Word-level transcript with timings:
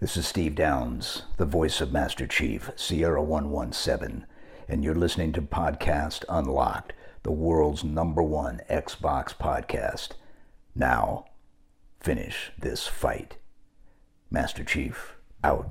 This 0.00 0.16
is 0.16 0.26
Steve 0.26 0.54
Downes, 0.54 1.24
the 1.36 1.44
voice 1.44 1.82
of 1.82 1.92
Master 1.92 2.26
Chief, 2.26 2.70
Sierra 2.74 3.22
117, 3.22 4.24
and 4.66 4.82
you're 4.82 4.94
listening 4.94 5.30
to 5.34 5.42
Podcast 5.42 6.24
Unlocked, 6.26 6.94
the 7.22 7.30
world's 7.30 7.84
number 7.84 8.22
one 8.22 8.62
Xbox 8.70 9.34
podcast. 9.36 10.12
Now, 10.74 11.26
finish 12.00 12.50
this 12.58 12.86
fight. 12.86 13.36
Master 14.30 14.64
Chief, 14.64 15.16
out. 15.44 15.68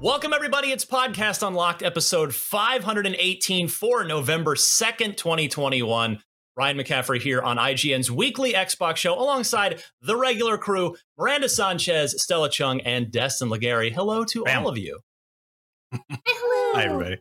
Welcome, 0.00 0.32
everybody. 0.32 0.68
It's 0.68 0.86
Podcast 0.86 1.46
Unlocked, 1.46 1.82
episode 1.82 2.34
518 2.34 3.68
for 3.68 4.02
November 4.02 4.54
2nd, 4.54 5.18
2021. 5.18 6.22
Ryan 6.56 6.78
McCaffrey 6.78 7.20
here 7.20 7.40
on 7.40 7.56
IGN's 7.56 8.10
weekly 8.10 8.52
Xbox 8.52 8.96
show 8.96 9.18
alongside 9.18 9.82
the 10.02 10.16
regular 10.16 10.58
crew, 10.58 10.96
Miranda 11.16 11.48
Sanchez, 11.48 12.20
Stella 12.22 12.50
Chung, 12.50 12.80
and 12.80 13.10
Destin 13.10 13.48
Legarie. 13.48 13.92
Hello 13.92 14.24
to 14.24 14.44
Bam. 14.44 14.62
all 14.62 14.68
of 14.68 14.78
you. 14.78 14.98
Hello. 15.92 16.72
Hi, 16.74 16.84
everybody. 16.84 17.18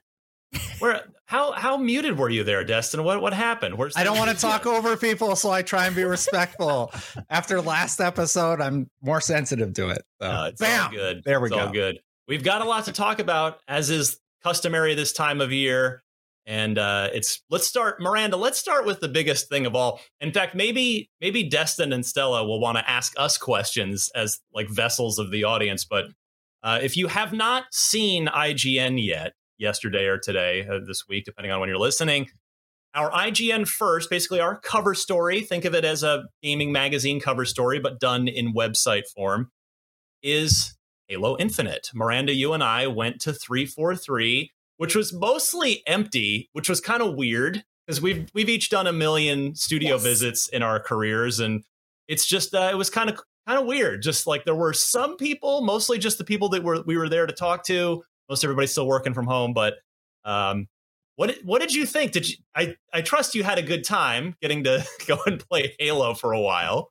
Where 0.79 1.03
how 1.25 1.51
how 1.51 1.77
muted 1.77 2.17
were 2.17 2.29
you 2.29 2.43
there, 2.43 2.63
Destin? 2.63 3.03
What 3.03 3.21
what 3.21 3.33
happened? 3.33 3.77
Where's 3.77 3.95
I 3.95 4.03
don't 4.03 4.17
want 4.17 4.31
to 4.31 4.35
talk 4.41 4.65
over 4.65 4.97
people, 4.97 5.35
so 5.35 5.51
I 5.51 5.61
try 5.61 5.85
and 5.85 5.95
be 5.95 6.03
respectful. 6.03 6.91
After 7.29 7.61
last 7.61 8.01
episode, 8.01 8.59
I'm 8.61 8.89
more 9.01 9.21
sensitive 9.21 9.73
to 9.75 9.89
it. 9.89 10.01
So. 10.21 10.27
Uh, 10.27 10.47
it's 10.51 10.59
Bam! 10.59 10.85
all 10.85 10.91
good. 10.91 11.23
There 11.23 11.39
we 11.39 11.47
it's 11.47 11.55
go. 11.55 11.65
All 11.67 11.71
good. 11.71 11.99
We've 12.27 12.43
got 12.43 12.61
a 12.61 12.65
lot 12.65 12.85
to 12.85 12.91
talk 12.93 13.19
about, 13.19 13.59
as 13.67 13.89
is 13.89 14.19
customary 14.43 14.95
this 14.95 15.13
time 15.13 15.41
of 15.41 15.51
year. 15.51 16.03
And 16.45 16.77
uh, 16.77 17.09
it's 17.13 17.43
let's 17.49 17.67
start, 17.67 18.01
Miranda. 18.01 18.35
Let's 18.35 18.57
start 18.57 18.85
with 18.85 19.01
the 19.01 19.07
biggest 19.07 19.49
thing 19.49 19.65
of 19.65 19.75
all. 19.75 20.01
In 20.19 20.31
fact, 20.31 20.55
maybe 20.55 21.09
maybe 21.21 21.47
Destin 21.47 21.93
and 21.93 22.05
Stella 22.05 22.43
will 22.43 22.59
want 22.59 22.77
to 22.77 22.89
ask 22.89 23.13
us 23.17 23.37
questions 23.37 24.09
as 24.15 24.39
like 24.53 24.67
vessels 24.69 25.19
of 25.19 25.31
the 25.31 25.43
audience. 25.43 25.85
But 25.85 26.05
uh, 26.63 26.79
if 26.81 26.97
you 26.97 27.07
have 27.07 27.33
not 27.33 27.65
seen 27.71 28.27
IGN 28.27 29.03
yet, 29.03 29.33
yesterday 29.57 30.05
or 30.05 30.17
today, 30.17 30.67
uh, 30.67 30.79
this 30.85 31.07
week, 31.07 31.25
depending 31.25 31.51
on 31.51 31.59
when 31.59 31.69
you're 31.69 31.77
listening, 31.77 32.29
our 32.95 33.11
IGN 33.11 33.67
first, 33.67 34.09
basically 34.09 34.39
our 34.39 34.59
cover 34.59 34.95
story. 34.95 35.41
Think 35.41 35.65
of 35.65 35.75
it 35.75 35.85
as 35.85 36.01
a 36.01 36.23
gaming 36.41 36.71
magazine 36.71 37.19
cover 37.19 37.45
story, 37.45 37.79
but 37.79 37.99
done 37.99 38.27
in 38.27 38.53
website 38.53 39.07
form. 39.07 39.51
Is 40.23 40.75
Halo 41.09 41.35
Infinite. 41.37 41.89
Miranda, 41.93 42.33
you 42.33 42.53
and 42.53 42.63
I 42.63 42.85
went 42.85 43.19
to 43.21 43.33
343 43.33 44.51
which 44.79 44.95
was 44.95 45.11
mostly 45.11 45.83
empty, 45.85 46.49
which 46.53 46.69
was 46.69 46.79
kind 46.79 47.03
of 47.03 47.15
weird 47.15 47.65
because 47.85 48.01
we've 48.01 48.29
we've 48.33 48.47
each 48.47 48.69
done 48.69 48.87
a 48.87 48.93
million 48.93 49.53
studio 49.53 49.95
yes. 49.95 50.03
visits 50.03 50.47
in 50.47 50.63
our 50.63 50.79
careers, 50.79 51.41
and 51.41 51.65
it's 52.07 52.25
just 52.25 52.55
uh, 52.55 52.69
it 52.71 52.77
was 52.77 52.89
kind 52.89 53.09
of 53.09 53.19
kind 53.45 53.59
of 53.59 53.65
weird. 53.65 54.01
Just 54.01 54.25
like 54.25 54.45
there 54.45 54.55
were 54.55 54.71
some 54.71 55.17
people, 55.17 55.59
mostly 55.61 55.97
just 55.97 56.17
the 56.17 56.23
people 56.23 56.47
that 56.49 56.63
were 56.63 56.81
we 56.83 56.97
were 56.97 57.09
there 57.09 57.27
to 57.27 57.33
talk 57.33 57.65
to. 57.65 58.01
Most 58.29 58.45
everybody's 58.45 58.71
still 58.71 58.87
working 58.87 59.13
from 59.13 59.27
home, 59.27 59.53
but 59.53 59.75
um, 60.23 60.67
what 61.17 61.35
what 61.43 61.59
did 61.59 61.73
you 61.73 61.85
think? 61.85 62.13
Did 62.13 62.29
you? 62.29 62.37
I 62.55 62.75
I 62.93 63.01
trust 63.01 63.35
you 63.35 63.43
had 63.43 63.59
a 63.59 63.63
good 63.63 63.83
time 63.83 64.37
getting 64.41 64.63
to 64.63 64.85
go 65.07 65.19
and 65.25 65.45
play 65.49 65.75
Halo 65.77 66.13
for 66.13 66.31
a 66.31 66.39
while. 66.39 66.89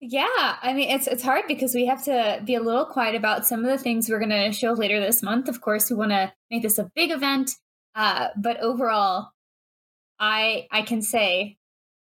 Yeah, 0.00 0.56
I 0.62 0.74
mean 0.74 0.90
it's 0.90 1.08
it's 1.08 1.24
hard 1.24 1.44
because 1.48 1.74
we 1.74 1.86
have 1.86 2.04
to 2.04 2.40
be 2.44 2.54
a 2.54 2.60
little 2.60 2.84
quiet 2.84 3.16
about 3.16 3.46
some 3.46 3.64
of 3.64 3.70
the 3.70 3.78
things 3.78 4.08
we're 4.08 4.20
going 4.20 4.30
to 4.30 4.52
show 4.52 4.72
later 4.72 5.00
this 5.00 5.22
month. 5.22 5.48
Of 5.48 5.60
course, 5.60 5.90
we 5.90 5.96
want 5.96 6.12
to 6.12 6.32
make 6.50 6.62
this 6.62 6.78
a 6.78 6.90
big 6.94 7.10
event, 7.10 7.50
uh, 7.96 8.28
but 8.36 8.60
overall, 8.60 9.30
I 10.20 10.68
I 10.70 10.82
can 10.82 11.02
say 11.02 11.56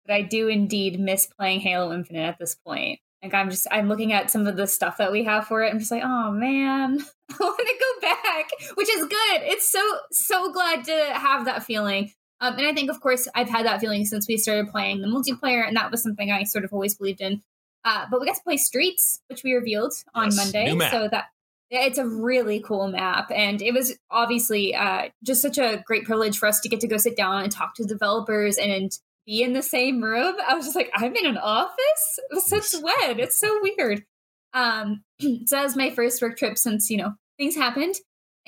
that 0.06 0.14
I 0.14 0.22
do 0.22 0.46
indeed 0.46 1.00
miss 1.00 1.26
playing 1.26 1.60
Halo 1.60 1.92
Infinite 1.92 2.28
at 2.28 2.38
this 2.38 2.54
point. 2.54 3.00
Like 3.22 3.34
I'm 3.34 3.50
just 3.50 3.66
I'm 3.72 3.88
looking 3.88 4.12
at 4.12 4.30
some 4.30 4.46
of 4.46 4.56
the 4.56 4.68
stuff 4.68 4.98
that 4.98 5.10
we 5.10 5.24
have 5.24 5.48
for 5.48 5.62
it. 5.64 5.72
I'm 5.72 5.80
just 5.80 5.90
like, 5.90 6.04
oh 6.04 6.30
man, 6.30 7.00
I 7.30 7.36
want 7.40 7.58
to 7.58 7.74
go 7.80 8.08
back, 8.08 8.50
which 8.74 8.88
is 8.88 9.00
good. 9.00 9.42
It's 9.42 9.70
so 9.70 9.80
so 10.12 10.52
glad 10.52 10.84
to 10.84 11.10
have 11.14 11.44
that 11.46 11.64
feeling. 11.64 12.12
Um, 12.40 12.56
and 12.56 12.66
I 12.66 12.72
think, 12.72 12.90
of 12.90 13.00
course, 13.00 13.28
I've 13.34 13.50
had 13.50 13.66
that 13.66 13.80
feeling 13.80 14.06
since 14.06 14.26
we 14.26 14.38
started 14.38 14.70
playing 14.70 15.02
the 15.02 15.08
multiplayer, 15.08 15.66
and 15.66 15.76
that 15.76 15.90
was 15.90 16.02
something 16.02 16.30
I 16.30 16.44
sort 16.44 16.64
of 16.64 16.72
always 16.72 16.94
believed 16.94 17.20
in. 17.20 17.42
Uh, 17.84 18.06
but 18.10 18.20
we 18.20 18.26
got 18.26 18.36
to 18.36 18.42
play 18.42 18.56
Streets, 18.56 19.20
which 19.28 19.42
we 19.42 19.54
revealed 19.54 19.92
on 20.14 20.26
yes, 20.26 20.36
Monday. 20.36 20.88
So 20.90 21.08
that 21.10 21.26
it's 21.70 21.98
a 21.98 22.06
really 22.06 22.60
cool 22.60 22.88
map, 22.88 23.30
and 23.34 23.62
it 23.62 23.72
was 23.72 23.96
obviously 24.10 24.74
uh, 24.74 25.08
just 25.22 25.40
such 25.40 25.56
a 25.56 25.82
great 25.86 26.04
privilege 26.04 26.36
for 26.36 26.46
us 26.46 26.60
to 26.60 26.68
get 26.68 26.80
to 26.80 26.88
go 26.88 26.96
sit 26.96 27.16
down 27.16 27.42
and 27.42 27.52
talk 27.52 27.74
to 27.76 27.84
developers 27.84 28.56
and 28.56 28.90
be 29.24 29.42
in 29.42 29.52
the 29.52 29.62
same 29.62 30.02
room. 30.02 30.34
I 30.48 30.54
was 30.54 30.64
just 30.64 30.76
like, 30.76 30.90
I'm 30.94 31.14
in 31.14 31.26
an 31.26 31.38
office. 31.38 32.18
Since 32.38 32.80
when? 32.80 33.20
It's 33.20 33.38
so 33.38 33.60
weird. 33.62 34.04
Um, 34.52 35.04
so 35.20 35.28
that 35.50 35.62
was 35.62 35.76
my 35.76 35.90
first 35.90 36.20
work 36.20 36.36
trip 36.36 36.58
since 36.58 36.90
you 36.90 36.96
know 36.96 37.14
things 37.38 37.54
happened. 37.54 37.94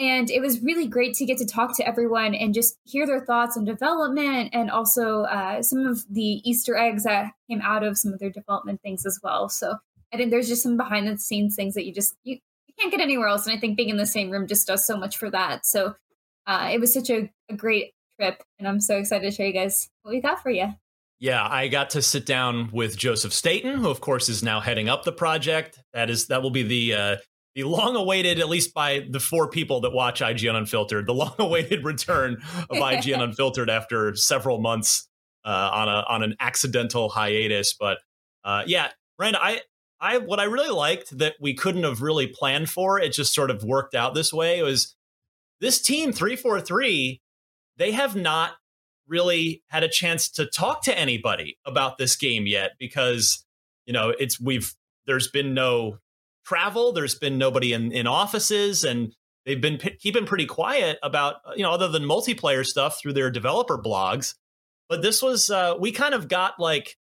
And 0.02 0.32
it 0.32 0.40
was 0.40 0.60
really 0.62 0.88
great 0.88 1.14
to 1.14 1.24
get 1.24 1.38
to 1.38 1.46
talk 1.46 1.76
to 1.76 1.86
everyone 1.86 2.34
and 2.34 2.52
just 2.52 2.76
hear 2.82 3.06
their 3.06 3.24
thoughts 3.24 3.56
on 3.56 3.64
development 3.64 4.50
and 4.52 4.68
also 4.68 5.22
uh, 5.22 5.62
some 5.62 5.86
of 5.86 6.04
the 6.10 6.40
Easter 6.42 6.76
eggs 6.76 7.04
that 7.04 7.30
came 7.48 7.60
out 7.60 7.84
of 7.84 7.96
some 7.96 8.12
of 8.12 8.18
their 8.18 8.28
development 8.28 8.80
things 8.82 9.06
as 9.06 9.20
well. 9.22 9.48
So 9.48 9.76
I 10.12 10.16
think 10.16 10.32
there's 10.32 10.48
just 10.48 10.64
some 10.64 10.76
behind 10.76 11.06
the 11.06 11.16
scenes 11.18 11.54
things 11.54 11.74
that 11.74 11.86
you 11.86 11.94
just 11.94 12.16
you, 12.24 12.38
you 12.66 12.74
can't 12.76 12.90
get 12.90 13.00
anywhere 13.00 13.28
else. 13.28 13.46
And 13.46 13.56
I 13.56 13.60
think 13.60 13.76
being 13.76 13.90
in 13.90 13.96
the 13.96 14.04
same 14.04 14.30
room 14.30 14.48
just 14.48 14.66
does 14.66 14.84
so 14.84 14.96
much 14.96 15.18
for 15.18 15.30
that. 15.30 15.64
So 15.64 15.94
uh, 16.48 16.70
it 16.72 16.80
was 16.80 16.92
such 16.92 17.08
a, 17.08 17.30
a 17.48 17.54
great 17.54 17.92
trip, 18.18 18.42
and 18.58 18.66
I'm 18.66 18.80
so 18.80 18.98
excited 18.98 19.30
to 19.30 19.36
show 19.36 19.44
you 19.44 19.52
guys 19.52 19.88
what 20.02 20.10
we 20.10 20.20
got 20.20 20.42
for 20.42 20.50
you. 20.50 20.74
Yeah, 21.20 21.46
I 21.48 21.68
got 21.68 21.90
to 21.90 22.02
sit 22.02 22.26
down 22.26 22.70
with 22.72 22.96
Joseph 22.96 23.32
Staten, 23.32 23.76
who 23.76 23.88
of 23.88 24.00
course 24.00 24.28
is 24.28 24.42
now 24.42 24.58
heading 24.58 24.88
up 24.88 25.04
the 25.04 25.12
project. 25.12 25.80
That 25.92 26.10
is 26.10 26.26
that 26.26 26.42
will 26.42 26.50
be 26.50 26.64
the 26.64 26.94
uh, 26.94 27.16
the 27.54 27.64
long 27.64 27.96
awaited, 27.96 28.38
at 28.38 28.48
least 28.48 28.72
by 28.72 29.06
the 29.10 29.20
four 29.20 29.48
people 29.48 29.80
that 29.82 29.92
watch 29.92 30.20
IGN 30.20 30.54
Unfiltered, 30.54 31.06
the 31.06 31.14
long 31.14 31.34
awaited 31.38 31.84
return 31.84 32.42
of 32.70 32.78
IGN 32.78 33.22
Unfiltered 33.22 33.68
after 33.68 34.14
several 34.14 34.60
months 34.60 35.08
uh, 35.44 35.70
on 35.72 35.88
a 35.88 36.04
on 36.08 36.22
an 36.22 36.36
accidental 36.40 37.08
hiatus. 37.08 37.74
But 37.78 37.98
uh, 38.44 38.64
yeah, 38.66 38.88
Brandon, 39.18 39.40
I 39.42 39.60
I 40.00 40.18
what 40.18 40.40
I 40.40 40.44
really 40.44 40.70
liked 40.70 41.16
that 41.18 41.34
we 41.40 41.54
couldn't 41.54 41.84
have 41.84 42.02
really 42.02 42.26
planned 42.26 42.70
for, 42.70 42.98
it 42.98 43.12
just 43.12 43.34
sort 43.34 43.50
of 43.50 43.62
worked 43.62 43.94
out 43.94 44.14
this 44.14 44.32
way. 44.32 44.62
Was 44.62 44.94
this 45.60 45.80
team 45.80 46.12
three 46.12 46.36
four 46.36 46.60
three. 46.60 47.22
They 47.78 47.92
have 47.92 48.14
not 48.14 48.52
really 49.08 49.62
had 49.68 49.82
a 49.82 49.88
chance 49.88 50.28
to 50.30 50.46
talk 50.46 50.82
to 50.84 50.98
anybody 50.98 51.58
about 51.64 51.98
this 51.98 52.16
game 52.16 52.46
yet 52.46 52.72
because 52.78 53.44
you 53.86 53.92
know 53.92 54.10
it's 54.10 54.40
we've 54.40 54.74
there's 55.06 55.28
been 55.28 55.54
no 55.54 55.98
travel. 56.44 56.92
There's 56.92 57.14
been 57.14 57.38
nobody 57.38 57.72
in, 57.72 57.92
in 57.92 58.06
offices, 58.06 58.84
and 58.84 59.14
they've 59.46 59.60
been 59.60 59.78
p- 59.78 59.96
keeping 59.96 60.26
pretty 60.26 60.46
quiet 60.46 60.98
about 61.02 61.36
you 61.56 61.62
know 61.62 61.72
other 61.72 61.88
than 61.88 62.04
multiplayer 62.04 62.64
stuff 62.64 62.98
through 63.00 63.14
their 63.14 63.30
developer 63.30 63.78
blogs. 63.78 64.34
But 64.88 65.02
this 65.02 65.22
was 65.22 65.50
uh, 65.50 65.74
we 65.78 65.92
kind 65.92 66.14
of 66.14 66.28
got 66.28 66.58
like 66.58 66.96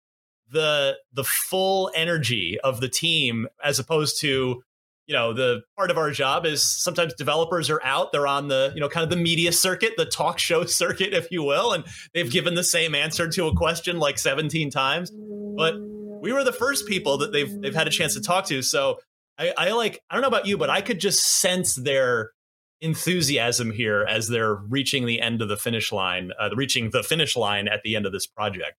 the 0.52 0.98
the 1.14 1.24
full 1.24 1.92
energy 1.96 2.58
of 2.64 2.80
the 2.80 2.90
team 2.90 3.48
as 3.64 3.80
opposed 3.80 4.22
to 4.22 4.62
you 5.08 5.14
know 5.14 5.34
the 5.34 5.62
part 5.76 5.92
of 5.92 5.98
our 5.98 6.12
job 6.12 6.46
is 6.46 6.62
sometimes 6.62 7.14
developers 7.14 7.70
are 7.70 7.82
out 7.84 8.12
they're 8.12 8.28
on 8.28 8.48
the 8.48 8.72
you 8.76 8.82
know 8.82 8.90
kind 8.90 9.04
of 9.04 9.10
the 9.10 9.22
media 9.22 9.52
circuit 9.52 9.94
the 9.98 10.06
talk 10.06 10.40
show 10.40 10.66
circuit 10.66 11.14
if 11.14 11.32
you 11.32 11.44
will 11.44 11.74
and 11.74 11.84
they've 12.14 12.32
given 12.32 12.56
the 12.56 12.64
same 12.64 12.96
answer 12.96 13.28
to 13.28 13.48
a 13.48 13.56
question 13.56 14.00
like 14.00 14.18
17 14.18 14.70
times 14.70 15.12
but 15.58 15.76
we 16.22 16.32
were 16.32 16.44
the 16.44 16.54
first 16.54 16.88
people 16.88 17.18
that 17.18 17.32
they've 17.32 17.62
they've 17.62 17.76
had 17.76 17.88
a 17.88 17.92
chance 17.92 18.14
to 18.14 18.22
talk 18.22 18.46
to 18.46 18.62
so 18.62 19.00
I, 19.38 19.54
I 19.58 19.72
like 19.72 20.02
I 20.10 20.16
don't 20.16 20.22
know 20.22 20.28
about 20.28 20.48
you, 20.48 20.58
but 20.58 20.70
I 20.70 20.82
could 20.82 21.00
just 21.00 21.24
sense 21.24 21.76
their 21.76 22.32
enthusiasm 22.82 23.72
here 23.72 24.06
as 24.08 24.28
they're 24.28 24.56
reaching 24.56 25.06
the 25.06 25.22
end 25.22 25.42
of 25.42 25.50
the 25.50 25.58
finish 25.58 25.92
line, 25.92 26.32
uh, 26.40 26.50
reaching 26.56 26.92
the 26.92 27.04
finish 27.04 27.36
line 27.36 27.68
at 27.68 27.82
the 27.84 27.96
end 27.96 28.06
of 28.06 28.12
this 28.12 28.28
project. 28.28 28.76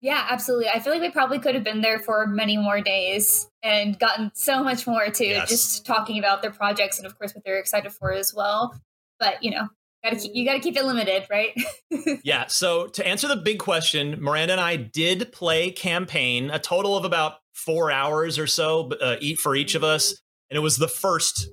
Yeah, 0.00 0.26
absolutely. 0.30 0.68
I 0.68 0.78
feel 0.78 0.92
like 0.92 1.02
we 1.02 1.10
probably 1.10 1.40
could 1.40 1.56
have 1.56 1.64
been 1.64 1.80
there 1.80 1.98
for 1.98 2.26
many 2.26 2.56
more 2.56 2.80
days 2.80 3.48
and 3.64 3.98
gotten 3.98 4.30
so 4.34 4.62
much 4.62 4.86
more 4.86 5.10
too, 5.10 5.24
yes. 5.24 5.48
just 5.48 5.86
talking 5.86 6.18
about 6.18 6.40
their 6.40 6.52
projects 6.52 6.98
and, 6.98 7.06
of 7.06 7.18
course, 7.18 7.34
what 7.34 7.44
they're 7.44 7.58
excited 7.58 7.92
for 7.92 8.12
as 8.12 8.32
well. 8.32 8.80
But 9.18 9.42
you 9.42 9.50
know, 9.50 9.68
gotta 10.04 10.16
keep, 10.16 10.32
you 10.34 10.44
got 10.44 10.54
to 10.54 10.60
keep 10.60 10.76
it 10.76 10.84
limited, 10.84 11.26
right? 11.30 11.52
yeah. 12.24 12.46
So 12.46 12.86
to 12.88 13.06
answer 13.06 13.28
the 13.28 13.36
big 13.36 13.58
question, 13.58 14.16
Miranda 14.20 14.52
and 14.52 14.60
I 14.60 14.76
did 14.76 15.32
play 15.32 15.70
campaign 15.70 16.50
a 16.50 16.58
total 16.58 16.96
of 16.96 17.04
about 17.04 17.38
four 17.58 17.90
hours 17.90 18.38
or 18.38 18.46
so 18.46 18.90
uh, 19.00 19.16
eat 19.20 19.38
for 19.38 19.56
each 19.56 19.74
of 19.74 19.84
us, 19.84 20.20
and 20.50 20.56
it 20.56 20.60
was 20.60 20.76
the 20.76 20.88
first 20.88 21.48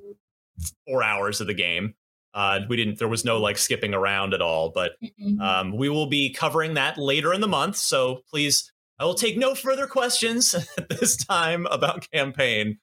four 0.88 1.04
hours 1.04 1.42
of 1.42 1.48
the 1.48 1.54
game. 1.54 1.96
Uh, 2.34 2.60
we 2.68 2.76
didn't. 2.76 3.00
There 3.00 3.08
was 3.08 3.24
no 3.24 3.40
like 3.40 3.58
skipping 3.58 3.94
around 3.94 4.34
at 4.34 4.42
all. 4.42 4.70
But 4.70 4.92
um, 5.40 5.76
we 5.76 5.88
will 5.90 6.08
be 6.08 6.34
covering 6.34 6.74
that 6.74 6.98
later 6.98 7.34
in 7.34 7.40
the 7.40 7.48
month. 7.48 7.78
So 7.78 8.22
please, 8.30 8.72
I 9.00 9.06
will 9.06 9.14
take 9.14 9.38
no 9.38 9.56
further 9.56 9.88
questions 9.88 10.54
at 10.78 10.90
this 10.90 11.16
time 11.16 11.66
about 11.68 12.10
campaign. 12.12 12.78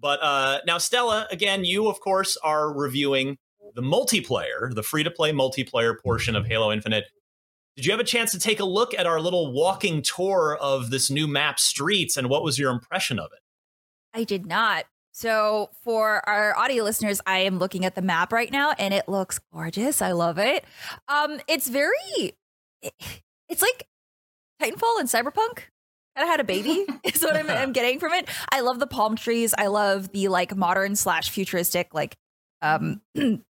But 0.00 0.22
uh, 0.22 0.60
now, 0.66 0.78
Stella, 0.78 1.26
again, 1.30 1.64
you 1.64 1.88
of 1.88 2.00
course 2.00 2.36
are 2.42 2.72
reviewing 2.72 3.36
the 3.74 3.82
multiplayer, 3.82 4.74
the 4.74 4.82
free 4.82 5.02
to 5.02 5.10
play 5.10 5.32
multiplayer 5.32 5.94
portion 6.02 6.34
of 6.34 6.46
Halo 6.46 6.72
Infinite. 6.72 7.04
Did 7.76 7.86
you 7.86 7.90
have 7.90 8.00
a 8.00 8.04
chance 8.04 8.30
to 8.32 8.38
take 8.38 8.60
a 8.60 8.64
look 8.64 8.94
at 8.94 9.06
our 9.06 9.20
little 9.20 9.52
walking 9.52 10.00
tour 10.02 10.56
of 10.60 10.90
this 10.90 11.10
new 11.10 11.26
map 11.26 11.58
streets 11.58 12.16
and 12.16 12.28
what 12.28 12.44
was 12.44 12.58
your 12.58 12.70
impression 12.70 13.18
of 13.18 13.30
it? 13.32 13.40
I 14.12 14.24
did 14.24 14.46
not. 14.46 14.84
So, 15.12 15.70
for 15.82 16.28
our 16.28 16.56
audio 16.58 16.82
listeners, 16.82 17.20
I 17.24 17.38
am 17.40 17.58
looking 17.58 17.84
at 17.84 17.94
the 17.94 18.02
map 18.02 18.32
right 18.32 18.50
now 18.50 18.72
and 18.78 18.92
it 18.92 19.08
looks 19.08 19.40
gorgeous. 19.52 20.02
I 20.02 20.12
love 20.12 20.38
it. 20.38 20.64
Um, 21.08 21.40
it's 21.46 21.68
very, 21.68 22.36
it's 22.82 23.62
like 23.62 23.86
Titanfall 24.60 24.98
and 25.00 25.08
Cyberpunk 25.08 25.62
kind 26.16 26.22
of 26.22 26.28
had 26.28 26.40
a 26.40 26.44
baby, 26.44 26.84
is 27.04 27.22
what 27.22 27.36
I'm, 27.36 27.50
I'm 27.50 27.72
getting 27.72 27.98
from 27.98 28.12
it. 28.12 28.28
I 28.50 28.60
love 28.60 28.78
the 28.78 28.86
palm 28.86 29.16
trees. 29.16 29.54
I 29.56 29.66
love 29.66 30.10
the 30.12 30.28
like 30.28 30.56
modern 30.56 30.96
slash 30.96 31.30
futuristic, 31.30 31.94
like, 31.94 32.16
um, 32.62 33.00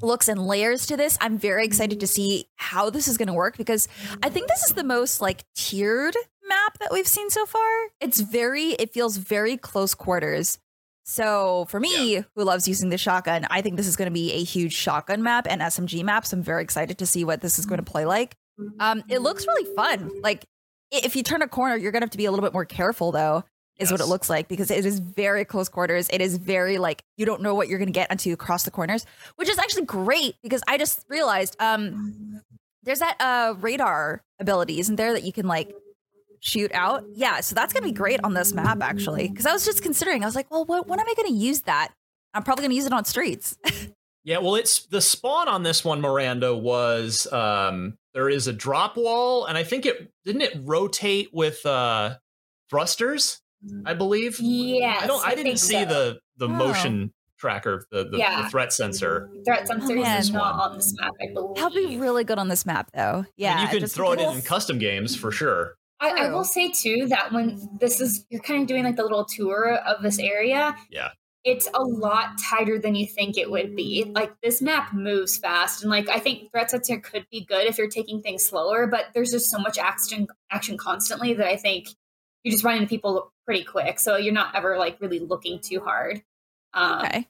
looks 0.00 0.28
and 0.28 0.46
layers 0.46 0.86
to 0.86 0.96
this. 0.96 1.18
I'm 1.20 1.38
very 1.38 1.64
excited 1.64 2.00
to 2.00 2.06
see 2.06 2.46
how 2.56 2.90
this 2.90 3.08
is 3.08 3.16
going 3.16 3.28
to 3.28 3.34
work 3.34 3.56
because 3.56 3.88
I 4.22 4.28
think 4.28 4.48
this 4.48 4.64
is 4.64 4.74
the 4.74 4.84
most 4.84 5.20
like 5.20 5.44
tiered 5.54 6.16
map 6.48 6.78
that 6.78 6.92
we've 6.92 7.06
seen 7.06 7.30
so 7.30 7.46
far. 7.46 7.88
It's 8.00 8.20
very, 8.20 8.70
it 8.72 8.92
feels 8.92 9.16
very 9.16 9.56
close 9.56 9.94
quarters. 9.94 10.58
So 11.04 11.66
for 11.70 11.80
me, 11.80 12.16
yeah. 12.16 12.22
who 12.34 12.44
loves 12.44 12.68
using 12.68 12.90
the 12.90 12.98
shotgun, 12.98 13.46
I 13.50 13.62
think 13.62 13.76
this 13.76 13.86
is 13.86 13.96
going 13.96 14.10
to 14.10 14.14
be 14.14 14.32
a 14.32 14.44
huge 14.44 14.74
shotgun 14.74 15.22
map 15.22 15.46
and 15.48 15.62
SMG 15.62 16.04
map. 16.04 16.26
So 16.26 16.36
I'm 16.36 16.42
very 16.42 16.62
excited 16.62 16.98
to 16.98 17.06
see 17.06 17.24
what 17.24 17.40
this 17.40 17.58
is 17.58 17.66
going 17.66 17.82
to 17.82 17.90
play 17.90 18.04
like. 18.04 18.36
Um, 18.80 19.02
it 19.08 19.20
looks 19.20 19.46
really 19.46 19.74
fun. 19.74 20.20
Like 20.22 20.44
if 20.90 21.16
you 21.16 21.22
turn 21.22 21.42
a 21.42 21.48
corner, 21.48 21.76
you're 21.76 21.92
going 21.92 22.02
to 22.02 22.06
have 22.06 22.10
to 22.10 22.18
be 22.18 22.26
a 22.26 22.30
little 22.30 22.44
bit 22.44 22.52
more 22.52 22.64
careful 22.64 23.12
though. 23.12 23.44
Is 23.78 23.90
yes. 23.90 23.92
what 23.92 24.00
it 24.00 24.06
looks 24.06 24.28
like 24.28 24.48
because 24.48 24.72
it 24.72 24.84
is 24.84 24.98
very 24.98 25.44
close 25.44 25.68
quarters. 25.68 26.08
It 26.12 26.20
is 26.20 26.36
very 26.36 26.78
like 26.78 27.04
you 27.16 27.24
don't 27.24 27.42
know 27.42 27.54
what 27.54 27.68
you're 27.68 27.78
going 27.78 27.86
to 27.86 27.92
get 27.92 28.08
until 28.10 28.30
you 28.30 28.36
cross 28.36 28.64
the 28.64 28.72
corners, 28.72 29.06
which 29.36 29.48
is 29.48 29.56
actually 29.56 29.84
great 29.84 30.34
because 30.42 30.62
I 30.66 30.78
just 30.78 31.06
realized 31.08 31.54
um 31.60 32.42
there's 32.82 32.98
that 32.98 33.16
uh 33.20 33.54
radar 33.60 34.22
ability, 34.40 34.80
isn't 34.80 34.96
there, 34.96 35.12
that 35.12 35.22
you 35.22 35.32
can 35.32 35.46
like 35.46 35.72
shoot 36.40 36.72
out. 36.74 37.04
Yeah, 37.14 37.40
so 37.40 37.54
that's 37.54 37.72
gonna 37.72 37.86
be 37.86 37.92
great 37.92 38.20
on 38.24 38.34
this 38.34 38.52
map 38.52 38.82
actually. 38.82 39.28
Because 39.28 39.46
I 39.46 39.52
was 39.52 39.64
just 39.64 39.82
considering, 39.82 40.22
I 40.22 40.26
was 40.26 40.34
like, 40.34 40.50
well, 40.50 40.64
what, 40.64 40.86
when 40.86 41.00
am 41.00 41.06
I 41.08 41.14
gonna 41.14 41.34
use 41.34 41.62
that? 41.62 41.92
I'm 42.34 42.42
probably 42.42 42.64
gonna 42.64 42.74
use 42.74 42.86
it 42.86 42.92
on 42.92 43.04
streets. 43.04 43.56
yeah, 44.24 44.38
well, 44.38 44.54
it's 44.54 44.86
the 44.86 45.00
spawn 45.00 45.48
on 45.48 45.62
this 45.62 45.84
one, 45.84 46.00
Miranda, 46.00 46.54
was 46.54 47.30
um 47.32 47.96
there 48.14 48.28
is 48.28 48.46
a 48.46 48.52
drop 48.52 48.96
wall, 48.96 49.44
and 49.46 49.56
I 49.56 49.64
think 49.64 49.86
it 49.86 50.10
didn't 50.24 50.42
it 50.42 50.58
rotate 50.62 51.30
with 51.32 51.64
uh 51.64 52.16
thrusters, 52.70 53.40
Mm-hmm. 53.64 53.86
I 53.86 53.94
believe. 53.94 54.38
Yeah, 54.40 54.98
I 55.00 55.06
don't 55.06 55.24
I, 55.26 55.30
I 55.30 55.34
didn't 55.34 55.58
see 55.58 55.82
so. 55.82 55.84
the 55.84 56.18
the 56.36 56.46
oh. 56.46 56.48
motion 56.48 57.12
tracker, 57.38 57.86
the, 57.90 58.04
the, 58.04 58.18
yeah. 58.18 58.42
the, 58.42 58.50
threat 58.50 58.72
sensor. 58.72 59.30
Threat 59.44 59.66
sensor 59.66 59.96
oh, 59.96 60.18
is 60.18 60.30
not 60.30 60.54
on 60.54 60.76
this 60.76 60.92
map, 60.98 61.12
I 61.20 61.32
believe. 61.32 61.54
That'll 61.54 61.70
be 61.70 61.96
really 61.96 62.24
good 62.24 62.38
on 62.38 62.48
this 62.48 62.66
map, 62.66 62.90
though. 62.92 63.24
Yeah, 63.36 63.60
and 63.60 63.72
you 63.72 63.80
can 63.80 63.88
throw 63.88 64.12
it 64.12 64.20
in, 64.20 64.28
in 64.36 64.42
custom 64.42 64.78
games 64.78 65.16
for 65.16 65.30
sure. 65.30 65.76
I, 66.00 66.10
I, 66.10 66.28
will 66.30 66.44
say 66.44 66.70
too 66.70 67.06
that 67.08 67.32
when 67.32 67.68
this 67.80 68.00
is 68.00 68.24
you're 68.30 68.40
kind 68.40 68.62
of 68.62 68.68
doing 68.68 68.84
like 68.84 68.96
the 68.96 69.02
little 69.02 69.24
tour 69.24 69.74
of 69.74 70.02
this 70.02 70.18
area. 70.18 70.76
Yeah. 70.90 71.10
It's 71.44 71.68
a 71.72 71.82
lot 71.82 72.32
tighter 72.50 72.78
than 72.78 72.94
you 72.94 73.06
think 73.06 73.38
it 73.38 73.50
would 73.50 73.74
be. 73.74 74.04
Like 74.04 74.32
this 74.42 74.60
map 74.60 74.92
moves 74.92 75.38
fast, 75.38 75.82
and 75.82 75.90
like 75.90 76.08
I 76.08 76.18
think 76.18 76.50
threat 76.50 76.70
sensor 76.70 76.98
could 76.98 77.26
be 77.30 77.44
good 77.44 77.66
if 77.66 77.78
you're 77.78 77.88
taking 77.88 78.20
things 78.20 78.44
slower, 78.44 78.86
but 78.86 79.06
there's 79.14 79.30
just 79.30 79.50
so 79.50 79.58
much 79.58 79.78
action 79.78 80.26
action 80.50 80.76
constantly 80.76 81.34
that 81.34 81.46
I 81.46 81.56
think 81.56 81.88
you 82.44 82.52
just 82.52 82.64
run 82.64 82.76
into 82.76 82.88
people 82.88 83.32
pretty 83.44 83.64
quick. 83.64 83.98
So 83.98 84.16
you're 84.16 84.34
not 84.34 84.54
ever 84.54 84.78
like 84.78 85.00
really 85.00 85.18
looking 85.18 85.60
too 85.60 85.80
hard. 85.80 86.22
Um, 86.74 87.04
okay. 87.04 87.28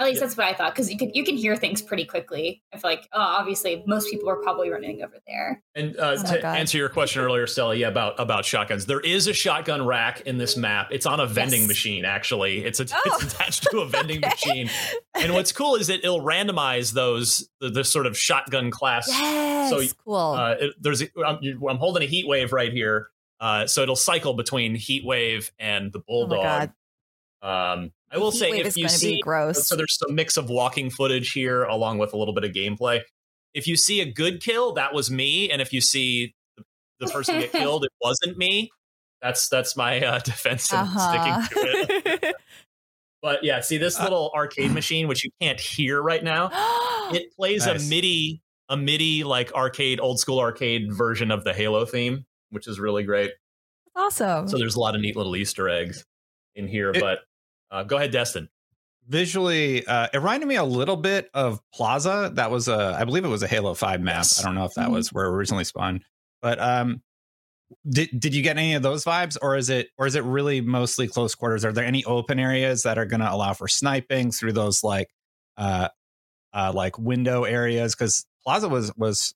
At 0.00 0.06
least 0.06 0.20
that's 0.20 0.34
what 0.34 0.46
I 0.46 0.54
thought 0.54 0.74
because 0.74 0.90
you 0.90 0.96
can 0.96 1.10
you 1.12 1.22
can 1.24 1.36
hear 1.36 1.54
things 1.56 1.82
pretty 1.82 2.06
quickly. 2.06 2.62
I 2.72 2.78
feel 2.78 2.90
like 2.90 3.06
oh, 3.12 3.20
obviously 3.20 3.84
most 3.86 4.10
people 4.10 4.30
are 4.30 4.36
probably 4.36 4.70
running 4.70 5.02
over 5.02 5.16
there. 5.26 5.62
And 5.74 5.94
uh, 5.98 6.16
oh, 6.18 6.32
to 6.32 6.40
God. 6.40 6.56
answer 6.56 6.78
your 6.78 6.88
question 6.88 7.22
earlier, 7.22 7.46
Stella, 7.46 7.74
yeah, 7.74 7.88
about 7.88 8.18
about 8.18 8.46
shotguns. 8.46 8.86
There 8.86 9.00
is 9.00 9.26
a 9.26 9.34
shotgun 9.34 9.84
rack 9.84 10.22
in 10.22 10.38
this 10.38 10.56
map. 10.56 10.88
It's 10.90 11.04
on 11.04 11.20
a 11.20 11.26
vending 11.26 11.60
yes. 11.60 11.68
machine. 11.68 12.06
Actually, 12.06 12.64
it's 12.64 12.80
a, 12.80 12.86
oh. 12.90 12.98
it's 13.04 13.34
attached 13.34 13.64
to 13.70 13.80
a 13.80 13.86
vending 13.86 14.18
okay. 14.24 14.30
machine. 14.30 14.70
And 15.16 15.34
what's 15.34 15.52
cool 15.52 15.74
is 15.74 15.88
that 15.88 15.98
it'll 15.98 16.22
randomize 16.22 16.94
those 16.94 17.50
the, 17.60 17.68
the 17.68 17.84
sort 17.84 18.06
of 18.06 18.16
shotgun 18.16 18.70
class. 18.70 19.06
Yes, 19.06 19.68
so 19.68 19.82
cool. 20.02 20.16
Uh, 20.16 20.54
it, 20.60 20.74
there's 20.80 21.02
I'm, 21.02 21.40
I'm, 21.68 21.76
holding 21.76 22.02
a 22.02 22.06
heat 22.06 22.26
wave 22.26 22.54
right 22.54 22.72
here. 22.72 23.10
Uh, 23.40 23.66
so 23.66 23.82
it'll 23.82 23.96
cycle 23.96 24.34
between 24.34 24.74
heat 24.74 25.04
wave 25.04 25.50
and 25.58 25.92
the 25.92 26.00
oh 26.00 26.26
bulldog. 26.26 26.70
Oh 27.42 27.48
um, 27.48 27.92
I 28.10 28.18
will 28.18 28.32
say 28.32 28.50
if 28.50 28.76
you 28.76 28.88
see 28.88 29.20
gross. 29.22 29.66
so 29.66 29.76
there's 29.76 29.98
some 29.98 30.14
mix 30.14 30.36
of 30.36 30.50
walking 30.50 30.90
footage 30.90 31.32
here 31.32 31.64
along 31.64 31.98
with 31.98 32.12
a 32.12 32.16
little 32.16 32.34
bit 32.34 32.44
of 32.44 32.52
gameplay. 32.52 33.00
If 33.54 33.66
you 33.66 33.76
see 33.76 34.00
a 34.00 34.04
good 34.04 34.42
kill, 34.42 34.72
that 34.74 34.92
was 34.92 35.10
me, 35.10 35.50
and 35.50 35.62
if 35.62 35.72
you 35.72 35.80
see 35.80 36.34
the 36.98 37.06
person 37.06 37.40
get 37.40 37.52
killed, 37.52 37.84
it 37.84 37.92
wasn't 38.02 38.36
me. 38.36 38.70
That's 39.22 39.48
that's 39.48 39.76
my 39.76 40.04
uh, 40.04 40.18
defense 40.24 40.70
and 40.72 40.82
uh-huh. 40.82 41.46
sticking 41.48 41.62
to 41.62 42.26
it. 42.26 42.36
but 43.22 43.42
yeah, 43.42 43.60
see 43.60 43.78
this 43.78 43.98
uh, 43.98 44.02
little 44.02 44.30
arcade 44.36 44.72
machine, 44.72 45.08
which 45.08 45.24
you 45.24 45.30
can't 45.40 45.60
hear 45.60 46.02
right 46.02 46.22
now. 46.22 46.50
it 47.12 47.34
plays 47.36 47.66
nice. 47.66 47.86
a 47.86 47.88
MIDI 47.88 48.42
a 48.70 48.76
MIDI 48.76 49.24
like 49.24 49.52
arcade 49.52 50.00
old 50.00 50.20
school 50.20 50.38
arcade 50.38 50.92
version 50.92 51.30
of 51.30 51.42
the 51.44 51.52
Halo 51.52 51.84
theme, 51.84 52.24
which 52.50 52.68
is 52.68 52.78
really 52.78 53.02
great. 53.02 53.32
Awesome. 53.96 54.48
So 54.48 54.58
there's 54.58 54.76
a 54.76 54.80
lot 54.80 54.94
of 54.94 55.00
neat 55.00 55.16
little 55.16 55.34
Easter 55.34 55.68
eggs 55.68 56.04
in 56.54 56.68
here, 56.68 56.90
it, 56.90 57.00
but 57.00 57.20
uh, 57.70 57.82
go 57.82 57.96
ahead, 57.96 58.12
Destin. 58.12 58.48
Visually, 59.08 59.84
uh, 59.86 60.06
it 60.12 60.18
reminded 60.18 60.46
me 60.46 60.56
a 60.56 60.64
little 60.64 60.96
bit 60.96 61.30
of 61.34 61.60
Plaza. 61.74 62.30
That 62.34 62.50
was 62.50 62.68
a, 62.68 62.96
I 62.98 63.04
believe 63.04 63.24
it 63.24 63.28
was 63.28 63.42
a 63.42 63.48
Halo 63.48 63.74
Five 63.74 64.00
map. 64.00 64.18
Yes. 64.18 64.40
I 64.40 64.44
don't 64.44 64.54
know 64.54 64.64
if 64.64 64.74
that 64.74 64.84
mm-hmm. 64.84 64.94
was 64.94 65.12
where 65.12 65.24
it 65.26 65.30
originally 65.30 65.64
spawned, 65.64 66.04
but 66.40 66.60
um, 66.60 67.02
did 67.88 68.08
did 68.18 68.34
you 68.34 68.42
get 68.42 68.56
any 68.58 68.74
of 68.74 68.82
those 68.82 69.04
vibes, 69.04 69.36
or 69.42 69.56
is 69.56 69.70
it, 69.70 69.88
or 69.98 70.06
is 70.06 70.14
it 70.14 70.22
really 70.22 70.60
mostly 70.60 71.08
close 71.08 71.34
quarters? 71.34 71.64
Are 71.64 71.72
there 71.72 71.84
any 71.84 72.04
open 72.04 72.38
areas 72.38 72.84
that 72.84 72.98
are 72.98 73.06
going 73.06 73.20
to 73.20 73.32
allow 73.32 73.52
for 73.52 73.66
sniping 73.66 74.30
through 74.30 74.52
those 74.52 74.84
like, 74.84 75.08
uh, 75.56 75.88
uh, 76.52 76.72
like 76.74 76.98
window 76.98 77.44
areas? 77.44 77.96
Because 77.96 78.24
Plaza 78.44 78.68
was 78.68 78.92
was 78.96 79.34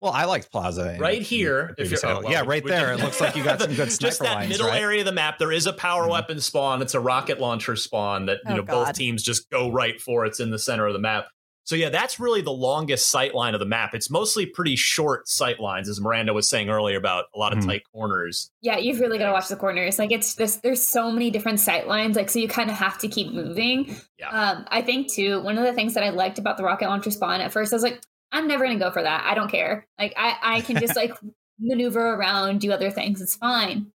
well, 0.00 0.12
I 0.12 0.26
liked 0.26 0.52
Plaza. 0.52 0.96
Right 1.00 1.22
here, 1.22 1.74
if 1.78 1.90
you're, 1.90 2.00
well, 2.02 2.30
yeah, 2.30 2.42
right 2.46 2.64
there. 2.64 2.92
it 2.92 3.00
looks 3.00 3.20
like 3.20 3.34
you 3.34 3.42
got 3.42 3.60
some 3.60 3.74
good 3.74 3.90
sniper 3.92 4.10
Just 4.10 4.20
that 4.20 4.34
lines, 4.34 4.50
middle 4.50 4.68
right? 4.68 4.80
area 4.80 5.00
of 5.00 5.06
the 5.06 5.12
map, 5.12 5.38
there 5.38 5.52
is 5.52 5.66
a 5.66 5.72
power 5.72 6.02
mm-hmm. 6.02 6.12
weapon 6.12 6.40
spawn. 6.40 6.82
It's 6.82 6.94
a 6.94 7.00
rocket 7.00 7.40
launcher 7.40 7.76
spawn 7.76 8.26
that 8.26 8.40
you 8.44 8.52
oh, 8.52 8.56
know 8.56 8.62
God. 8.62 8.86
both 8.86 8.94
teams 8.94 9.22
just 9.22 9.48
go 9.50 9.70
right 9.70 10.00
for. 10.00 10.26
It's 10.26 10.38
in 10.38 10.50
the 10.50 10.58
center 10.58 10.86
of 10.86 10.92
the 10.92 10.98
map. 10.98 11.28
So 11.64 11.74
yeah, 11.74 11.88
that's 11.88 12.20
really 12.20 12.42
the 12.42 12.52
longest 12.52 13.08
sight 13.08 13.34
line 13.34 13.54
of 13.54 13.58
the 13.58 13.66
map. 13.66 13.92
It's 13.92 14.08
mostly 14.08 14.46
pretty 14.46 14.76
short 14.76 15.26
sight 15.26 15.58
lines, 15.58 15.88
as 15.88 16.00
Miranda 16.00 16.32
was 16.32 16.48
saying 16.48 16.68
earlier 16.68 16.96
about 16.96 17.24
a 17.34 17.38
lot 17.38 17.52
of 17.52 17.58
mm-hmm. 17.58 17.70
tight 17.70 17.82
corners. 17.92 18.52
Yeah, 18.60 18.76
you've 18.76 19.00
really 19.00 19.18
got 19.18 19.26
to 19.26 19.32
watch 19.32 19.48
the 19.48 19.56
corners. 19.56 19.98
Like 19.98 20.12
it's 20.12 20.34
this, 20.34 20.58
there's 20.58 20.86
so 20.86 21.10
many 21.10 21.30
different 21.30 21.58
sight 21.58 21.88
lines. 21.88 22.14
Like 22.14 22.30
so, 22.30 22.38
you 22.38 22.46
kind 22.46 22.70
of 22.70 22.76
have 22.76 22.98
to 22.98 23.08
keep 23.08 23.32
moving. 23.32 23.96
Yeah. 24.16 24.28
Um, 24.28 24.66
I 24.68 24.82
think 24.82 25.10
too. 25.10 25.40
One 25.40 25.58
of 25.58 25.64
the 25.64 25.72
things 25.72 25.94
that 25.94 26.04
I 26.04 26.10
liked 26.10 26.38
about 26.38 26.56
the 26.56 26.62
rocket 26.62 26.86
launcher 26.86 27.10
spawn 27.10 27.40
at 27.40 27.52
first, 27.52 27.72
I 27.72 27.76
was 27.76 27.82
like, 27.82 28.00
I'm 28.36 28.48
never 28.48 28.66
gonna 28.66 28.78
go 28.78 28.90
for 28.90 29.02
that. 29.02 29.24
I 29.24 29.34
don't 29.34 29.50
care. 29.50 29.86
Like 29.98 30.12
I, 30.14 30.36
I 30.42 30.60
can 30.60 30.76
just 30.76 30.94
like 30.94 31.12
maneuver 31.58 32.14
around, 32.14 32.60
do 32.60 32.70
other 32.70 32.90
things. 32.90 33.22
It's 33.22 33.34
fine. 33.34 33.92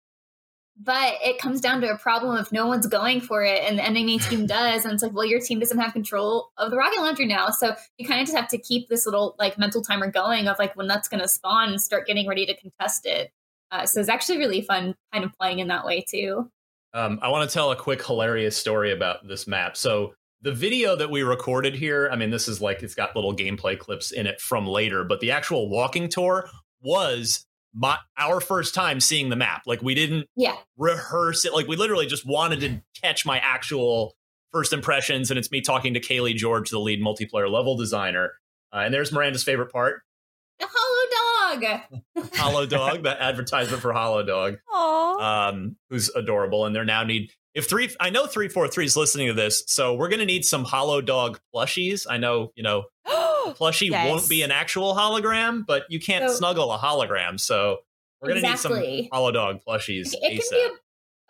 But 0.80 1.14
it 1.24 1.40
comes 1.40 1.60
down 1.60 1.80
to 1.80 1.90
a 1.90 1.98
problem 1.98 2.36
if 2.36 2.52
no 2.52 2.68
one's 2.68 2.86
going 2.86 3.20
for 3.20 3.42
it 3.42 3.64
and 3.64 3.76
the 3.76 3.84
enemy 3.84 4.18
team 4.20 4.46
does. 4.46 4.84
And 4.84 4.94
it's 4.94 5.02
like, 5.02 5.12
well, 5.12 5.24
your 5.24 5.40
team 5.40 5.58
doesn't 5.58 5.78
have 5.80 5.92
control 5.92 6.50
of 6.56 6.70
the 6.70 6.76
rocket 6.76 7.00
launcher 7.00 7.26
now. 7.26 7.50
So 7.50 7.74
you 7.96 8.06
kind 8.06 8.20
of 8.20 8.28
just 8.28 8.38
have 8.38 8.48
to 8.50 8.58
keep 8.58 8.88
this 8.88 9.06
little 9.06 9.34
like 9.40 9.58
mental 9.58 9.82
timer 9.82 10.08
going 10.08 10.46
of 10.46 10.56
like 10.60 10.76
when 10.76 10.86
that's 10.86 11.08
gonna 11.08 11.26
spawn 11.26 11.70
and 11.70 11.80
start 11.80 12.06
getting 12.06 12.28
ready 12.28 12.46
to 12.46 12.54
contest 12.56 13.06
it. 13.06 13.32
Uh, 13.72 13.86
so 13.86 13.98
it's 13.98 14.08
actually 14.08 14.38
really 14.38 14.62
fun 14.62 14.94
kind 15.12 15.24
of 15.24 15.32
playing 15.32 15.58
in 15.58 15.66
that 15.66 15.84
way 15.84 16.04
too. 16.08 16.48
Um, 16.94 17.18
I 17.22 17.28
want 17.28 17.48
to 17.48 17.52
tell 17.52 17.72
a 17.72 17.76
quick 17.76 18.06
hilarious 18.06 18.56
story 18.56 18.92
about 18.92 19.26
this 19.26 19.48
map. 19.48 19.76
So 19.76 20.14
the 20.42 20.52
video 20.52 20.96
that 20.96 21.10
we 21.10 21.22
recorded 21.22 21.74
here, 21.74 22.08
I 22.12 22.16
mean, 22.16 22.30
this 22.30 22.48
is 22.48 22.60
like 22.60 22.82
it's 22.82 22.94
got 22.94 23.14
little 23.16 23.34
gameplay 23.34 23.78
clips 23.78 24.12
in 24.12 24.26
it 24.26 24.40
from 24.40 24.66
later, 24.66 25.04
but 25.04 25.20
the 25.20 25.30
actual 25.30 25.68
walking 25.68 26.08
tour 26.08 26.48
was 26.80 27.46
my 27.74 27.96
our 28.16 28.40
first 28.40 28.74
time 28.74 29.00
seeing 29.00 29.28
the 29.28 29.36
map. 29.36 29.62
Like 29.66 29.82
we 29.82 29.94
didn't 29.94 30.26
yeah. 30.36 30.56
rehearse 30.76 31.44
it. 31.44 31.52
Like 31.52 31.66
we 31.66 31.76
literally 31.76 32.06
just 32.06 32.26
wanted 32.26 32.60
to 32.60 32.82
catch 33.02 33.26
my 33.26 33.38
actual 33.38 34.16
first 34.52 34.72
impressions, 34.72 35.30
and 35.30 35.38
it's 35.38 35.50
me 35.50 35.60
talking 35.60 35.94
to 35.94 36.00
Kaylee 36.00 36.36
George, 36.36 36.70
the 36.70 36.78
lead 36.78 37.00
multiplayer 37.00 37.50
level 37.50 37.76
designer. 37.76 38.32
Uh, 38.72 38.82
and 38.84 38.94
there's 38.94 39.12
Miranda's 39.12 39.44
favorite 39.44 39.72
part. 39.72 40.02
The 40.58 40.66
hollow 40.68 41.60
dog. 41.60 41.80
hollow 42.34 42.66
dog, 42.66 43.02
the 43.02 43.22
advertisement 43.22 43.80
for 43.80 43.92
hollow 43.92 44.22
dog. 44.22 44.58
Aww. 44.72 45.20
Um, 45.20 45.76
who's 45.88 46.10
adorable. 46.10 46.66
And 46.66 46.74
they're 46.74 46.84
now 46.84 47.04
need 47.04 47.32
if 47.54 47.68
three 47.68 47.90
I 48.00 48.10
know 48.10 48.26
three 48.26 48.48
four 48.48 48.68
three 48.68 48.84
is 48.84 48.96
listening 48.96 49.28
to 49.28 49.34
this, 49.34 49.64
so 49.66 49.94
we're 49.94 50.08
gonna 50.08 50.24
need 50.24 50.44
some 50.44 50.64
hollow 50.64 51.00
dog 51.00 51.40
plushies. 51.54 52.06
I 52.08 52.18
know, 52.18 52.52
you 52.54 52.62
know, 52.62 52.84
plushie 53.06 53.90
yes. 53.90 54.08
won't 54.08 54.28
be 54.28 54.42
an 54.42 54.50
actual 54.50 54.94
hologram, 54.94 55.64
but 55.66 55.84
you 55.88 56.00
can't 56.00 56.30
so, 56.30 56.36
snuggle 56.36 56.72
a 56.72 56.78
hologram, 56.78 57.40
so 57.40 57.78
we're 58.20 58.28
gonna 58.28 58.40
exactly. 58.40 58.80
need 58.80 59.02
some 59.04 59.08
hollow 59.12 59.32
dog 59.32 59.60
plushies. 59.66 60.14
It, 60.14 60.18
it 60.22 60.48
can 60.50 60.58
be 60.58 60.76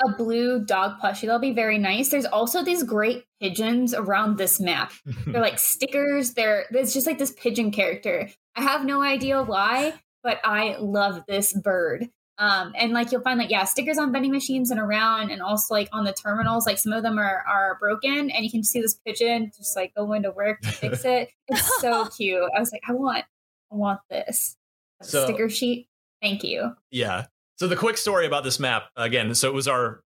a, 0.04 0.10
a, 0.10 0.16
blue 0.16 0.64
dog 0.64 1.00
plushie. 1.00 1.22
That'll 1.22 1.38
be 1.38 1.52
very 1.52 1.78
nice. 1.78 2.10
There's 2.10 2.26
also 2.26 2.64
these 2.64 2.82
great 2.82 3.24
pigeons 3.40 3.94
around 3.94 4.38
this 4.38 4.60
map. 4.60 4.92
They're 5.26 5.40
like 5.40 5.58
stickers. 5.58 6.34
They're 6.34 6.66
it's 6.70 6.94
just 6.94 7.06
like 7.06 7.18
this 7.18 7.32
pigeon 7.32 7.70
character. 7.70 8.28
I 8.56 8.62
have 8.62 8.84
no 8.84 9.02
idea 9.02 9.42
why, 9.42 9.94
but 10.22 10.40
I 10.44 10.76
love 10.78 11.24
this 11.28 11.52
bird. 11.52 12.08
Um, 12.38 12.72
and 12.76 12.92
like 12.92 13.10
you'll 13.10 13.20
find 13.22 13.38
like 13.38 13.50
yeah 13.50 13.64
stickers 13.64 13.98
on 13.98 14.12
vending 14.12 14.30
machines 14.30 14.70
and 14.70 14.78
around, 14.78 15.30
and 15.30 15.42
also 15.42 15.74
like 15.74 15.88
on 15.92 16.04
the 16.04 16.12
terminals. 16.12 16.66
Like 16.66 16.78
some 16.78 16.92
of 16.92 17.02
them 17.02 17.18
are 17.18 17.44
are 17.48 17.76
broken, 17.80 18.30
and 18.30 18.44
you 18.44 18.50
can 18.50 18.62
see 18.62 18.80
this 18.80 18.94
pigeon 19.04 19.50
just 19.56 19.74
like 19.76 19.92
going 19.94 20.22
to 20.22 20.30
work 20.30 20.60
to 20.62 20.70
fix 20.70 21.04
it. 21.04 21.30
It's 21.48 21.80
so 21.80 22.06
cute. 22.06 22.48
I 22.56 22.60
was 22.60 22.70
like, 22.70 22.82
I 22.88 22.92
want, 22.92 23.24
I 23.72 23.74
want 23.74 24.00
this 24.08 24.56
So- 25.02 25.24
sticker 25.24 25.48
sheet. 25.48 25.88
Thank 26.22 26.42
you. 26.44 26.72
Yeah. 26.90 27.26
So 27.56 27.66
the 27.68 27.76
quick 27.76 27.96
story 27.96 28.26
about 28.26 28.44
this 28.44 28.58
map 28.60 28.84
again. 28.96 29.34
So 29.34 29.48
it 29.48 29.54
was 29.54 29.66
our. 29.68 30.02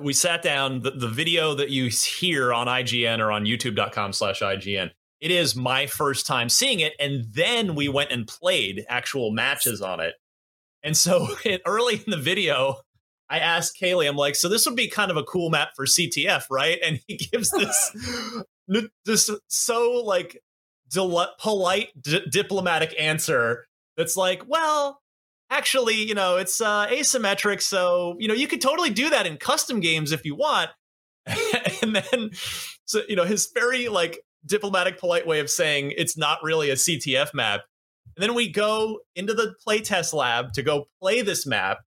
We 0.00 0.12
sat 0.12 0.42
down. 0.42 0.80
The, 0.82 0.92
the 0.92 1.08
video 1.08 1.54
that 1.54 1.70
you 1.70 1.86
hear 1.88 2.52
on 2.52 2.66
IGN 2.66 3.18
or 3.18 3.32
on 3.32 3.44
youtube.com 3.44 4.12
slash 4.12 4.40
ign 4.40 4.90
It 5.20 5.30
is 5.30 5.56
my 5.56 5.86
first 5.86 6.26
time 6.26 6.48
seeing 6.48 6.80
it, 6.80 6.92
and 7.00 7.24
then 7.32 7.74
we 7.74 7.88
went 7.88 8.10
and 8.12 8.26
played 8.26 8.84
actual 8.88 9.30
matches 9.32 9.80
on 9.82 10.00
it. 10.00 10.14
And 10.82 10.96
so 10.96 11.28
it, 11.44 11.62
early 11.66 11.96
in 11.96 12.10
the 12.10 12.16
video, 12.16 12.76
I 13.28 13.38
asked 13.38 13.78
Kaylee, 13.80 14.08
I'm 14.08 14.16
like, 14.16 14.34
so 14.34 14.48
this 14.48 14.66
would 14.66 14.76
be 14.76 14.88
kind 14.88 15.10
of 15.10 15.16
a 15.16 15.22
cool 15.22 15.50
map 15.50 15.70
for 15.76 15.86
CTF, 15.86 16.44
right? 16.50 16.78
And 16.84 17.00
he 17.06 17.16
gives 17.32 17.50
this 17.50 18.86
this 19.04 19.30
so 19.48 20.02
like 20.04 20.40
dil- 20.90 21.28
polite 21.38 21.88
d- 22.00 22.24
diplomatic 22.30 22.94
answer 22.98 23.66
that's 23.96 24.16
like, 24.16 24.42
well, 24.48 25.00
actually, 25.50 25.96
you 25.96 26.14
know, 26.14 26.36
it's 26.36 26.60
uh, 26.60 26.86
asymmetric, 26.88 27.60
so 27.62 28.16
you 28.18 28.28
know 28.28 28.34
you 28.34 28.46
could 28.46 28.60
totally 28.60 28.90
do 28.90 29.10
that 29.10 29.26
in 29.26 29.36
custom 29.36 29.80
games 29.80 30.12
if 30.12 30.24
you 30.24 30.34
want. 30.34 30.70
and 31.82 31.96
then, 31.96 32.30
so 32.84 33.02
you 33.08 33.16
know, 33.16 33.24
his 33.24 33.50
very 33.54 33.88
like 33.88 34.20
diplomatic, 34.46 34.98
polite 34.98 35.26
way 35.26 35.40
of 35.40 35.50
saying 35.50 35.92
it's 35.96 36.16
not 36.16 36.38
really 36.42 36.70
a 36.70 36.74
CTF 36.74 37.34
map. 37.34 37.62
And 38.16 38.22
then 38.22 38.34
we 38.34 38.50
go 38.50 39.00
into 39.14 39.34
the 39.34 39.54
playtest 39.66 40.12
lab 40.12 40.52
to 40.54 40.62
go 40.62 40.86
play 41.00 41.22
this 41.22 41.46
map, 41.46 41.78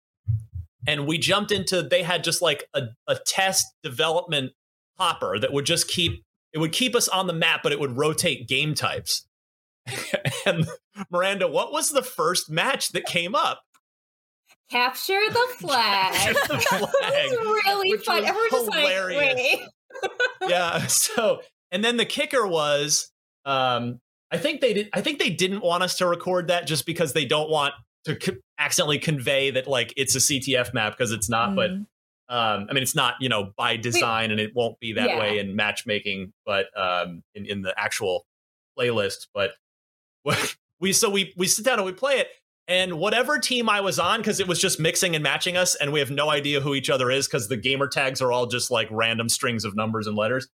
and 0.87 1.07
we 1.07 1.19
jumped 1.19 1.53
into. 1.53 1.83
They 1.83 2.03
had 2.03 2.25
just 2.25 2.41
like 2.43 2.65
a, 2.75 2.83
a 3.07 3.17
test 3.27 3.67
development 3.83 4.53
hopper 4.99 5.39
that 5.39 5.53
would 5.53 5.67
just 5.67 5.89
keep 5.89 6.23
it 6.53 6.59
would 6.59 6.73
keep 6.73 6.95
us 6.95 7.09
on 7.09 7.27
the 7.27 7.33
map, 7.33 7.61
but 7.63 7.73
it 7.73 7.81
would 7.81 7.97
rotate 7.97 8.47
game 8.47 8.75
types. 8.75 9.27
and 10.47 10.67
Miranda, 11.11 11.49
what 11.49 11.73
was 11.73 11.91
the 11.91 12.03
first 12.03 12.51
match 12.51 12.91
that 12.91 13.05
came 13.07 13.35
up? 13.35 13.61
Capture 14.71 15.21
the 15.29 15.47
flag. 15.59 16.13
Capture 16.15 16.47
the 16.49 16.89
That 17.01 17.11
flag, 17.11 17.31
was 17.31 17.63
really 17.67 17.99
fun. 17.99 18.23
was 18.23 18.29
Everyone 18.29 18.49
just 18.51 18.69
like, 18.69 19.35
wait. 19.35 19.61
yeah. 20.49 20.87
So, 20.87 21.41
and 21.71 21.83
then 21.85 21.97
the 21.97 22.05
kicker 22.05 22.47
was, 22.47 23.11
um, 23.45 23.99
I 24.33 24.39
think 24.39 24.61
they 24.61 24.73
did. 24.73 24.89
I 24.93 25.01
think 25.03 25.19
they 25.19 25.31
didn't 25.31 25.61
want 25.63 25.83
us 25.83 25.97
to 25.99 26.07
record 26.07 26.49
that 26.49 26.67
just 26.67 26.87
because 26.87 27.13
they 27.13 27.25
don't 27.27 27.51
want 27.51 27.75
to 28.07 28.17
co- 28.17 28.37
accidentally 28.59 28.99
convey 28.99 29.51
that 29.53 29.67
like 29.69 29.93
it's 29.97 30.15
a 30.15 30.19
CTF 30.19 30.73
map 30.75 30.97
because 30.97 31.13
it's 31.13 31.29
not. 31.29 31.55
But 31.55 31.71
Mm. 31.71 31.87
um, 32.29 32.67
I 32.69 32.73
mean, 32.73 32.83
it's 32.83 32.95
not 32.95 33.15
you 33.21 33.29
know 33.29 33.53
by 33.57 33.77
design, 33.77 34.31
and 34.31 34.41
it 34.41 34.53
won't 34.55 34.81
be 34.81 34.95
that 34.95 35.11
Yeah. 35.11 35.19
way 35.21 35.39
in 35.39 35.55
matchmaking, 35.55 36.33
but 36.47 36.67
um, 36.77 37.23
in 37.35 37.47
in 37.47 37.63
the 37.63 37.79
actual 37.79 38.27
playlist. 38.79 39.27
But 39.35 39.53
we 40.81 40.93
so 40.93 41.11
we 41.11 41.33
we 41.37 41.47
sit 41.47 41.65
down 41.65 41.79
and 41.79 41.87
we 41.87 41.93
play 41.93 42.19
it. 42.19 42.29
And 42.69 42.95
whatever 43.01 43.39
team 43.41 43.69
I 43.69 43.81
was 43.81 43.99
on, 43.99 44.21
because 44.21 44.39
it 44.39 44.47
was 44.47 44.61
just 44.61 44.79
mixing 44.79 45.15
and 45.17 45.23
matching 45.23 45.57
us, 45.57 45.75
and 45.75 45.93
we 45.93 45.99
have 45.99 46.13
no 46.13 46.31
idea 46.31 46.61
who 46.61 46.75
each 46.75 46.89
other 46.91 47.11
is 47.11 47.27
because 47.27 47.49
the 47.49 47.57
gamer 47.57 47.89
tags 47.89 48.23
are 48.23 48.31
all 48.31 48.47
just 48.47 48.71
like 48.71 48.87
random 48.91 49.29
strings 49.29 49.65
of 49.65 49.75
numbers 49.75 50.07
and 50.07 50.17
letters. 50.17 50.49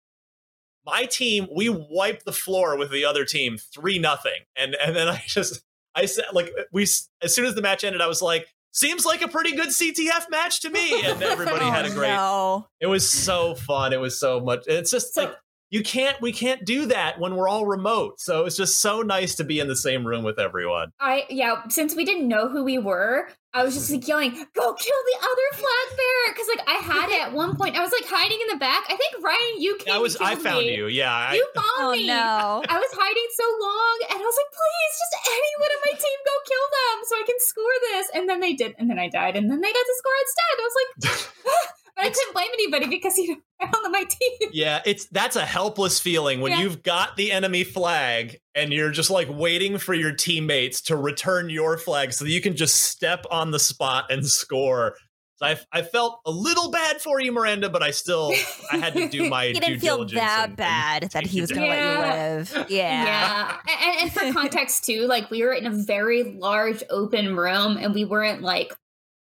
My 0.86 1.04
team, 1.06 1.46
we 1.54 1.68
wiped 1.68 2.24
the 2.24 2.32
floor 2.32 2.76
with 2.76 2.90
the 2.90 3.04
other 3.04 3.24
team 3.24 3.56
three 3.58 3.98
nothing, 3.98 4.42
and 4.56 4.74
and 4.74 4.94
then 4.94 5.08
I 5.08 5.22
just 5.26 5.62
I 5.94 6.06
said 6.06 6.26
like 6.32 6.50
we 6.72 6.82
as 6.82 7.08
soon 7.34 7.46
as 7.46 7.54
the 7.54 7.62
match 7.62 7.84
ended, 7.84 8.00
I 8.00 8.06
was 8.06 8.20
like, 8.20 8.46
seems 8.72 9.04
like 9.06 9.22
a 9.22 9.28
pretty 9.28 9.52
good 9.56 9.68
CTF 9.68 10.28
match 10.30 10.60
to 10.62 10.70
me, 10.70 11.02
and 11.04 11.22
everybody 11.22 11.64
Oh, 11.64 11.70
had 11.70 11.86
a 11.86 11.88
oh, 11.92 11.94
great. 11.94 12.08
No. 12.08 12.66
It 12.80 12.86
was 12.86 13.08
so 13.10 13.54
fun. 13.54 13.92
It 13.92 14.00
was 14.00 14.18
so 14.18 14.40
much. 14.40 14.64
It's 14.66 14.90
just 14.90 15.14
So- 15.14 15.22
like 15.24 15.34
you 15.74 15.82
can't 15.82 16.20
we 16.22 16.30
can't 16.30 16.64
do 16.64 16.86
that 16.86 17.18
when 17.18 17.34
we're 17.34 17.48
all 17.48 17.66
remote. 17.66 18.20
So 18.20 18.44
it's 18.46 18.56
just 18.56 18.80
so 18.80 19.02
nice 19.02 19.34
to 19.36 19.44
be 19.44 19.58
in 19.58 19.66
the 19.66 19.74
same 19.74 20.06
room 20.06 20.22
with 20.22 20.38
everyone. 20.38 20.90
I 21.00 21.26
yeah, 21.28 21.66
since 21.68 21.96
we 21.96 22.04
didn't 22.04 22.28
know 22.28 22.48
who 22.48 22.62
we 22.62 22.78
were, 22.78 23.28
I 23.52 23.64
was 23.64 23.74
just 23.74 23.90
like 23.90 24.06
yelling, 24.06 24.30
"Go 24.54 24.66
kill 24.74 25.00
the 25.10 25.18
other 25.18 25.48
flag 25.58 25.86
bearer!" 25.98 26.26
Because 26.32 26.48
like 26.54 26.62
I 26.68 26.78
had 26.78 27.08
it 27.10 27.20
at 27.26 27.32
one 27.32 27.56
point. 27.56 27.74
I 27.76 27.82
was 27.82 27.90
like 27.90 28.06
hiding 28.06 28.38
in 28.40 28.48
the 28.54 28.60
back. 28.62 28.84
I 28.88 28.94
think 28.94 29.18
Ryan, 29.22 29.54
you 29.58 29.74
came. 29.82 29.94
I 29.94 29.98
was 29.98 30.14
and 30.14 30.26
I 30.26 30.34
found 30.36 30.66
me. 30.66 30.76
you. 30.76 30.86
Yeah. 30.86 31.10
I, 31.12 31.34
You 31.34 31.46
found 31.54 31.66
Oh 31.78 31.92
me. 31.92 32.06
no. 32.06 32.62
I 32.70 32.76
was 32.78 32.92
hiding 32.94 33.28
so 33.34 33.46
long, 33.66 33.96
and 34.14 34.18
I 34.22 34.24
was 34.30 34.38
like, 34.38 34.50
"Please, 34.54 34.92
just 35.02 35.14
anyone 35.26 35.70
on 35.74 35.80
my 35.90 35.94
team, 35.98 36.18
go 36.22 36.34
kill 36.46 36.66
them, 36.78 36.96
so 37.10 37.12
I 37.18 37.24
can 37.26 37.38
score 37.50 37.76
this." 37.90 38.06
And 38.14 38.22
then 38.30 38.38
they 38.38 38.54
did, 38.54 38.74
and 38.78 38.86
then 38.88 38.98
I 39.02 39.08
died, 39.10 39.34
and 39.34 39.50
then 39.50 39.58
they 39.60 39.72
got 39.74 39.86
to 39.90 39.96
score 39.98 40.18
instead. 40.22 40.54
I 40.54 40.64
was 40.70 40.76
like, 40.78 40.90
but 41.02 41.18
I 41.96 42.02
It's- 42.06 42.18
couldn't 42.18 42.34
blame 42.34 42.48
anybody 42.54 42.86
because 42.86 43.16
you 43.18 43.28
know 43.36 43.42
I 43.60 43.66
on 43.84 43.92
my 43.92 44.04
team. 44.04 44.50
yeah, 44.52 44.82
it's 44.84 45.06
that's 45.06 45.36
a 45.36 45.44
helpless 45.44 46.00
feeling 46.00 46.40
when 46.40 46.52
Yeah. 46.52 46.60
you've 46.62 46.82
got 46.82 47.16
the 47.16 47.30
enemy 47.32 47.64
flag 47.64 48.40
and 48.54 48.72
you're 48.72 48.90
just 48.90 49.10
like 49.10 49.28
waiting 49.30 49.78
for 49.78 49.94
your 49.94 50.12
teammates 50.12 50.80
to 50.82 50.96
return 50.96 51.50
your 51.50 51.78
flag 51.78 52.12
so 52.12 52.24
that 52.24 52.30
you 52.30 52.40
can 52.40 52.56
just 52.56 52.74
step 52.86 53.24
on 53.30 53.50
the 53.52 53.58
spot 53.58 54.10
and 54.10 54.26
score. 54.26 54.96
So 55.36 55.46
I, 55.46 55.58
I 55.72 55.82
felt 55.82 56.20
a 56.26 56.30
little 56.30 56.70
bad 56.70 57.00
for 57.00 57.20
you, 57.20 57.32
Miranda, 57.32 57.68
but 57.68 57.82
I 57.82 57.90
still 57.90 58.32
I 58.70 58.76
had 58.76 58.92
to 58.94 59.08
do 59.08 59.28
my 59.30 59.46
He 59.46 59.52
due 59.54 59.60
didn't 59.60 59.80
feel 59.80 59.96
diligence 59.96 60.20
that 60.20 60.42
and- 60.42 60.50
and 60.50 60.56
bad 60.56 61.02
that 61.12 61.26
he 61.26 61.40
was 61.40 61.50
going 61.50 61.62
to 61.70 61.76
Yeah. 61.76 61.98
let 61.98 62.52
you 62.54 62.56
live. 62.60 62.66
Yeah. 62.70 63.04
Yeah. 63.04 63.56
And, 63.82 64.00
and 64.02 64.12
for 64.12 64.32
context 64.40 64.84
too, 64.84 65.06
like 65.06 65.30
we 65.30 65.42
were 65.42 65.52
in 65.52 65.66
a 65.66 65.70
very 65.70 66.22
large 66.24 66.82
open 66.90 67.36
room 67.36 67.76
and 67.78 67.94
we 67.94 68.04
weren't 68.04 68.42
like 68.42 68.72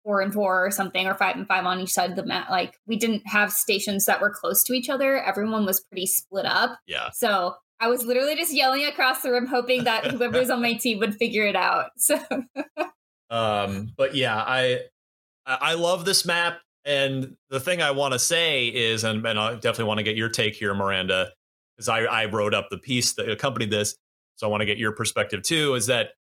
four 0.08 0.22
and 0.22 0.32
four 0.32 0.64
or 0.64 0.70
something 0.70 1.06
or 1.06 1.12
five 1.12 1.36
and 1.36 1.46
five 1.46 1.66
on 1.66 1.80
each 1.80 1.92
side 1.92 2.08
of 2.08 2.16
the 2.16 2.24
mat. 2.24 2.46
Like 2.50 2.78
we 2.86 2.96
didn't 2.96 3.26
have 3.26 3.52
stations 3.52 4.06
that 4.06 4.22
were 4.22 4.30
close 4.30 4.64
to 4.64 4.72
each 4.72 4.88
other. 4.88 5.22
Everyone 5.22 5.66
was 5.66 5.80
pretty 5.80 6.06
split 6.06 6.46
up. 6.46 6.78
Yeah. 6.86 7.10
So 7.12 7.56
I 7.78 7.88
was 7.88 8.06
literally 8.06 8.34
just 8.34 8.54
yelling 8.54 8.86
across 8.86 9.20
the 9.20 9.30
room, 9.30 9.46
hoping 9.46 9.84
that 9.84 10.06
whoever's 10.10 10.48
on 10.48 10.62
my 10.62 10.72
team 10.72 10.98
would 11.00 11.14
figure 11.14 11.46
it 11.46 11.56
out. 11.56 11.90
So 11.98 12.18
Um, 13.28 13.92
but 13.98 14.14
yeah, 14.14 14.36
I 14.36 14.80
I 15.44 15.58
I 15.60 15.74
love 15.74 16.06
this 16.06 16.24
map, 16.24 16.60
and 16.86 17.36
the 17.50 17.60
thing 17.60 17.82
I 17.82 17.90
want 17.90 18.14
to 18.14 18.18
say 18.18 18.68
is, 18.68 19.04
and, 19.04 19.26
and 19.26 19.38
I 19.38 19.52
definitely 19.56 19.84
want 19.84 19.98
to 19.98 20.04
get 20.04 20.16
your 20.16 20.30
take 20.30 20.54
here, 20.54 20.74
Miranda, 20.74 21.32
because 21.76 21.90
I 21.90 22.04
I 22.04 22.24
wrote 22.24 22.54
up 22.54 22.68
the 22.70 22.78
piece 22.78 23.12
that 23.14 23.28
accompanied 23.28 23.70
this, 23.70 23.96
so 24.36 24.46
I 24.46 24.50
want 24.50 24.62
to 24.62 24.66
get 24.66 24.78
your 24.78 24.92
perspective 24.92 25.42
too. 25.42 25.74
Is 25.74 25.88
that 25.88 26.12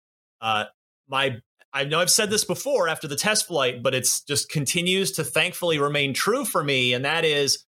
uh 0.41 0.65
my 1.09 1.41
I 1.77 1.85
know 1.85 2.01
I've 2.01 2.11
said 2.11 2.31
this 2.31 2.45
before 2.45 2.89
after 2.89 3.07
the 3.07 3.17
test 3.17 3.47
flight, 3.47 3.83
but 3.83 3.95
it's 3.95 4.23
just 4.23 4.49
continues 4.49 5.13
to 5.13 5.25
thankfully 5.25 5.79
remain 5.79 6.15
true 6.15 6.45
for 6.45 6.65
me, 6.65 6.93
and 6.93 7.05
that 7.05 7.25
is. 7.25 7.65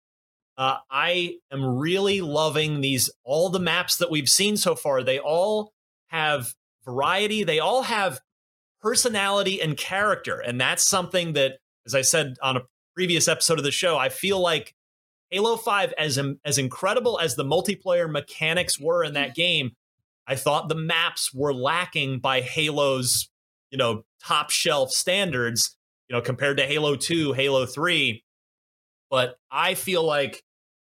Uh, 0.58 0.76
I 0.90 1.36
am 1.50 1.64
really 1.64 2.20
loving 2.20 2.82
these 2.82 3.10
all 3.24 3.48
the 3.48 3.58
maps 3.58 3.96
that 3.96 4.10
we've 4.10 4.28
seen 4.28 4.58
so 4.58 4.74
far. 4.74 5.02
They 5.02 5.18
all 5.18 5.72
have 6.08 6.52
variety. 6.84 7.42
They 7.42 7.58
all 7.58 7.82
have 7.82 8.20
personality 8.82 9.62
and 9.62 9.76
character. 9.76 10.38
And 10.40 10.60
that's 10.60 10.84
something 10.84 11.32
that, 11.32 11.58
as 11.86 11.94
I 11.94 12.02
said 12.02 12.34
on 12.42 12.58
a 12.58 12.62
previous 12.94 13.28
episode 13.28 13.58
of 13.58 13.64
the 13.64 13.70
show, 13.70 13.96
I 13.96 14.10
feel 14.10 14.40
like 14.40 14.74
Halo 15.30 15.56
5, 15.56 15.94
as, 15.96 16.20
as 16.44 16.58
incredible 16.58 17.18
as 17.18 17.36
the 17.36 17.44
multiplayer 17.44 18.10
mechanics 18.10 18.78
were 18.78 19.02
in 19.02 19.14
that 19.14 19.34
game, 19.34 19.70
I 20.26 20.36
thought 20.36 20.68
the 20.68 20.74
maps 20.74 21.32
were 21.32 21.54
lacking 21.54 22.18
by 22.18 22.42
Halo's, 22.42 23.30
you 23.72 23.78
know, 23.78 24.04
top 24.22 24.50
shelf 24.50 24.92
standards, 24.92 25.76
you 26.08 26.14
know, 26.14 26.22
compared 26.22 26.58
to 26.58 26.66
Halo 26.66 26.94
2, 26.94 27.32
Halo 27.32 27.66
3. 27.66 28.22
But 29.10 29.36
I 29.50 29.74
feel 29.74 30.04
like 30.04 30.44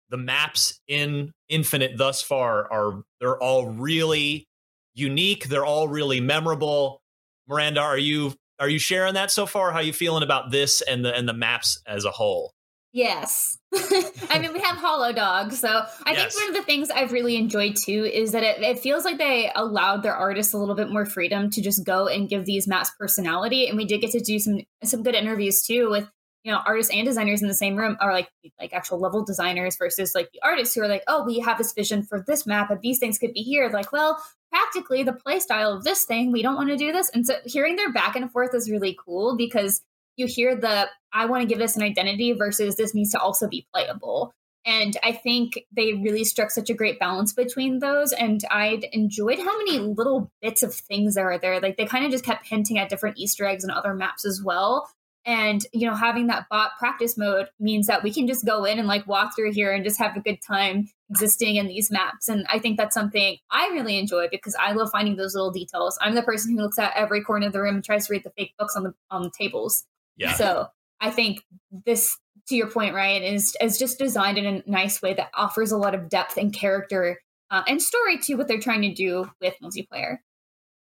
the 0.08 0.16
maps 0.16 0.80
in 0.88 1.32
Infinite 1.48 1.96
thus 1.96 2.22
far 2.22 2.70
are 2.72 3.02
they're 3.20 3.40
all 3.40 3.68
really 3.68 4.48
unique. 4.94 5.44
They're 5.44 5.64
all 5.64 5.86
really 5.86 6.20
memorable. 6.20 7.02
Miranda, 7.48 7.80
are 7.80 7.98
you 7.98 8.34
are 8.58 8.68
you 8.68 8.78
sharing 8.78 9.14
that 9.14 9.30
so 9.30 9.46
far? 9.46 9.72
How 9.72 9.80
you 9.80 9.92
feeling 9.92 10.22
about 10.22 10.50
this 10.50 10.80
and 10.82 11.04
the 11.04 11.14
and 11.14 11.28
the 11.28 11.32
maps 11.32 11.80
as 11.86 12.04
a 12.04 12.10
whole? 12.10 12.52
Yes. 12.92 13.58
I 14.30 14.38
mean, 14.40 14.52
we 14.52 14.60
have 14.60 14.76
Hollow 14.76 15.12
Dog. 15.12 15.52
So 15.52 15.68
I 15.68 16.12
Yes. 16.12 16.34
think 16.34 16.34
one 16.34 16.48
of 16.48 16.54
the 16.54 16.62
things 16.66 16.90
I've 16.90 17.12
really 17.12 17.36
enjoyed 17.36 17.76
too 17.76 18.04
is 18.04 18.32
that 18.32 18.42
it, 18.42 18.60
it 18.62 18.78
feels 18.80 19.04
like 19.04 19.18
they 19.18 19.50
allowed 19.54 20.02
their 20.02 20.14
artists 20.14 20.52
a 20.52 20.58
little 20.58 20.74
bit 20.74 20.90
more 20.90 21.06
freedom 21.06 21.50
to 21.50 21.62
just 21.62 21.84
go 21.84 22.08
and 22.08 22.28
give 22.28 22.46
these 22.46 22.66
maps 22.66 22.90
personality. 22.98 23.68
And 23.68 23.76
we 23.76 23.84
did 23.84 24.00
get 24.00 24.10
to 24.12 24.20
do 24.20 24.38
some 24.38 24.60
some 24.82 25.02
good 25.02 25.14
interviews 25.14 25.62
too 25.62 25.88
with 25.90 26.08
you 26.42 26.50
know 26.50 26.60
artists 26.66 26.92
and 26.92 27.06
designers 27.06 27.42
in 27.42 27.48
the 27.48 27.54
same 27.54 27.76
room 27.76 27.96
or 28.00 28.12
like 28.12 28.28
like 28.58 28.72
actual 28.72 28.98
level 28.98 29.24
designers 29.24 29.76
versus 29.76 30.12
like 30.14 30.30
the 30.32 30.40
artists 30.42 30.74
who 30.74 30.80
are 30.80 30.88
like 30.88 31.02
oh 31.06 31.22
we 31.24 31.38
have 31.38 31.58
this 31.58 31.72
vision 31.72 32.02
for 32.02 32.24
this 32.26 32.46
map 32.46 32.70
and 32.70 32.80
these 32.80 32.98
things 32.98 33.18
could 33.18 33.32
be 33.34 33.42
here 33.42 33.68
like 33.72 33.92
well 33.92 34.22
practically 34.50 35.02
the 35.02 35.12
play 35.12 35.38
style 35.38 35.70
of 35.72 35.84
this 35.84 36.04
thing 36.04 36.32
we 36.32 36.40
don't 36.42 36.54
want 36.56 36.70
to 36.70 36.78
do 36.78 36.92
this 36.92 37.10
and 37.10 37.26
so 37.26 37.34
hearing 37.44 37.76
their 37.76 37.92
back 37.92 38.16
and 38.16 38.32
forth 38.32 38.54
is 38.54 38.70
really 38.70 38.96
cool 39.04 39.36
because 39.36 39.82
you 40.20 40.26
hear 40.26 40.54
the 40.54 40.88
I 41.12 41.26
want 41.26 41.42
to 41.42 41.48
give 41.48 41.58
this 41.58 41.76
an 41.76 41.82
identity 41.82 42.32
versus 42.32 42.76
this 42.76 42.94
needs 42.94 43.10
to 43.12 43.18
also 43.18 43.48
be 43.48 43.66
playable. 43.74 44.32
And 44.66 44.96
I 45.02 45.12
think 45.12 45.58
they 45.74 45.94
really 45.94 46.24
struck 46.24 46.50
such 46.50 46.70
a 46.70 46.74
great 46.74 47.00
balance 47.00 47.32
between 47.32 47.78
those. 47.78 48.12
And 48.12 48.42
I 48.50 48.82
enjoyed 48.92 49.38
how 49.38 49.56
many 49.56 49.78
little 49.78 50.30
bits 50.42 50.62
of 50.62 50.74
things 50.74 51.14
there 51.14 51.30
are 51.32 51.38
there. 51.38 51.60
Like 51.60 51.76
they 51.76 51.86
kind 51.86 52.04
of 52.04 52.10
just 52.10 52.24
kept 52.24 52.46
hinting 52.46 52.78
at 52.78 52.90
different 52.90 53.18
Easter 53.18 53.46
eggs 53.46 53.64
and 53.64 53.72
other 53.72 53.94
maps 53.94 54.24
as 54.26 54.42
well. 54.44 54.88
And 55.26 55.66
you 55.72 55.86
know, 55.86 55.94
having 55.94 56.28
that 56.28 56.46
bot 56.50 56.72
practice 56.78 57.16
mode 57.16 57.48
means 57.58 57.86
that 57.86 58.02
we 58.02 58.12
can 58.12 58.26
just 58.26 58.46
go 58.46 58.64
in 58.64 58.78
and 58.78 58.88
like 58.88 59.06
walk 59.06 59.34
through 59.36 59.52
here 59.52 59.72
and 59.72 59.84
just 59.84 59.98
have 59.98 60.16
a 60.16 60.20
good 60.20 60.38
time 60.46 60.88
existing 61.10 61.56
in 61.56 61.66
these 61.66 61.90
maps. 61.90 62.28
And 62.28 62.46
I 62.48 62.58
think 62.58 62.78
that's 62.78 62.94
something 62.94 63.36
I 63.50 63.68
really 63.72 63.98
enjoy 63.98 64.28
because 64.30 64.56
I 64.58 64.72
love 64.72 64.90
finding 64.90 65.16
those 65.16 65.34
little 65.34 65.50
details. 65.50 65.98
I'm 66.00 66.14
the 66.14 66.22
person 66.22 66.52
who 66.52 66.62
looks 66.62 66.78
at 66.78 66.96
every 66.96 67.22
corner 67.22 67.48
of 67.48 67.52
the 67.52 67.60
room 67.60 67.74
and 67.74 67.84
tries 67.84 68.06
to 68.06 68.12
read 68.12 68.24
the 68.24 68.32
fake 68.36 68.54
books 68.58 68.76
on 68.76 68.84
the 68.84 68.94
on 69.10 69.22
the 69.22 69.30
tables. 69.30 69.84
Yeah. 70.20 70.34
So 70.34 70.66
I 71.00 71.10
think 71.10 71.42
this, 71.86 72.16
to 72.48 72.54
your 72.54 72.68
point, 72.68 72.94
Ryan, 72.94 73.22
is 73.22 73.56
is 73.60 73.78
just 73.78 73.98
designed 73.98 74.38
in 74.38 74.46
a 74.46 74.62
nice 74.70 75.00
way 75.00 75.14
that 75.14 75.30
offers 75.34 75.72
a 75.72 75.76
lot 75.76 75.94
of 75.94 76.08
depth 76.08 76.36
and 76.36 76.52
character 76.52 77.20
uh, 77.50 77.62
and 77.66 77.80
story 77.82 78.18
to 78.18 78.34
what 78.34 78.48
they're 78.48 78.60
trying 78.60 78.82
to 78.82 78.92
do 78.92 79.30
with 79.40 79.54
multiplayer. 79.62 80.18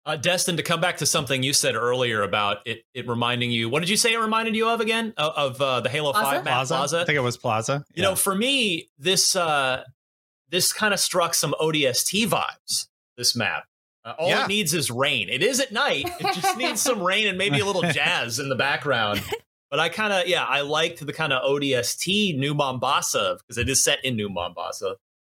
Uh, 0.06 0.16
Destin, 0.16 0.56
to 0.56 0.64
come 0.64 0.80
back 0.80 0.98
to 0.98 1.06
something 1.06 1.44
you 1.44 1.52
said 1.52 1.76
earlier 1.76 2.24
about 2.24 2.66
it, 2.66 2.86
it 2.94 3.06
reminding 3.10 3.52
you. 3.52 3.70
What 3.70 3.82
did 3.82 3.90
you 3.90 3.98
say 3.98 4.14
it 4.14 4.18
reminded 4.18 4.56
you 4.56 4.70
of 4.70 4.80
again? 4.80 5.14
Of, 5.18 5.34
of 5.36 5.62
uh, 5.62 5.82
the 5.82 5.90
Halo 5.90 6.14
Plaza? 6.14 6.26
Five 6.26 6.46
map, 6.46 6.54
Plaza? 6.54 6.74
Plaza. 6.76 7.00
I 7.02 7.06
think 7.06 7.18
it 7.18 7.22
was 7.22 7.36
Plaza. 7.36 7.84
You 7.94 8.04
know, 8.04 8.16
for 8.16 8.34
me, 8.34 8.90
this 8.98 9.36
uh, 9.36 9.84
this 10.50 10.72
kind 10.72 10.94
of 10.94 11.02
struck 11.02 11.34
some 11.34 11.54
ODST 11.60 12.26
vibes. 12.26 12.88
This 13.18 13.36
map. 13.36 13.66
Uh, 14.08 14.14
all 14.18 14.30
Yeah. 14.30 14.46
it 14.46 14.48
needs 14.48 14.74
is 14.74 14.90
rain. 14.90 15.28
It 15.30 15.44
is 15.44 15.60
at 15.60 15.72
night. 15.72 16.10
It 16.20 16.34
just 16.34 16.56
needs 16.58 16.82
some 16.82 17.04
rain 17.04 17.28
and 17.28 17.38
maybe 17.38 17.60
a 17.60 17.66
little 17.66 17.82
jazz 17.84 18.40
in 18.40 18.48
the 18.50 18.56
background. 18.56 19.22
But 19.70 19.82
I 19.82 19.90
kind 19.90 20.14
of, 20.14 20.28
yeah, 20.28 20.46
I 20.46 20.62
liked 20.62 21.06
the 21.06 21.12
kind 21.12 21.34
of 21.34 21.44
ODST 21.44 22.38
New 22.38 22.54
Mombasa 22.54 23.38
because 23.40 23.58
it 23.58 23.68
is 23.68 23.84
set 23.84 24.04
in 24.06 24.16
New 24.16 24.30
Mombasa. 24.30 24.96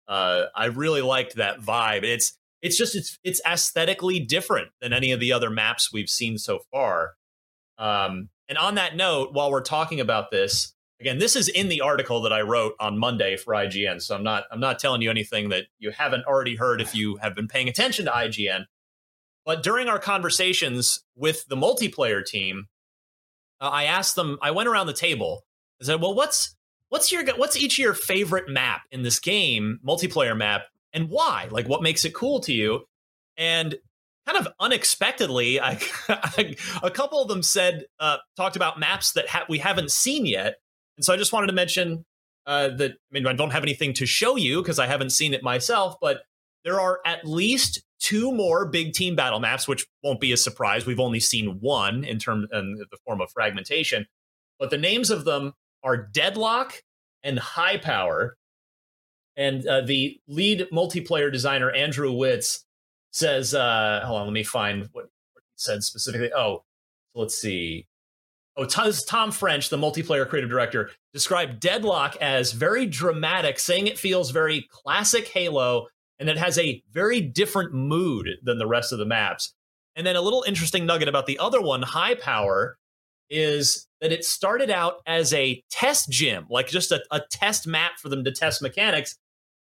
Uh, 0.07 0.45
I 0.55 0.67
really 0.67 1.01
liked 1.01 1.37
that 1.37 1.61
vibe. 1.61 2.03
It's 2.05 2.35
it's 2.61 2.77
just 2.77 2.95
it's 2.95 3.19
it's 3.25 3.41
aesthetically 3.47 4.21
different 4.21 4.69
than 4.83 4.93
any 4.93 5.13
of 5.13 5.21
the 5.21 5.33
other 5.33 5.49
maps 5.49 5.93
we've 5.93 6.11
seen 6.11 6.37
so 6.37 6.61
far. 6.73 7.15
Um, 7.79 8.29
and 8.49 8.59
on 8.59 8.75
that 8.75 8.97
note, 8.97 9.33
while 9.33 9.51
we're 9.51 9.61
talking 9.63 10.01
about 10.01 10.31
this, 10.31 10.75
again, 11.01 11.19
this 11.19 11.37
is 11.37 11.49
in 11.49 11.69
the 11.69 11.81
article 11.81 12.23
that 12.23 12.33
I 12.33 12.43
wrote 12.43 12.75
on 12.81 12.99
Monday 12.99 13.37
for 13.37 13.55
IGN. 13.55 14.03
So 14.03 14.15
I'm 14.15 14.23
not 14.23 14.45
I'm 14.51 14.61
not 14.61 14.79
telling 14.79 15.03
you 15.03 15.11
anything 15.11 15.51
that 15.51 15.67
you 15.79 15.91
haven't 15.91 16.25
already 16.25 16.57
heard 16.57 16.81
if 16.81 16.95
you 16.95 17.17
have 17.17 17.35
been 17.35 17.49
paying 17.49 17.69
attention 17.69 18.05
to 18.07 18.11
IGN. 18.11 18.67
But 19.45 19.63
during 19.63 19.89
our 19.89 19.99
conversations 19.99 21.03
with 21.17 21.47
the 21.49 21.57
multiplayer 21.57 22.25
team, 22.25 22.67
uh, 23.61 23.71
I 23.71 23.85
asked 23.85 24.15
them. 24.15 24.39
I 24.43 24.51
went 24.51 24.69
around 24.69 24.87
the 24.87 24.93
table. 24.93 25.45
I 25.81 25.85
said, 25.85 26.01
"Well, 26.01 26.15
what's 26.15 26.55
what's 26.89 27.11
your 27.11 27.25
what's 27.37 27.57
each 27.57 27.79
of 27.79 27.83
your 27.83 27.95
favorite 27.95 28.49
map 28.49 28.83
in 28.91 29.03
this 29.03 29.19
game, 29.19 29.81
multiplayer 29.87 30.37
map, 30.37 30.67
and 30.93 31.09
why? 31.09 31.49
Like, 31.51 31.69
what 31.69 31.83
makes 31.83 32.05
it 32.05 32.15
cool 32.15 32.41
to 32.41 32.53
you?" 32.53 32.87
And 33.37 33.79
kind 34.27 34.47
of 34.47 34.53
unexpectedly, 34.61 35.57
a 36.83 36.91
couple 36.93 37.23
of 37.23 37.29
them 37.29 37.43
said 37.43 37.87
uh, 37.99 38.19
talked 38.37 38.57
about 38.57 38.79
maps 38.79 39.13
that 39.13 39.29
ha- 39.29 39.47
we 39.49 39.59
haven't 39.59 39.91
seen 39.91 40.27
yet, 40.27 40.57
and 40.99 41.05
so 41.05 41.15
I 41.15 41.17
just 41.17 41.33
wanted 41.33 41.47
to 41.47 41.53
mention 41.53 42.05
uh, 42.45 42.71
that. 42.71 42.91
I 42.91 43.13
mean, 43.13 43.27
I 43.27 43.33
don't 43.33 43.51
have 43.51 43.63
anything 43.63 43.95
to 43.95 44.07
show 44.07 44.37
you 44.37 44.61
because 44.61 44.81
I 44.81 44.87
haven't 44.87 45.11
seen 45.11 45.33
it 45.33 45.43
myself, 45.45 45.95
but 46.01 46.23
there 46.65 46.81
are 46.81 46.99
at 47.07 47.25
least 47.25 47.83
two 48.01 48.33
more 48.33 48.67
big 48.67 48.93
team 48.93 49.15
battle 49.15 49.39
maps, 49.39 49.69
which 49.69 49.87
won't 50.03 50.21
be 50.21 50.33
a 50.33 50.37
surprise. 50.37 50.85
We've 50.85 50.99
only 50.99 51.21
seen 51.21 51.59
one 51.61 52.03
in 52.05 52.19
terms 52.19 52.49
in 52.53 52.85
the 52.91 52.99
form 53.07 53.21
of 53.21 53.31
fragmentation, 53.31 54.07
but 54.59 54.71
the 54.71 54.77
names 54.77 55.11
of 55.11 55.25
them 55.25 55.53
are 55.85 55.97
Deadlock 55.97 56.83
and 57.23 57.39
High 57.39 57.77
Power. 57.77 58.37
And 59.37 59.65
uh, 59.69 59.83
the 59.83 60.19
lead 60.27 60.67
multiplayer 60.73 61.33
designer 61.33 61.71
Andrew 61.71 62.13
Witts 62.13 62.65
says, 63.13 63.55
uh, 63.55 64.03
"Hold 64.05 64.21
on, 64.21 64.27
let 64.27 64.33
me 64.33 64.43
find 64.43 64.89
what, 64.93 65.05
what 65.33 65.43
he 65.45 65.55
said 65.55 65.85
specifically." 65.85 66.33
Oh, 66.33 66.65
let's 67.15 67.39
see. 67.39 67.87
Oh, 68.59 68.65
Tom, 68.65 69.31
French, 69.31 69.69
the 69.69 69.77
multiplayer 69.77 70.29
creative 70.29 70.51
director, 70.51 70.91
described 71.13 71.61
Deadlock 71.61 72.17
as 72.21 72.51
very 72.51 72.87
dramatic, 72.87 73.61
saying 73.61 73.87
it 73.87 73.99
feels 73.99 74.33
very 74.33 74.67
classic 74.71 75.29
Halo 75.29 75.87
and 76.19 76.29
it 76.29 76.37
has 76.37 76.59
a 76.59 76.83
very 76.91 77.21
different 77.21 77.73
mood 77.73 78.29
than 78.43 78.59
the 78.59 78.67
rest 78.67 78.93
of 78.93 78.99
the 78.99 79.07
maps. 79.07 79.55
And 79.95 80.05
then 80.05 80.17
a 80.17 80.21
little 80.21 80.45
interesting 80.47 80.87
nugget 80.87 81.07
about 81.07 81.27
the 81.27 81.39
other 81.39 81.61
one, 81.61 81.83
High 81.83 82.17
Power, 82.17 82.77
is 83.31 83.87
that 84.01 84.11
it 84.11 84.25
started 84.25 84.71
out 84.71 84.97
as 85.07 85.33
a 85.33 85.63
test 85.71 86.11
gym, 86.11 86.47
like 86.51 86.67
just 86.67 86.91
a, 86.91 87.01
a 87.13 87.21
test 87.31 87.65
map 87.65 87.93
for 88.01 88.09
them 88.09 88.25
to 88.25 88.33
test 88.33 88.61
mechanics. 88.61 89.17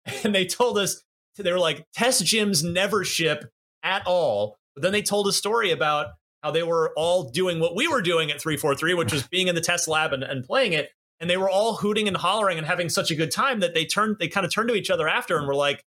And 0.23 0.33
they 0.33 0.47
told 0.47 0.79
us, 0.79 1.03
they 1.37 1.51
were 1.51 1.59
like, 1.59 1.85
test 1.93 2.23
gyms 2.23 2.63
never 2.63 3.03
ship 3.03 3.45
at 3.83 4.07
all. 4.07 4.57
But 4.77 4.85
then 4.85 4.93
they 4.93 5.03
told 5.03 5.27
a 5.27 5.33
story 5.33 5.73
about 5.73 6.11
how 6.47 6.53
they 6.53 6.63
were 6.63 6.93
all 6.97 7.25
doing 7.25 7.59
what 7.59 7.75
we 7.75 7.89
were 7.89 8.01
doing 8.01 8.31
at 8.31 8.41
343, 8.41 8.95
which 8.95 9.13
was 9.13 9.27
being 9.31 9.49
in 9.49 9.57
the 9.57 9.61
test 9.61 9.89
lab 9.89 10.13
and, 10.13 10.23
and 10.23 10.45
playing 10.45 10.73
it. 10.73 10.91
And 11.19 11.29
they 11.29 11.37
were 11.37 11.51
all 11.51 11.75
hooting 11.75 12.07
and 12.09 12.17
hollering 12.17 12.57
and 12.59 12.67
having 12.67 12.89
such 12.89 13.11
a 13.11 13.15
good 13.15 13.31
time 13.31 13.61
that 13.61 13.75
they 13.75 13.85
turned, 13.85 14.17
they 14.21 14.29
kind 14.29 14.47
of 14.47 14.53
turned 14.53 14.69
to 14.69 14.75
each 14.75 14.91
other 14.91 15.09
after 15.09 15.37
and 15.39 15.47
were 15.47 15.55
like, 15.55 15.83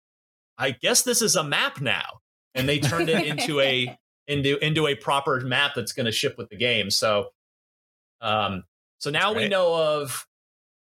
I 0.56 0.70
guess 0.70 1.02
this 1.02 1.20
is 1.20 1.36
a 1.36 1.44
map 1.44 1.80
now. 1.80 2.20
And 2.54 2.66
they 2.66 2.78
turned 2.78 3.10
it 3.10 3.26
into 3.26 3.60
a 3.60 3.94
into 4.28 4.56
into 4.64 4.86
a 4.86 4.94
proper 4.94 5.40
map 5.40 5.72
that's 5.76 5.92
going 5.92 6.06
to 6.06 6.12
ship 6.12 6.36
with 6.38 6.48
the 6.48 6.56
game. 6.56 6.90
So 6.90 7.28
um 8.20 8.64
so 8.98 9.10
now 9.10 9.34
we 9.34 9.46
know 9.46 9.74
of 9.74 10.26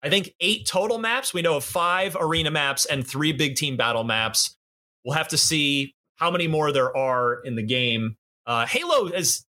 I 0.02 0.10
think 0.10 0.34
8 0.40 0.66
total 0.66 0.98
maps. 0.98 1.32
We 1.32 1.40
know 1.40 1.56
of 1.56 1.64
5 1.64 2.16
arena 2.20 2.50
maps 2.50 2.84
and 2.84 3.06
3 3.06 3.32
big 3.32 3.56
team 3.56 3.78
battle 3.78 4.04
maps. 4.04 4.56
We'll 5.04 5.16
have 5.16 5.28
to 5.28 5.38
see 5.38 5.94
how 6.16 6.30
many 6.30 6.46
more 6.46 6.70
there 6.70 6.94
are 6.94 7.40
in 7.44 7.56
the 7.56 7.62
game. 7.62 8.16
Uh 8.46 8.66
Halo 8.66 9.06
is 9.06 9.44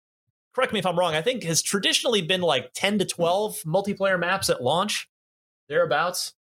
correct 0.55 0.71
me 0.71 0.79
if 0.79 0.85
I'm 0.85 0.97
wrong. 0.97 1.13
I 1.13 1.21
think 1.21 1.43
has 1.43 1.61
traditionally 1.61 2.21
been 2.21 2.41
like 2.41 2.71
10 2.73 2.99
to 2.99 3.05
12 3.05 3.57
multiplayer 3.65 4.17
maps 4.17 4.49
at 4.49 4.63
launch 4.63 5.09
thereabouts. 5.67 6.33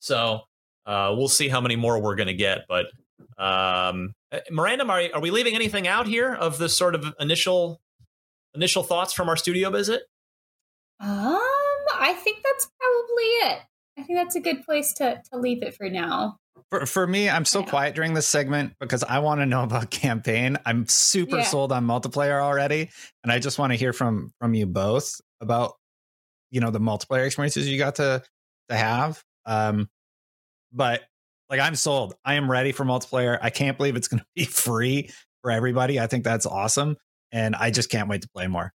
So 0.00 0.42
uh, 0.84 1.14
we'll 1.16 1.28
see 1.28 1.48
how 1.48 1.60
many 1.60 1.74
more 1.74 1.98
we're 1.98 2.14
going 2.14 2.28
to 2.28 2.34
get. 2.34 2.66
But 2.68 2.86
um, 3.38 4.14
uh, 4.30 4.40
Miranda, 4.50 4.84
are, 4.84 5.02
are 5.14 5.20
we 5.20 5.30
leaving 5.30 5.54
anything 5.54 5.88
out 5.88 6.06
here 6.06 6.34
of 6.34 6.58
the 6.58 6.68
sort 6.68 6.94
of 6.94 7.14
initial 7.18 7.80
initial 8.54 8.82
thoughts 8.82 9.12
from 9.12 9.28
our 9.28 9.36
studio 9.36 9.70
visit? 9.70 10.02
Um, 11.00 11.38
I 11.94 12.14
think 12.22 12.38
that's 12.44 12.68
probably 12.78 13.24
it. 13.24 13.60
I 13.98 14.02
think 14.02 14.18
that's 14.18 14.36
a 14.36 14.40
good 14.40 14.64
place 14.64 14.92
to 14.94 15.22
to 15.32 15.38
leave 15.38 15.62
it 15.62 15.74
for 15.74 15.88
now. 15.88 16.36
For, 16.70 16.84
for 16.86 17.06
me, 17.06 17.28
I'm 17.30 17.44
so 17.44 17.62
quiet 17.62 17.94
during 17.94 18.14
this 18.14 18.26
segment 18.26 18.74
because 18.80 19.04
I 19.04 19.18
want 19.20 19.40
to 19.40 19.46
know 19.46 19.62
about 19.62 19.90
campaign. 19.90 20.56
I'm 20.66 20.86
super 20.88 21.36
Yeah. 21.38 21.42
sold 21.44 21.70
on 21.72 21.86
multiplayer 21.86 22.40
already, 22.42 22.90
and 23.22 23.30
I 23.32 23.38
just 23.38 23.58
want 23.58 23.72
to 23.72 23.76
hear 23.76 23.92
from 23.92 24.32
from 24.40 24.54
you 24.54 24.66
both 24.66 25.20
about 25.40 25.74
you 26.50 26.60
know 26.60 26.70
the 26.70 26.80
multiplayer 26.80 27.26
experiences 27.26 27.68
you 27.68 27.78
got 27.78 27.96
to 27.96 28.22
to 28.68 28.76
have. 28.76 29.22
Um, 29.44 29.88
but 30.72 31.02
like 31.48 31.60
I'm 31.60 31.76
sold. 31.76 32.14
I 32.24 32.34
am 32.34 32.50
ready 32.50 32.72
for 32.72 32.84
multiplayer. 32.84 33.38
I 33.40 33.50
can't 33.50 33.76
believe 33.76 33.96
it's 33.96 34.08
going 34.08 34.20
to 34.20 34.26
be 34.34 34.44
free 34.44 35.10
for 35.42 35.50
everybody. 35.50 36.00
I 36.00 36.06
think 36.06 36.24
that's 36.24 36.46
awesome, 36.46 36.96
and 37.32 37.54
I 37.54 37.70
just 37.70 37.90
can't 37.90 38.08
wait 38.08 38.22
to 38.22 38.28
play 38.34 38.46
more. 38.48 38.72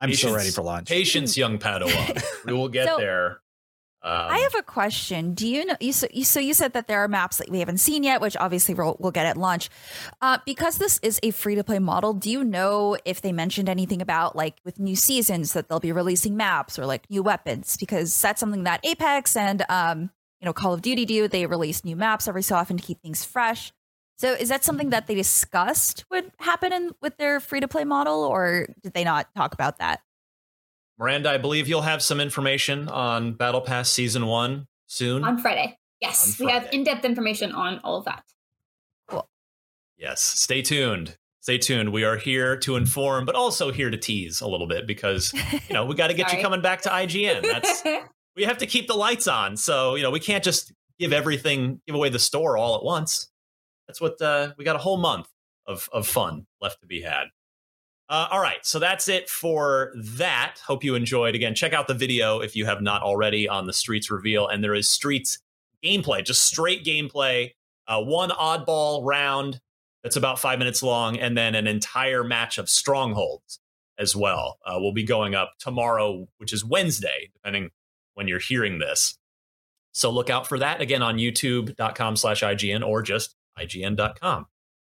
I'm 0.00 0.12
so 0.12 0.34
ready 0.34 0.50
for 0.50 0.62
launch. 0.62 0.88
Patience, 0.88 1.36
young 1.36 1.58
Padawan. 1.58 2.22
we 2.46 2.52
will 2.52 2.68
get 2.68 2.88
So- 2.88 2.98
there. 2.98 3.38
Um, 4.04 4.26
I 4.30 4.38
have 4.40 4.54
a 4.54 4.62
question. 4.62 5.32
Do 5.32 5.48
you 5.48 5.64
know? 5.64 5.76
You 5.80 5.92
so, 5.94 6.06
you 6.12 6.24
so 6.24 6.38
you 6.38 6.52
said 6.52 6.74
that 6.74 6.88
there 6.88 7.00
are 7.02 7.08
maps 7.08 7.38
that 7.38 7.48
we 7.48 7.60
haven't 7.60 7.78
seen 7.78 8.02
yet, 8.02 8.20
which 8.20 8.36
obviously 8.36 8.74
we'll, 8.74 8.96
we'll 9.00 9.12
get 9.12 9.24
at 9.24 9.38
launch. 9.38 9.70
Uh, 10.20 10.36
because 10.44 10.76
this 10.76 11.00
is 11.02 11.18
a 11.22 11.30
free 11.30 11.54
to 11.54 11.64
play 11.64 11.78
model, 11.78 12.12
do 12.12 12.30
you 12.30 12.44
know 12.44 12.98
if 13.06 13.22
they 13.22 13.32
mentioned 13.32 13.66
anything 13.66 14.02
about 14.02 14.36
like 14.36 14.58
with 14.62 14.78
new 14.78 14.94
seasons 14.94 15.54
that 15.54 15.70
they'll 15.70 15.80
be 15.80 15.90
releasing 15.90 16.36
maps 16.36 16.78
or 16.78 16.84
like 16.84 17.08
new 17.08 17.22
weapons? 17.22 17.78
Because 17.78 18.20
that's 18.20 18.40
something 18.40 18.64
that 18.64 18.84
Apex 18.84 19.36
and 19.36 19.64
um 19.70 20.10
you 20.38 20.44
know 20.44 20.52
Call 20.52 20.74
of 20.74 20.82
Duty 20.82 21.06
do. 21.06 21.26
They 21.26 21.46
release 21.46 21.82
new 21.82 21.96
maps 21.96 22.28
every 22.28 22.42
so 22.42 22.56
often 22.56 22.76
to 22.76 22.82
keep 22.82 23.00
things 23.00 23.24
fresh. 23.24 23.72
So 24.18 24.32
is 24.32 24.50
that 24.50 24.64
something 24.64 24.90
that 24.90 25.06
they 25.06 25.14
discussed 25.14 26.04
would 26.10 26.30
happen 26.38 26.74
in 26.74 26.90
with 27.00 27.16
their 27.16 27.40
free 27.40 27.60
to 27.60 27.68
play 27.68 27.84
model, 27.84 28.22
or 28.22 28.68
did 28.82 28.92
they 28.92 29.02
not 29.02 29.34
talk 29.34 29.54
about 29.54 29.78
that? 29.78 30.02
Miranda, 30.98 31.30
I 31.30 31.38
believe 31.38 31.68
you'll 31.68 31.82
have 31.82 32.02
some 32.02 32.20
information 32.20 32.88
on 32.88 33.34
Battle 33.34 33.60
Pass 33.60 33.90
Season 33.90 34.26
1 34.26 34.66
soon. 34.86 35.24
On 35.24 35.38
Friday. 35.38 35.78
Yes, 36.00 36.40
On 36.40 36.46
we 36.46 36.52
have 36.52 36.68
in 36.72 36.84
depth 36.84 37.04
information 37.04 37.52
on 37.52 37.80
all 37.82 37.98
of 37.98 38.04
that. 38.04 38.22
Yes, 39.96 40.22
stay 40.22 40.60
tuned. 40.60 41.16
Stay 41.40 41.58
tuned. 41.58 41.92
We 41.92 42.04
are 42.04 42.16
here 42.16 42.56
to 42.58 42.76
inform, 42.76 43.26
but 43.26 43.34
also 43.34 43.70
here 43.70 43.90
to 43.90 43.96
tease 43.96 44.40
a 44.40 44.46
little 44.46 44.66
bit 44.66 44.86
because, 44.86 45.32
you 45.68 45.74
know, 45.74 45.84
we 45.84 45.94
got 45.94 46.08
to 46.08 46.14
get 46.14 46.32
you 46.32 46.38
coming 46.42 46.62
back 46.62 46.82
to 46.82 46.88
IGN. 46.88 47.42
That's 47.42 47.82
we 48.36 48.44
have 48.44 48.58
to 48.58 48.66
keep 48.66 48.86
the 48.86 48.94
lights 48.94 49.28
on. 49.28 49.56
So, 49.56 49.94
you 49.94 50.02
know, 50.02 50.10
we 50.10 50.20
can't 50.20 50.42
just 50.42 50.72
give 50.98 51.12
everything, 51.12 51.80
give 51.86 51.94
away 51.94 52.08
the 52.08 52.18
store 52.18 52.56
all 52.56 52.76
at 52.76 52.84
once. 52.84 53.30
That's 53.86 54.00
what 54.00 54.20
uh, 54.20 54.52
we 54.56 54.64
got 54.64 54.76
a 54.76 54.80
whole 54.80 54.96
month 54.96 55.28
of, 55.66 55.88
of 55.92 56.06
fun 56.06 56.46
left 56.60 56.80
to 56.80 56.86
be 56.86 57.02
had. 57.02 57.24
Uh, 58.08 58.28
all 58.30 58.40
right. 58.40 58.64
So 58.64 58.78
that's 58.78 59.08
it 59.08 59.28
for 59.30 59.92
that. 59.96 60.56
Hope 60.66 60.84
you 60.84 60.94
enjoyed. 60.94 61.34
Again, 61.34 61.54
check 61.54 61.72
out 61.72 61.88
the 61.88 61.94
video 61.94 62.40
if 62.40 62.54
you 62.54 62.66
have 62.66 62.82
not 62.82 63.02
already 63.02 63.48
on 63.48 63.66
the 63.66 63.72
Streets 63.72 64.10
reveal. 64.10 64.46
And 64.46 64.62
there 64.62 64.74
is 64.74 64.88
Streets 64.88 65.38
gameplay, 65.84 66.24
just 66.24 66.44
straight 66.44 66.84
gameplay, 66.84 67.52
uh, 67.88 68.02
one 68.02 68.30
oddball 68.30 69.04
round 69.04 69.60
that's 70.02 70.16
about 70.16 70.38
five 70.38 70.58
minutes 70.58 70.82
long, 70.82 71.16
and 71.18 71.36
then 71.36 71.54
an 71.54 71.66
entire 71.66 72.22
match 72.24 72.58
of 72.58 72.68
strongholds. 72.68 73.58
as 73.98 74.16
well. 74.16 74.58
Uh, 74.66 74.78
will 74.80 74.92
be 74.92 75.04
going 75.04 75.34
up 75.34 75.52
tomorrow, 75.58 76.26
which 76.38 76.52
is 76.52 76.64
Wednesday, 76.64 77.30
depending 77.34 77.70
when 78.14 78.26
you're 78.28 78.40
hearing 78.40 78.78
this. 78.80 79.16
So 79.92 80.10
look 80.10 80.28
out 80.30 80.48
for 80.48 80.58
that 80.58 80.80
again 80.80 81.02
on 81.02 81.16
youtube.com 81.16 82.16
slash 82.16 82.42
IGN 82.42 82.84
or 82.84 83.02
just 83.02 83.36
IGN.com. 83.58 84.46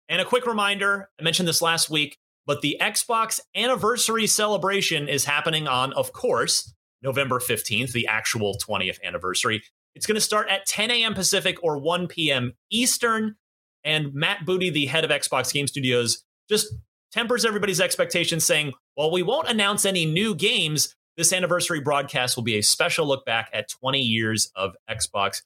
And 0.09 0.21
a 0.21 0.25
quick 0.25 0.47
reminder 0.47 1.11
I 1.19 1.25
mentioned 1.25 1.49
this 1.49 1.61
last 1.61 1.91
week, 1.91 2.19
but 2.47 2.61
the 2.61 2.77
Xbox 2.81 3.41
anniversary 3.55 4.27
celebration 4.27 5.09
is 5.09 5.25
happening 5.25 5.67
on, 5.67 5.93
of 5.95 6.13
course, 6.13 6.75
November 7.03 7.39
15th, 7.39 7.93
the 7.93 8.07
actual 8.07 8.57
20th 8.59 8.99
anniversary. 9.03 9.63
It's 9.95 10.07
going 10.07 10.17
to 10.17 10.21
start 10.21 10.49
at 10.49 10.67
10 10.67 10.91
a.m. 10.91 11.15
Pacific 11.15 11.57
or 11.63 11.79
1 11.79 12.09
p.m. 12.09 12.55
Eastern. 12.71 13.37
And 13.85 14.15
Matt 14.15 14.47
Booty, 14.47 14.71
the 14.71 14.87
head 14.87 15.05
of 15.05 15.11
Xbox 15.11 15.53
Game 15.53 15.67
Studios, 15.67 16.25
just 16.49 16.75
tempers 17.13 17.45
everybody's 17.45 17.81
expectations, 17.81 18.45
saying, 18.45 18.73
While 18.95 19.13
we 19.13 19.23
won't 19.23 19.49
announce 19.49 19.85
any 19.85 20.07
new 20.07 20.35
games, 20.35 20.95
this 21.17 21.33
anniversary 21.33 21.81
broadcast 21.81 22.37
will 22.37 22.43
be 22.43 22.57
a 22.57 22.63
special 22.63 23.07
look 23.07 23.25
back 23.25 23.51
at 23.53 23.69
20 23.69 24.01
years 24.01 24.51
of 24.57 24.75
Xbox. 24.91 25.43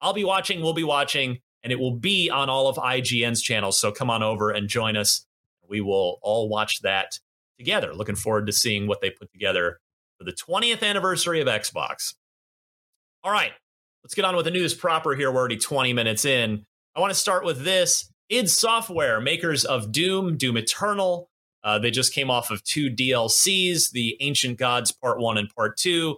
I'll 0.00 0.14
be 0.14 0.24
watching, 0.24 0.62
we'll 0.62 0.72
be 0.72 0.84
watching, 0.84 1.40
and 1.62 1.72
it 1.72 1.78
will 1.78 1.96
be 1.96 2.30
on 2.30 2.48
all 2.48 2.68
of 2.68 2.76
IGN's 2.76 3.42
channels. 3.42 3.78
So 3.78 3.92
come 3.92 4.08
on 4.08 4.22
over 4.22 4.50
and 4.50 4.68
join 4.68 4.96
us. 4.96 5.26
We 5.70 5.80
will 5.80 6.18
all 6.22 6.48
watch 6.48 6.80
that 6.82 7.18
together. 7.58 7.94
Looking 7.94 8.16
forward 8.16 8.46
to 8.46 8.52
seeing 8.52 8.86
what 8.86 9.00
they 9.00 9.10
put 9.10 9.32
together 9.32 9.78
for 10.18 10.24
the 10.24 10.32
20th 10.32 10.82
anniversary 10.82 11.40
of 11.40 11.46
Xbox. 11.46 12.14
All 13.22 13.32
right, 13.32 13.52
let's 14.02 14.14
get 14.14 14.24
on 14.24 14.36
with 14.36 14.46
the 14.46 14.50
news 14.50 14.74
proper 14.74 15.14
here. 15.14 15.30
We're 15.30 15.38
already 15.38 15.56
20 15.56 15.92
minutes 15.92 16.24
in. 16.24 16.64
I 16.96 17.00
want 17.00 17.12
to 17.12 17.18
start 17.18 17.44
with 17.44 17.64
this 17.64 18.10
id 18.28 18.50
Software, 18.50 19.20
makers 19.20 19.64
of 19.64 19.92
Doom, 19.92 20.36
Doom 20.36 20.56
Eternal. 20.56 21.28
Uh, 21.62 21.78
they 21.78 21.90
just 21.90 22.14
came 22.14 22.30
off 22.30 22.50
of 22.50 22.64
two 22.64 22.90
DLCs, 22.90 23.90
the 23.90 24.16
Ancient 24.20 24.58
Gods 24.58 24.92
Part 24.92 25.20
1 25.20 25.38
and 25.38 25.48
Part 25.54 25.76
2. 25.76 26.16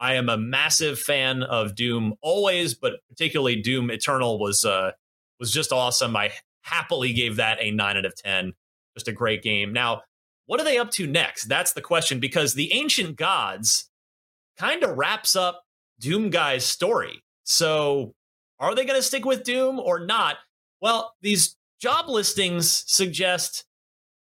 I 0.00 0.14
am 0.14 0.28
a 0.28 0.36
massive 0.36 0.98
fan 0.98 1.42
of 1.42 1.74
Doom 1.74 2.14
always, 2.22 2.74
but 2.74 2.94
particularly 3.08 3.60
Doom 3.60 3.90
Eternal 3.90 4.38
was 4.38 4.64
uh, 4.64 4.92
was 5.40 5.52
just 5.52 5.72
awesome. 5.72 6.16
I 6.16 6.32
happily 6.62 7.12
gave 7.12 7.36
that 7.36 7.58
a 7.60 7.70
9 7.70 7.96
out 7.96 8.04
of 8.04 8.14
10. 8.16 8.52
Just 8.96 9.08
a 9.08 9.12
great 9.12 9.42
game. 9.42 9.72
Now, 9.72 10.02
what 10.46 10.60
are 10.60 10.64
they 10.64 10.78
up 10.78 10.90
to 10.92 11.06
next? 11.06 11.44
That's 11.44 11.72
the 11.72 11.80
question 11.80 12.20
because 12.20 12.54
the 12.54 12.72
Ancient 12.72 13.16
Gods 13.16 13.90
kind 14.58 14.82
of 14.82 14.96
wraps 14.96 15.34
up 15.34 15.62
Doom 16.00 16.30
Guy's 16.30 16.64
story. 16.64 17.22
So, 17.44 18.14
are 18.60 18.74
they 18.74 18.84
going 18.84 18.98
to 18.98 19.02
stick 19.02 19.24
with 19.24 19.42
Doom 19.42 19.80
or 19.80 20.04
not? 20.04 20.36
Well, 20.80 21.12
these 21.22 21.56
job 21.80 22.08
listings 22.08 22.84
suggest 22.86 23.64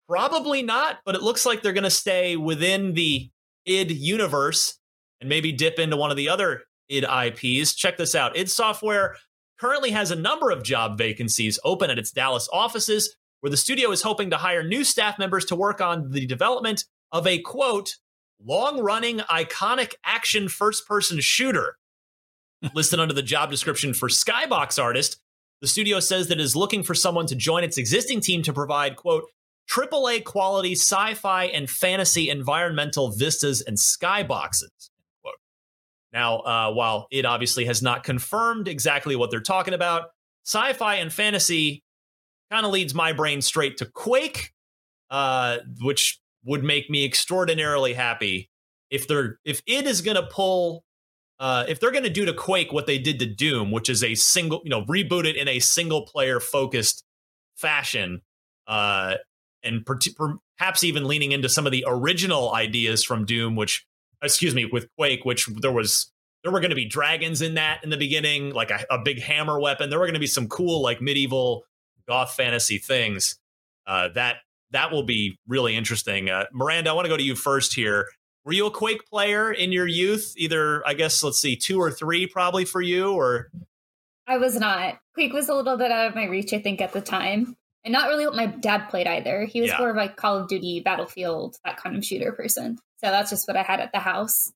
probably 0.08 0.62
not, 0.62 1.00
but 1.06 1.16
it 1.16 1.22
looks 1.22 1.46
like 1.46 1.62
they're 1.62 1.74
going 1.74 1.84
to 1.84 1.90
stay 1.90 2.36
within 2.36 2.94
the 2.94 3.30
id 3.66 3.92
universe 3.92 4.78
and 5.20 5.30
maybe 5.30 5.52
dip 5.52 5.80
into 5.80 5.96
one 5.96 6.12
of 6.12 6.18
the 6.18 6.30
other 6.30 6.64
id 6.90 7.06
IPs. 7.06 7.74
Check 7.76 7.98
this 7.98 8.16
out. 8.16 8.36
id 8.36 8.50
Software 8.50 9.16
currently 9.60 9.92
has 9.92 10.12
a 10.12 10.16
number 10.16 10.50
of 10.50 10.64
job 10.64 10.98
vacancies 10.98 11.60
open 11.64 11.90
at 11.90 12.00
its 12.00 12.12
Dallas 12.12 12.50
offices, 12.52 13.16
where 13.42 13.52
the 13.52 13.58
studio 13.58 13.92
is 13.92 14.02
hoping 14.02 14.30
to 14.30 14.38
hire 14.38 14.64
new 14.64 14.84
staff 14.84 15.20
members 15.20 15.46
to 15.46 15.56
work 15.56 15.82
on 15.82 16.12
the 16.12 16.26
development 16.26 16.86
of 17.12 17.28
a 17.28 17.40
quote, 17.40 17.98
long 18.44 18.80
running 18.80 19.20
iconic 19.20 19.94
action 20.06 20.48
first 20.48 20.88
person 20.88 21.20
shooter. 21.20 21.78
Listed 22.74 23.00
under 23.00 23.14
the 23.14 23.24
job 23.24 23.50
description 23.50 23.94
for 23.94 24.08
Skybox 24.08 24.82
Artist, 24.82 25.20
the 25.62 25.68
studio 25.68 26.00
says 26.00 26.28
that 26.28 26.40
it 26.40 26.44
is 26.44 26.56
looking 26.56 26.84
for 26.84 26.96
someone 26.96 27.26
to 27.28 27.36
join 27.36 27.64
its 27.64 27.78
existing 27.78 28.22
team 28.22 28.44
to 28.44 28.54
provide, 28.54 28.96
quote, 28.96 29.26
AAA 29.70 30.24
quality 30.24 30.74
sci 30.74 31.14
fi 31.16 31.46
and 31.46 31.70
fantasy 31.70 32.30
environmental 32.30 33.12
vistas 33.12 33.62
and 33.62 33.78
skyboxes. 33.78 34.90
Quote. 35.22 35.36
Now, 36.14 36.40
uh, 36.40 36.72
while 36.74 37.08
it 37.12 37.26
obviously 37.26 37.66
has 37.66 37.82
not 37.82 38.04
confirmed 38.04 38.68
exactly 38.68 39.16
what 39.16 39.32
they're 39.32 39.40
talking 39.40 39.74
about, 39.74 40.10
sci 40.46 40.74
fi 40.74 40.96
and 40.96 41.12
fantasy 41.12 41.84
kind 42.52 42.66
of 42.66 42.72
leads 42.72 42.94
my 42.94 43.14
brain 43.14 43.42
straight 43.42 43.78
to 43.78 43.86
Quake, 43.86 44.52
uh, 45.10 45.58
which 45.80 46.20
would 46.44 46.64
make 46.64 46.90
me 46.90 47.06
extraordinarily 47.06 47.94
happy 47.94 48.50
if 48.90 49.08
they're 49.08 49.40
if 49.46 49.62
it 49.66 49.88
is 49.88 50.02
going 50.02 50.18
to 50.18 50.24
pull 50.24 50.84
uh, 51.42 51.66
if 51.68 51.80
they're 51.80 51.92
going 51.92 52.04
to 52.04 52.10
do 52.10 52.26
to 52.26 52.34
Quake 52.34 52.72
what 52.72 52.86
they 52.86 53.00
did 53.00 53.18
to 53.18 53.26
Doom, 53.26 53.72
which 53.72 53.90
is 53.90 54.04
a 54.04 54.14
single, 54.14 54.62
you 54.64 54.70
know, 54.70 54.84
reboot 54.84 55.26
it 55.26 55.36
in 55.36 55.48
a 55.48 55.58
single 55.58 56.06
player 56.06 56.40
focused 56.40 57.04
fashion, 57.56 58.22
uh, 58.68 59.16
and 59.64 59.84
per- 59.84 59.98
perhaps 60.60 60.84
even 60.84 61.08
leaning 61.08 61.32
into 61.32 61.50
some 61.50 61.66
of 61.66 61.72
the 61.72 61.84
original 61.88 62.54
ideas 62.54 63.04
from 63.04 63.26
Doom, 63.26 63.56
which, 63.56 63.84
excuse 64.22 64.54
me, 64.54 64.66
with 64.66 64.88
Quake, 65.00 65.26
which 65.26 65.48
there 65.48 65.72
was 65.72 66.12
there 66.44 66.52
were 66.52 66.60
going 66.60 66.70
to 66.70 66.76
be 66.76 66.86
dragons 66.86 67.42
in 67.42 67.56
that 67.56 67.84
in 67.84 67.90
the 67.90 67.98
beginning, 67.98 68.54
like 68.54 68.70
a, 68.70 68.86
a 68.92 69.00
big 69.00 69.20
hammer 69.20 69.60
weapon. 69.60 69.90
There 69.90 69.98
were 69.98 70.06
going 70.06 70.14
to 70.14 70.20
be 70.20 70.28
some 70.28 70.48
cool 70.48 70.84
like 70.84 71.02
medieval 71.02 71.64
goth 72.12 72.34
fantasy 72.34 72.78
things. 72.78 73.40
Uh, 73.88 74.10
that 74.10 74.38
that 74.72 74.92
will 74.92 75.04
be 75.04 75.40
really 75.48 75.76
interesting. 75.78 76.30
Uh, 76.30 76.44
Miranda, 76.52 76.90
I 76.90 76.94
want 76.94 77.06
to 77.06 77.10
go 77.10 77.16
to 77.16 77.24
you 77.24 77.36
first 77.36 77.74
here. 77.74 78.08
Were 78.44 78.52
you 78.52 78.66
a 78.66 78.72
Quake 78.72 79.06
player 79.10 79.50
in 79.52 79.72
your 79.72 79.88
youth? 79.88 80.34
Either, 80.36 80.86
I 80.86 80.94
guess, 80.94 81.24
let's 81.24 81.40
see, 81.40 81.56
two 81.56 81.80
or 81.80 81.90
three 81.90 82.28
probably 82.28 82.66
for 82.66 82.82
you, 82.82 83.14
or 83.14 83.50
I 84.28 84.38
was 84.38 84.56
not. 84.60 85.00
Quake 85.14 85.32
was 85.32 85.48
a 85.48 85.54
little 85.54 85.78
bit 85.78 85.90
out 85.92 86.08
of 86.08 86.16
my 86.16 86.26
reach, 86.26 86.52
I 86.52 86.60
think, 86.60 86.82
at 86.82 86.92
the 86.92 87.02
time. 87.02 87.56
And 87.86 87.92
not 87.94 88.10
really 88.10 88.26
what 88.26 88.36
my 88.36 88.46
dad 88.48 88.90
played 88.90 89.08
either. 89.08 89.46
He 89.46 89.62
was 89.62 89.70
Yeah. 89.70 89.78
more 89.80 89.90
of 89.92 89.96
like 89.96 90.16
Call 90.18 90.38
of 90.38 90.48
Duty, 90.50 90.82
Battlefield, 90.82 91.56
that 91.66 91.78
kind 91.78 91.96
of 91.96 92.06
shooter 92.06 92.32
person. 92.34 92.78
So 92.98 93.10
that's 93.10 93.30
just 93.30 93.48
what 93.48 93.56
I 93.58 93.64
had 93.64 93.80
at 93.80 93.92
the 93.94 94.00
house. 94.00 94.52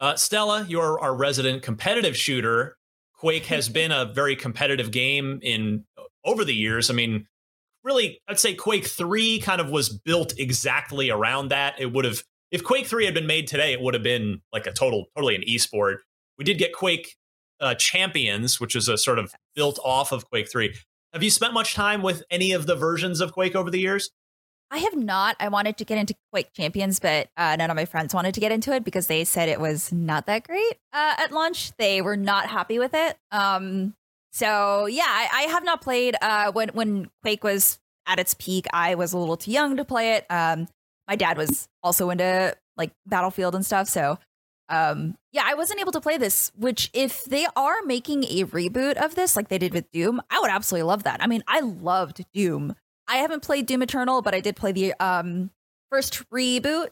Uh, 0.00 0.14
Stella, 0.16 0.64
you're 0.68 0.98
our 1.00 1.14
resident 1.14 1.62
competitive 1.62 2.16
shooter. 2.16 2.76
Quake 3.14 3.46
has 3.46 3.68
been 3.80 3.92
a 3.92 4.06
very 4.06 4.36
competitive 4.36 4.90
game 4.90 5.40
in 5.42 5.84
over 6.24 6.44
the 6.44 6.54
years. 6.54 6.90
I 6.90 6.94
mean, 6.94 7.26
really, 7.84 8.20
I'd 8.28 8.38
say 8.38 8.54
Quake 8.54 8.86
Three 8.86 9.38
kind 9.40 9.60
of 9.60 9.70
was 9.70 9.88
built 9.88 10.38
exactly 10.38 11.10
around 11.10 11.48
that. 11.48 11.80
It 11.80 11.92
would 11.92 12.04
have, 12.04 12.22
if 12.50 12.64
Quake 12.64 12.86
Three 12.86 13.04
had 13.04 13.14
been 13.14 13.26
made 13.26 13.46
today, 13.46 13.72
it 13.72 13.80
would 13.80 13.94
have 13.94 14.02
been 14.02 14.42
like 14.52 14.66
a 14.66 14.72
total, 14.72 15.06
totally 15.16 15.34
an 15.34 15.42
esport. 15.48 15.98
We 16.38 16.44
did 16.44 16.58
get 16.58 16.72
Quake 16.72 17.16
uh, 17.60 17.74
Champions, 17.74 18.60
which 18.60 18.74
is 18.74 18.88
a 18.88 18.96
sort 18.96 19.18
of 19.18 19.34
built 19.54 19.78
off 19.84 20.12
of 20.12 20.28
Quake 20.28 20.50
Three. 20.50 20.74
Have 21.12 21.22
you 21.22 21.30
spent 21.30 21.52
much 21.52 21.74
time 21.74 22.02
with 22.02 22.22
any 22.30 22.52
of 22.52 22.66
the 22.66 22.76
versions 22.76 23.20
of 23.20 23.32
Quake 23.32 23.56
over 23.56 23.70
the 23.70 23.80
years? 23.80 24.10
I 24.70 24.78
have 24.78 24.94
not. 24.94 25.34
I 25.40 25.48
wanted 25.48 25.76
to 25.78 25.84
get 25.84 25.98
into 25.98 26.14
Quake 26.32 26.52
Champions, 26.52 27.00
but 27.00 27.28
uh, 27.36 27.56
none 27.56 27.70
of 27.70 27.76
my 27.76 27.84
friends 27.84 28.14
wanted 28.14 28.34
to 28.34 28.40
get 28.40 28.52
into 28.52 28.72
it 28.72 28.84
because 28.84 29.08
they 29.08 29.24
said 29.24 29.48
it 29.48 29.60
was 29.60 29.90
not 29.90 30.26
that 30.26 30.46
great 30.46 30.78
uh, 30.92 31.14
at 31.18 31.32
launch. 31.32 31.72
They 31.76 32.00
were 32.00 32.16
not 32.16 32.46
happy 32.46 32.78
with 32.78 32.94
it. 32.94 33.16
Um, 33.32 33.96
so 34.32 34.86
yeah, 34.86 35.06
I, 35.06 35.28
I 35.32 35.42
have 35.42 35.64
not 35.64 35.80
played. 35.80 36.16
Uh, 36.20 36.52
when 36.52 36.68
when 36.70 37.10
Quake 37.22 37.44
was 37.44 37.78
at 38.06 38.18
its 38.18 38.34
peak, 38.34 38.66
I 38.72 38.94
was 38.94 39.12
a 39.12 39.18
little 39.18 39.36
too 39.36 39.50
young 39.50 39.76
to 39.76 39.84
play 39.84 40.14
it. 40.14 40.26
Um, 40.30 40.68
my 41.08 41.16
dad 41.16 41.36
was 41.36 41.68
also 41.82 42.10
into 42.10 42.56
like 42.76 42.92
Battlefield 43.06 43.54
and 43.54 43.66
stuff, 43.66 43.88
so 43.88 44.18
um, 44.70 45.16
yeah, 45.32 45.42
I 45.44 45.54
wasn't 45.54 45.80
able 45.80 45.92
to 45.92 46.00
play 46.00 46.16
this. 46.16 46.52
Which, 46.56 46.90
if 46.94 47.24
they 47.24 47.46
are 47.56 47.82
making 47.84 48.24
a 48.24 48.44
reboot 48.44 48.96
of 48.96 49.16
this, 49.16 49.36
like 49.36 49.48
they 49.48 49.58
did 49.58 49.74
with 49.74 49.90
Doom, 49.90 50.22
I 50.30 50.38
would 50.40 50.50
absolutely 50.50 50.84
love 50.84 51.02
that. 51.02 51.22
I 51.22 51.26
mean, 51.26 51.42
I 51.46 51.60
loved 51.60 52.24
Doom. 52.32 52.76
I 53.08 53.16
haven't 53.16 53.42
played 53.42 53.66
Doom 53.66 53.82
Eternal, 53.82 54.22
but 54.22 54.34
I 54.34 54.40
did 54.40 54.56
play 54.56 54.72
the 54.72 54.94
um 55.00 55.50
first 55.90 56.22
reboot, 56.30 56.90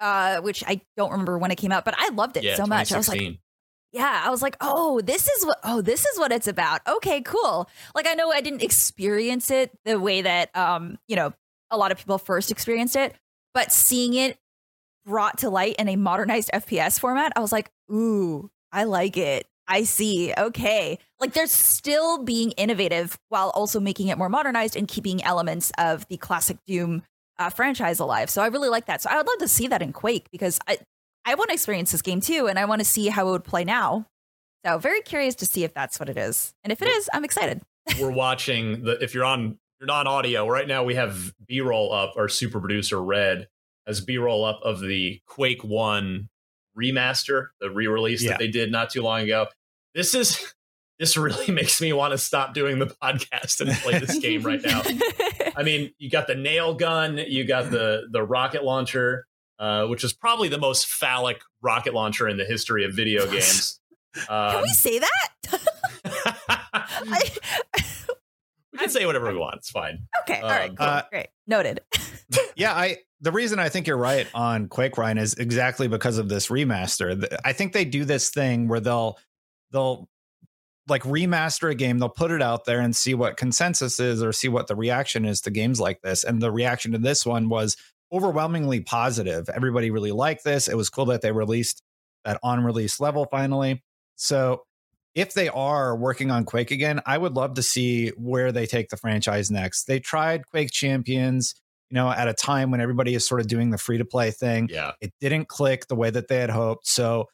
uh, 0.00 0.40
which 0.42 0.62
I 0.66 0.82
don't 0.96 1.10
remember 1.10 1.38
when 1.38 1.50
it 1.50 1.56
came 1.56 1.72
out, 1.72 1.84
but 1.86 1.94
I 1.96 2.10
loved 2.10 2.36
it 2.36 2.44
yeah, 2.44 2.56
so 2.56 2.66
much. 2.66 2.92
I 2.92 2.98
was 2.98 3.08
like, 3.08 3.18
2016. 3.18 3.38
Yeah, 3.92 4.22
I 4.24 4.30
was 4.30 4.42
like, 4.42 4.56
oh, 4.60 5.00
this 5.00 5.28
is 5.28 5.46
what 5.46 5.58
oh, 5.64 5.80
this 5.80 6.04
is 6.04 6.18
what 6.18 6.32
it's 6.32 6.48
about. 6.48 6.80
Okay, 6.86 7.22
cool. 7.22 7.68
Like 7.94 8.06
I 8.06 8.14
know 8.14 8.30
I 8.30 8.40
didn't 8.40 8.62
experience 8.62 9.50
it 9.50 9.70
the 9.84 9.98
way 9.98 10.22
that 10.22 10.54
um, 10.56 10.98
you 11.08 11.16
know, 11.16 11.32
a 11.70 11.76
lot 11.76 11.92
of 11.92 11.98
people 11.98 12.18
first 12.18 12.50
experienced 12.50 12.96
it, 12.96 13.14
but 13.54 13.72
seeing 13.72 14.14
it 14.14 14.38
brought 15.06 15.38
to 15.38 15.50
light 15.50 15.76
in 15.78 15.88
a 15.88 15.96
modernized 15.96 16.50
FPS 16.52 16.98
format, 16.98 17.32
I 17.36 17.40
was 17.40 17.52
like, 17.52 17.70
ooh, 17.90 18.50
I 18.72 18.84
like 18.84 19.16
it. 19.16 19.46
I 19.68 19.84
see. 19.84 20.32
Okay. 20.36 20.98
Like 21.20 21.32
they're 21.32 21.46
still 21.46 22.22
being 22.22 22.52
innovative 22.52 23.18
while 23.28 23.50
also 23.50 23.80
making 23.80 24.08
it 24.08 24.18
more 24.18 24.28
modernized 24.28 24.76
and 24.76 24.86
keeping 24.86 25.22
elements 25.24 25.72
of 25.78 26.06
the 26.08 26.16
classic 26.16 26.58
Doom 26.66 27.02
uh, 27.38 27.50
franchise 27.50 27.98
alive. 27.98 28.30
So 28.30 28.42
I 28.42 28.46
really 28.46 28.68
like 28.68 28.86
that. 28.86 29.02
So 29.02 29.10
I 29.10 29.16
would 29.16 29.26
love 29.26 29.38
to 29.38 29.48
see 29.48 29.66
that 29.68 29.82
in 29.82 29.92
Quake 29.92 30.28
because 30.30 30.58
I, 30.68 30.78
I 31.26 31.34
want 31.34 31.48
to 31.50 31.54
experience 31.54 31.92
this 31.92 32.02
game 32.02 32.20
too, 32.20 32.46
and 32.48 32.58
I 32.58 32.64
want 32.64 32.80
to 32.80 32.84
see 32.84 33.08
how 33.08 33.28
it 33.28 33.32
would 33.32 33.44
play 33.44 33.64
now. 33.64 34.06
So 34.64 34.78
very 34.78 35.00
curious 35.02 35.34
to 35.36 35.46
see 35.46 35.64
if 35.64 35.74
that's 35.74 36.00
what 36.00 36.08
it 36.08 36.16
is, 36.16 36.54
and 36.64 36.72
if 36.72 36.80
it 36.80 36.88
is, 36.88 37.10
I'm 37.12 37.24
excited. 37.24 37.60
we're 38.00 38.10
watching 38.10 38.82
the 38.84 39.02
if 39.02 39.14
you're 39.14 39.24
on 39.24 39.58
you're 39.80 39.86
not 39.86 40.06
on 40.06 40.12
audio 40.12 40.48
right 40.48 40.66
now 40.66 40.82
we 40.82 40.96
have 40.96 41.32
b-roll 41.46 41.92
up 41.92 42.14
our 42.16 42.28
super 42.28 42.58
producer 42.58 43.00
red 43.00 43.46
has 43.86 44.00
b-roll 44.00 44.44
up 44.44 44.58
of 44.64 44.80
the 44.80 45.20
quake 45.26 45.62
1 45.62 46.28
remaster 46.76 47.48
the 47.60 47.70
re-release 47.70 48.24
Yeah. 48.24 48.30
that 48.30 48.38
they 48.40 48.48
did 48.48 48.72
not 48.72 48.90
too 48.90 49.02
long 49.02 49.20
ago 49.20 49.46
this 49.94 50.16
is 50.16 50.52
this 50.98 51.16
really 51.16 51.50
makes 51.52 51.80
me 51.80 51.92
want 51.92 52.10
to 52.10 52.18
stop 52.18 52.54
doing 52.54 52.80
the 52.80 52.86
podcast 52.86 53.60
and 53.60 53.70
play 53.82 54.00
this 54.00 54.18
game 54.18 54.42
right 54.42 54.60
now 54.64 54.82
I 55.56 55.62
mean, 55.62 55.92
you 55.98 56.10
got 56.10 56.26
the 56.26 56.34
nail 56.34 56.74
gun, 56.74 57.18
you 57.18 57.44
got 57.44 57.70
the 57.70 58.08
the 58.10 58.22
rocket 58.22 58.62
launcher, 58.64 59.26
uh, 59.58 59.86
which 59.86 60.04
is 60.04 60.12
probably 60.12 60.48
the 60.48 60.58
most 60.58 60.86
phallic 60.86 61.40
rocket 61.62 61.94
launcher 61.94 62.28
in 62.28 62.36
the 62.36 62.44
history 62.44 62.84
of 62.84 62.92
video 62.94 63.26
games. 63.30 63.80
Can 64.14 64.56
we 64.62 64.62
Um, 64.62 64.66
say 64.68 64.98
that? 64.98 65.60
I, 66.72 67.22
we 68.72 68.78
can 68.78 68.88
say 68.90 69.06
whatever 69.06 69.30
we 69.32 69.38
want. 69.38 69.56
It's 69.56 69.70
fine. 69.70 70.06
okay, 70.22 70.40
all 70.40 70.48
right, 70.48 70.70
Um, 70.70 70.76
cool, 70.76 70.86
uh, 70.86 71.02
great, 71.10 71.28
noted. 71.46 71.80
yeah, 72.56 72.72
I 72.74 72.98
the 73.20 73.32
reason 73.32 73.58
I 73.58 73.68
think 73.70 73.86
you're 73.86 73.96
right 73.96 74.26
on 74.34 74.68
Quake 74.68 74.98
Ryan 74.98 75.16
is 75.18 75.34
exactly 75.34 75.88
because 75.88 76.18
of 76.18 76.28
this 76.28 76.48
remaster. 76.48 77.26
I 77.44 77.52
think 77.54 77.72
they 77.72 77.84
do 77.86 78.04
this 78.04 78.28
thing 78.30 78.68
where 78.68 78.80
they'll 78.80 79.18
they'll 79.72 80.08
like 80.88 81.02
remaster 81.02 81.70
a 81.70 81.74
game, 81.74 81.98
they'll 81.98 82.08
put 82.08 82.30
it 82.30 82.40
out 82.42 82.64
there 82.64 82.80
and 82.80 82.94
see 82.94 83.14
what 83.14 83.36
consensus 83.36 83.98
is 83.98 84.22
or 84.22 84.32
see 84.32 84.48
what 84.48 84.66
the 84.68 84.76
reaction 84.76 85.24
is 85.24 85.40
to 85.40 85.50
games 85.50 85.80
like 85.80 86.00
this. 86.02 86.22
And 86.22 86.40
the 86.40 86.52
reaction 86.52 86.92
to 86.92 86.98
this 86.98 87.26
one 87.26 87.48
was 87.48 87.76
overwhelmingly 88.12 88.80
positive. 88.80 89.48
Everybody 89.48 89.90
really 89.90 90.12
liked 90.12 90.44
this. 90.44 90.68
It 90.68 90.76
was 90.76 90.90
cool 90.90 91.06
that 91.06 91.22
they 91.22 91.32
released 91.32 91.82
that 92.24 92.38
on 92.42 92.64
release 92.64 93.00
level 93.00 93.26
finally. 93.30 93.82
So 94.16 94.62
if 95.14 95.32
they 95.32 95.48
are 95.48 95.96
working 95.96 96.30
on 96.30 96.44
Quake 96.44 96.70
again, 96.70 97.00
I 97.06 97.16
would 97.18 97.34
love 97.34 97.54
to 97.54 97.62
see 97.62 98.08
where 98.10 98.52
they 98.52 98.66
take 98.66 98.90
the 98.90 98.96
franchise 98.96 99.50
next. 99.50 99.84
They 99.84 99.98
tried 99.98 100.46
Quake 100.46 100.70
Champions, 100.70 101.54
you 101.90 101.94
know, 101.94 102.10
at 102.10 102.28
a 102.28 102.34
time 102.34 102.70
when 102.70 102.80
everybody 102.80 103.14
is 103.14 103.26
sort 103.26 103.40
of 103.40 103.46
doing 103.46 103.70
the 103.70 103.78
free 103.78 103.98
to 103.98 104.04
play 104.04 104.30
thing. 104.30 104.68
Yeah. 104.70 104.92
It 105.00 105.12
didn't 105.20 105.48
click 105.48 105.86
the 105.88 105.96
way 105.96 106.10
that 106.10 106.28
they 106.28 106.38
had 106.38 106.50
hoped. 106.50 106.86
So 106.86 107.26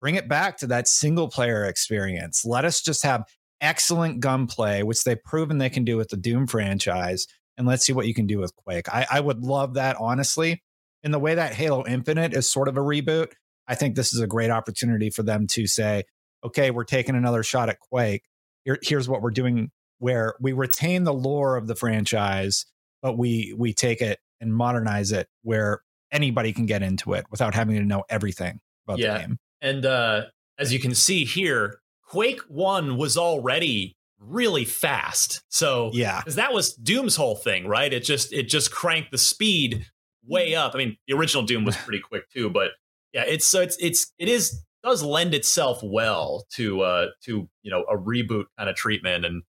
bring 0.00 0.16
it 0.16 0.28
back 0.28 0.58
to 0.58 0.66
that 0.68 0.88
single 0.88 1.28
player 1.28 1.64
experience. 1.64 2.44
Let 2.44 2.64
us 2.64 2.80
just 2.80 3.02
have 3.04 3.24
excellent 3.60 4.20
gunplay, 4.20 4.82
which 4.82 5.04
they've 5.04 5.22
proven 5.22 5.58
they 5.58 5.70
can 5.70 5.84
do 5.84 5.96
with 5.96 6.08
the 6.08 6.16
Doom 6.16 6.46
franchise. 6.46 7.26
And 7.58 7.66
let's 7.66 7.84
see 7.84 7.92
what 7.92 8.06
you 8.06 8.14
can 8.14 8.26
do 8.26 8.38
with 8.38 8.54
Quake. 8.56 8.88
I, 8.88 9.06
I 9.10 9.20
would 9.20 9.40
love 9.42 9.74
that, 9.74 9.96
honestly. 9.98 10.62
In 11.02 11.10
the 11.10 11.18
way 11.18 11.34
that 11.34 11.52
Halo 11.54 11.84
Infinite 11.86 12.32
is 12.32 12.50
sort 12.50 12.68
of 12.68 12.76
a 12.76 12.80
reboot, 12.80 13.32
I 13.66 13.74
think 13.74 13.94
this 13.96 14.14
is 14.14 14.20
a 14.20 14.26
great 14.26 14.50
opportunity 14.50 15.10
for 15.10 15.22
them 15.22 15.46
to 15.48 15.66
say, 15.66 16.04
okay, 16.44 16.70
we're 16.70 16.84
taking 16.84 17.14
another 17.16 17.42
shot 17.42 17.68
at 17.68 17.78
Quake. 17.80 18.22
Here, 18.64 18.78
here's 18.82 19.08
what 19.08 19.20
we're 19.20 19.30
doing 19.30 19.70
where 19.98 20.34
we 20.40 20.52
retain 20.52 21.04
the 21.04 21.12
lore 21.12 21.56
of 21.56 21.66
the 21.66 21.74
franchise, 21.74 22.64
but 23.02 23.18
we 23.18 23.54
we 23.58 23.72
take 23.74 24.00
it 24.00 24.20
and 24.40 24.54
modernize 24.54 25.10
it 25.12 25.28
where 25.42 25.80
anybody 26.12 26.52
can 26.52 26.66
get 26.66 26.82
into 26.82 27.12
it 27.12 27.26
without 27.30 27.54
having 27.54 27.76
to 27.76 27.84
know 27.84 28.04
everything 28.08 28.60
about 28.86 28.98
Yeah. 28.98 29.14
the 29.14 29.18
game. 29.20 29.38
And 29.60 29.84
uh, 29.84 30.22
as 30.58 30.72
you 30.72 30.78
can 30.78 30.94
see 30.94 31.24
here, 31.24 31.80
Quake 32.08 32.40
One 32.48 32.96
was 32.96 33.16
already 33.18 33.96
really 34.20 34.64
fast. 34.64 35.42
So 35.48 35.90
Yeah. 35.92 36.18
because 36.20 36.34
that 36.36 36.52
was 36.52 36.74
Doom's 36.74 37.16
whole 37.16 37.36
thing, 37.36 37.66
right? 37.66 37.92
It 37.92 38.04
just 38.04 38.32
it 38.32 38.44
just 38.48 38.70
cranked 38.72 39.10
the 39.12 39.18
speed 39.18 39.86
way 40.26 40.54
up. 40.54 40.74
I 40.74 40.78
mean, 40.78 40.96
the 41.06 41.14
original 41.14 41.44
Doom 41.44 41.64
was 41.64 41.76
pretty 41.84 42.00
quick 42.00 42.28
too, 42.30 42.50
but 42.50 42.70
yeah, 43.12 43.24
it's 43.26 43.46
so 43.46 43.60
it's 43.60 43.76
it's 43.80 44.12
it 44.18 44.28
is 44.28 44.62
does 44.84 45.02
lend 45.02 45.34
itself 45.34 45.80
well 45.82 46.46
to 46.54 46.80
uh 46.82 47.06
to 47.24 47.48
you 47.62 47.70
know 47.70 47.84
a 47.90 47.96
reboot 47.96 48.44
kind 48.58 48.68
of 48.68 48.76
treatment. 48.76 49.24
And 49.24 49.42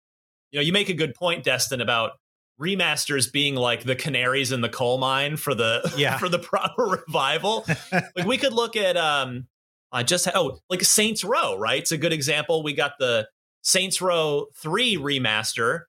you 0.51 0.59
know, 0.59 0.63
you 0.63 0.71
make 0.73 0.89
a 0.89 0.93
good 0.93 1.13
point, 1.15 1.43
Destin, 1.43 1.81
about 1.81 2.11
remasters 2.59 3.31
being 3.31 3.55
like 3.55 3.83
the 3.83 3.95
canaries 3.95 4.51
in 4.51 4.61
the 4.61 4.69
coal 4.69 4.97
mine 4.97 5.37
for 5.37 5.53
the 5.53 5.93
Yeah. 5.97 6.17
for 6.19 6.29
the 6.29 6.39
proper 6.39 6.83
revival. 6.83 7.65
like 7.91 8.25
we 8.25 8.37
could 8.37 8.53
look 8.53 8.75
at 8.75 8.97
um 8.97 9.47
I 9.91 10.03
just 10.03 10.27
oh 10.35 10.59
like 10.69 10.83
Saints 10.83 11.23
Row, 11.23 11.57
right? 11.57 11.79
It's 11.79 11.91
a 11.91 11.97
good 11.97 12.13
example. 12.13 12.63
We 12.63 12.73
got 12.73 12.93
the 12.99 13.27
Saints 13.67 14.01
Row 14.01 14.45
3 14.55 14.95
remaster, 14.95 15.81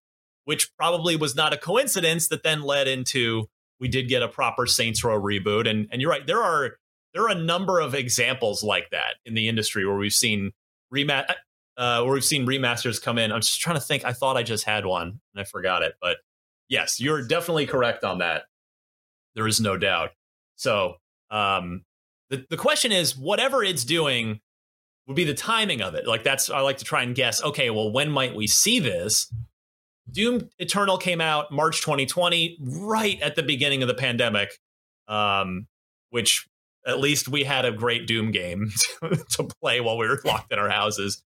which 0.46 0.76
probably 0.76 1.14
was 1.14 1.36
not 1.36 1.52
a 1.52 1.56
coincidence 1.56 2.26
that 2.26 2.42
then 2.42 2.62
led 2.62 2.88
into 2.88 3.48
we 3.78 3.86
did 3.86 4.08
get 4.08 4.20
a 4.20 4.26
proper 4.26 4.66
Saints 4.66 5.04
Row 5.04 5.20
reboot. 5.20 5.70
And 5.70 5.86
and 5.92 6.02
you're 6.02 6.10
right, 6.10 6.26
there 6.26 6.42
are 6.42 6.72
there 7.14 7.22
are 7.22 7.30
a 7.30 7.36
number 7.36 7.78
of 7.78 7.94
examples 7.94 8.64
like 8.64 8.90
that 8.90 9.14
in 9.24 9.34
the 9.34 9.46
industry 9.46 9.86
where 9.86 9.96
we've 9.96 10.12
seen 10.12 10.50
remat 10.92 11.32
uh, 11.76 12.02
where 12.02 12.14
we've 12.14 12.24
seen 12.24 12.44
remasters 12.44 13.00
come 13.00 13.16
in. 13.16 13.30
I'm 13.30 13.42
just 13.42 13.60
trying 13.60 13.76
to 13.76 13.80
think. 13.80 14.04
I 14.04 14.12
thought 14.12 14.36
I 14.36 14.42
just 14.42 14.64
had 14.64 14.84
one 14.84 15.20
and 15.32 15.40
I 15.40 15.44
forgot 15.44 15.82
it, 15.82 15.94
but 16.02 16.16
yes, 16.68 16.98
you're 16.98 17.24
definitely 17.28 17.66
correct 17.66 18.02
on 18.02 18.18
that. 18.18 18.42
There 19.36 19.46
is 19.46 19.60
no 19.60 19.76
doubt. 19.76 20.10
So 20.56 20.96
um, 21.30 21.84
the 22.28 22.44
the 22.50 22.56
question 22.56 22.90
is, 22.90 23.16
whatever 23.16 23.62
it's 23.62 23.84
doing 23.84 24.40
would 25.08 25.16
be 25.16 25.24
the 25.24 25.34
timing 25.34 25.80
of 25.80 25.94
it. 25.94 26.06
Like 26.06 26.22
that's 26.22 26.50
I 26.50 26.60
like 26.60 26.78
to 26.78 26.84
try 26.84 27.02
and 27.02 27.14
guess. 27.14 27.42
Okay, 27.42 27.70
well, 27.70 27.90
when 27.90 28.10
might 28.10 28.36
we 28.36 28.46
see 28.46 28.78
this? 28.78 29.32
Doom 30.10 30.48
Eternal 30.58 30.98
came 30.98 31.20
out 31.20 31.50
March 31.50 31.80
2020, 31.80 32.58
right 32.60 33.20
at 33.20 33.34
the 33.34 33.42
beginning 33.42 33.82
of 33.82 33.88
the 33.88 33.94
pandemic, 33.94 34.50
um, 35.08 35.66
which 36.10 36.46
at 36.86 37.00
least 37.00 37.28
we 37.28 37.44
had 37.44 37.64
a 37.64 37.72
great 37.72 38.06
Doom 38.06 38.30
game 38.30 38.70
to 39.30 39.48
play 39.60 39.80
while 39.80 39.98
we 39.98 40.06
were 40.06 40.20
locked 40.24 40.52
in 40.52 40.58
our 40.58 40.70
houses. 40.70 41.22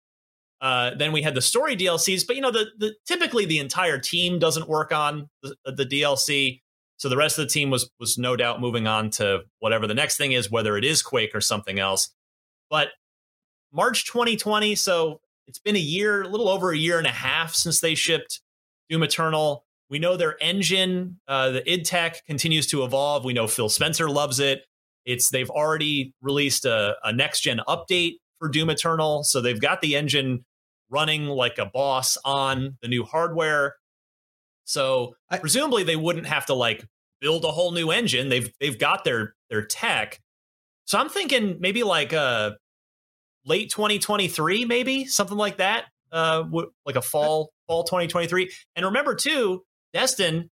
Uh, 0.61 0.93
then 0.95 1.13
we 1.13 1.23
had 1.23 1.35
the 1.35 1.43
story 1.43 1.77
DLCs, 1.77 2.25
but 2.27 2.37
you 2.37 2.43
know, 2.43 2.53
the, 2.53 2.67
the 2.79 2.95
typically 3.07 3.45
the 3.45 3.59
entire 3.59 3.99
team 3.99 4.39
doesn't 4.39 4.69
work 4.69 4.93
on 4.93 5.29
the, 5.43 5.57
the 5.65 5.85
DLC, 5.85 6.61
so 6.99 7.09
the 7.09 7.17
rest 7.17 7.37
of 7.37 7.47
the 7.47 7.51
team 7.51 7.69
was 7.69 7.91
was 7.99 8.17
no 8.17 8.37
doubt 8.37 8.61
moving 8.61 8.87
on 8.87 9.11
to 9.11 9.41
whatever 9.59 9.89
the 9.89 9.95
next 9.95 10.17
thing 10.17 10.33
is, 10.33 10.53
whether 10.53 10.77
it 10.77 10.85
is 10.85 11.03
Quake 11.03 11.35
or 11.35 11.41
something 11.41 11.81
else. 11.81 12.11
But 12.71 12.91
March 13.73 14.07
2020, 14.07 14.75
so 14.75 15.21
it's 15.47 15.59
been 15.59 15.77
a 15.77 15.81
year, 15.81 16.23
a 16.23 16.29
little 16.29 16.49
over 16.49 16.71
a 16.73 16.77
year 16.77 16.99
and 16.99 17.07
a 17.07 17.11
half 17.11 17.55
since 17.55 17.81
they 17.81 17.95
shipped 17.95 18.41
Doom 18.89 19.03
Eternal. 19.03 19.65
We 19.91 19.99
know 19.99 20.17
their 20.17 20.37
engine, 20.41 21.19
uh, 21.29 21.51
the 21.51 21.71
id 21.71 21.85
Tech, 21.85 22.25
continues 22.27 22.67
to 22.69 22.85
evolve. 22.85 23.25
We 23.25 23.33
know 23.33 23.47
Phil 23.47 23.69
Spencer 23.69 24.09
loves 24.09 24.41
it. 24.41 24.65
It's 25.05 25.31
they've 25.31 25.51
already 25.51 26.15
released 26.23 26.65
a, 26.65 26.97
a 27.03 27.13
next 27.13 27.41
gen 27.41 27.61
update 27.69 28.15
for 28.39 28.49
Doom 28.49 28.71
Eternal, 28.71 29.25
so 29.25 29.41
they've 29.41 29.61
got 29.61 29.81
the 29.81 29.97
engine 29.97 30.45
running 30.91 31.27
like 31.27 31.59
a 31.59 31.67
boss 31.67 32.19
on 32.25 32.77
the 32.83 32.89
new 32.89 33.03
hardware. 33.05 33.75
So 34.65 35.15
I- 35.31 35.39
presumably 35.39 35.83
they 35.83 35.97
wouldn't 35.97 36.27
have 36.27 36.47
to 36.47 36.55
like 36.55 36.85
build 37.21 37.45
a 37.45 37.51
whole 37.51 37.73
new 37.73 37.91
engine. 37.91 38.29
They've 38.29 38.53
they've 38.61 38.79
got 38.79 39.05
their 39.05 39.35
their 39.51 39.65
tech. 39.65 40.21
So 40.85 40.99
I'm 40.99 41.09
thinking 41.09 41.57
maybe 41.61 41.83
like 41.83 42.13
uh 42.13 42.53
late 43.45 43.71
2023, 43.71 44.65
maybe 44.65 45.05
something 45.07 45.37
like 45.37 45.59
that. 45.59 45.87
Uh, 46.11 46.43
w- 46.43 46.71
like 46.85 46.97
a 46.97 47.03
fall 47.03 47.53
fall 47.67 47.85
2023. 47.85 48.51
And 48.77 48.85
remember 48.87 49.15
too, 49.15 49.65
Destin, 49.95 50.51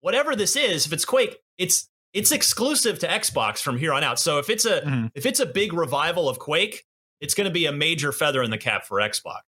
whatever 0.00 0.34
this 0.34 0.56
is, 0.56 0.86
if 0.86 0.92
it's 0.92 1.04
Quake, 1.04 1.36
it's 1.56 1.88
it's 2.14 2.32
exclusive 2.32 2.98
to 3.00 3.06
Xbox 3.06 3.58
from 3.60 3.78
here 3.78 3.92
on 3.92 4.02
out. 4.02 4.18
So 4.18 4.38
if 4.38 4.48
it's 4.50 4.64
a 4.64 4.80
Mhm. 4.80 5.10
if 5.14 5.24
it's 5.26 5.40
a 5.40 5.46
big 5.46 5.72
revival 5.72 6.28
of 6.28 6.38
Quake, 6.38 6.84
it's 7.20 7.34
going 7.34 7.44
to 7.46 7.52
be 7.52 7.66
a 7.66 7.72
major 7.72 8.12
feather 8.12 8.42
in 8.42 8.50
the 8.50 8.58
cap 8.58 8.86
for 8.86 8.98
Xbox. 8.98 9.40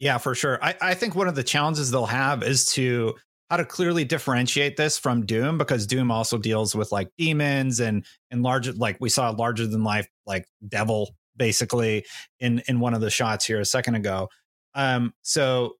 Yeah, 0.00 0.18
for 0.18 0.34
sure. 0.34 0.62
I, 0.62 0.74
I 0.80 0.94
think 0.94 1.14
one 1.14 1.28
of 1.28 1.34
the 1.34 1.42
challenges 1.42 1.90
they'll 1.90 2.06
have 2.06 2.42
is 2.42 2.66
to 2.72 3.14
how 3.50 3.56
to 3.56 3.64
clearly 3.64 4.04
differentiate 4.04 4.76
this 4.76 4.98
from 4.98 5.24
Doom 5.24 5.56
because 5.58 5.86
Doom 5.86 6.10
also 6.10 6.36
deals 6.38 6.74
with 6.74 6.92
like 6.92 7.08
demons 7.16 7.80
and 7.80 8.04
and 8.30 8.42
larger 8.42 8.72
like 8.72 8.98
we 9.00 9.08
saw 9.08 9.30
larger 9.30 9.66
than 9.66 9.82
life 9.82 10.06
like 10.26 10.46
devil 10.68 11.14
basically 11.38 12.04
in 12.40 12.62
in 12.68 12.80
one 12.80 12.94
of 12.94 13.00
the 13.00 13.10
shots 13.10 13.46
here 13.46 13.60
a 13.60 13.64
second 13.64 13.94
ago. 13.94 14.28
Um 14.74 15.14
so 15.22 15.74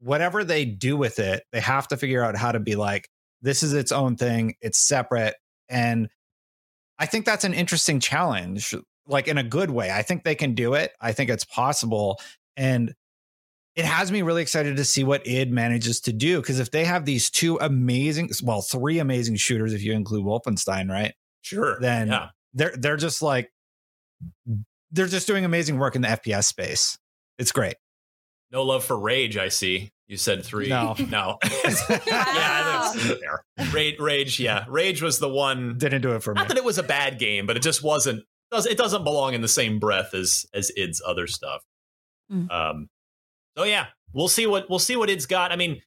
whatever 0.00 0.44
they 0.44 0.64
do 0.64 0.96
with 0.96 1.18
it, 1.18 1.44
they 1.52 1.60
have 1.60 1.86
to 1.88 1.96
figure 1.96 2.22
out 2.22 2.36
how 2.36 2.52
to 2.52 2.60
be 2.60 2.74
like 2.76 3.08
this 3.42 3.62
is 3.62 3.72
its 3.72 3.92
own 3.92 4.16
thing, 4.16 4.54
it's 4.60 4.78
separate 4.78 5.34
and 5.68 6.08
I 6.98 7.06
think 7.06 7.24
that's 7.26 7.44
an 7.44 7.54
interesting 7.54 8.00
challenge 8.00 8.74
like 9.06 9.28
in 9.28 9.36
a 9.38 9.42
good 9.42 9.70
way. 9.70 9.90
I 9.90 10.02
think 10.02 10.24
they 10.24 10.34
can 10.34 10.54
do 10.54 10.74
it. 10.74 10.92
I 11.00 11.12
think 11.12 11.28
it's 11.30 11.44
possible 11.44 12.18
and 12.56 12.94
it 13.76 13.84
has 13.84 14.12
me 14.12 14.22
really 14.22 14.40
excited 14.42 14.76
to 14.76 14.84
see 14.84 15.02
what 15.02 15.26
id 15.26 15.50
manages 15.50 16.00
to 16.02 16.12
do 16.12 16.40
because 16.40 16.60
if 16.60 16.70
they 16.70 16.84
have 16.84 17.04
these 17.04 17.28
two 17.28 17.58
amazing 17.60 18.30
well 18.44 18.62
three 18.62 19.00
amazing 19.00 19.34
shooters 19.36 19.72
if 19.72 19.82
you 19.82 19.92
include 19.92 20.24
wolfenstein 20.24 20.88
right 20.90 21.12
Sure. 21.42 21.78
Then- 21.80 22.08
yeah. 22.08 22.28
they're 22.54 22.74
they're 22.76 22.96
just 22.96 23.20
like 23.20 23.50
they're 24.94 25.06
just 25.06 25.26
doing 25.26 25.44
amazing 25.44 25.78
work 25.78 25.94
in 25.96 26.02
the 26.02 26.08
fps 26.08 26.44
space 26.44 26.98
it's 27.38 27.52
great 27.52 27.76
No 28.50 28.62
love 28.62 28.84
for 28.84 28.96
Rage, 28.98 29.36
I 29.36 29.48
see. 29.48 29.90
You 30.06 30.16
said 30.16 30.44
three. 30.44 30.68
No. 30.68 30.94
No. 31.10 31.38
Wow. 31.42 31.48
yeah, 32.06 32.62
that's 32.62 33.02
fair. 33.20 33.44
Rage, 33.72 33.98
Rage, 33.98 34.38
yeah. 34.38 34.64
Rage 34.68 35.02
was 35.02 35.18
the 35.18 35.28
one. 35.28 35.76
didn't 35.78 36.02
do 36.02 36.12
it 36.12 36.22
for 36.22 36.34
me 36.34 36.38
Not 36.38 36.48
that 36.48 36.56
it 36.56 36.64
was 36.64 36.78
a 36.78 36.82
bad 36.82 37.18
game, 37.18 37.46
but 37.46 37.56
it 37.56 37.60
just 37.64 37.82
wasn't. 37.82 38.22
Does 38.50 38.66
it 38.66 38.78
doesn't 38.78 39.02
belong 39.02 39.34
in 39.34 39.40
the 39.40 39.48
same 39.48 39.80
breath 39.80 40.14
as 40.14 40.46
as 40.54 40.70
id's 40.76 41.02
other 41.04 41.26
stuff. 41.26 41.64
Mm. 42.30 42.50
Um. 42.52 42.88
So 43.56 43.64
yeah, 43.64 43.86
we'll 44.12 44.28
see 44.28 44.46
what 44.46 44.68
we'll 44.70 44.78
see 44.78 44.94
what 44.94 45.10
id's 45.10 45.26
got. 45.26 45.50
I 45.50 45.56
mean, 45.56 45.80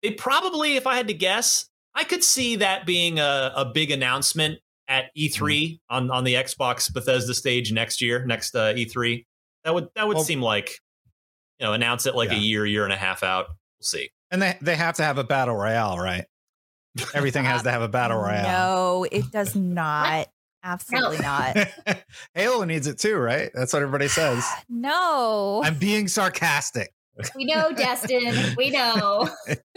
it 0.00 0.16
probably, 0.16 0.76
if 0.76 0.86
I 0.86 0.96
had 0.96 1.08
to 1.08 1.14
guess, 1.14 1.68
I 1.94 2.04
could 2.04 2.22
see 2.24 2.56
that 2.56 2.86
being 2.86 3.18
a, 3.18 3.52
a 3.56 3.64
big 3.66 3.90
announcement 3.90 4.60
at 4.88 5.06
E3 5.16 5.30
Mm-hmm. 5.40 5.94
on 5.94 6.10
on 6.10 6.24
the 6.24 6.34
Xbox 6.34 6.92
Bethesda 6.92 7.34
stage 7.34 7.72
next 7.72 8.00
year, 8.00 8.24
next 8.24 8.54
uh, 8.54 8.72
E3. 8.74 9.24
That 9.64 9.74
would 9.74 9.88
that 9.94 10.06
would 10.06 10.16
Well- 10.16 10.24
seem 10.24 10.40
like 10.42 10.78
you 11.58 11.66
know 11.66 11.72
announce 11.72 12.06
it 12.06 12.14
like 12.14 12.30
a 12.32 12.36
year, 12.36 12.64
year 12.66 12.84
and 12.84 12.92
a 12.92 12.96
half 12.96 13.22
out. 13.22 13.46
We'll 13.48 13.84
see. 13.84 14.10
and 14.30 14.40
they 14.42 14.56
they 14.60 14.76
have 14.76 14.96
to 14.96 15.02
have 15.02 15.18
a 15.18 15.24
battle 15.24 15.54
royale 15.56 15.98
right 15.98 16.24
everything 17.14 17.44
has 17.44 17.62
to 17.62 17.70
have 17.70 17.82
a 17.82 17.88
battle 17.88 18.16
royale. 18.22 18.42
No, 18.42 19.06
it 19.12 19.30
does 19.30 19.54
not. 19.54 20.28
Absolutely 20.64 21.18
not. 21.18 21.56
Halo 22.34 22.64
needs 22.64 22.86
it 22.86 22.98
too, 22.98 23.16
right? 23.18 23.50
That's 23.54 23.72
what 23.74 23.82
everybody 23.82 24.08
says. 24.08 24.44
no. 24.68 25.60
I'm 25.64 25.74
being 25.78 26.08
sarcastic. 26.08 26.90
we 27.36 27.44
know, 27.44 27.70
Destin. 27.72 28.54
We 28.56 28.70
know. 28.70 29.28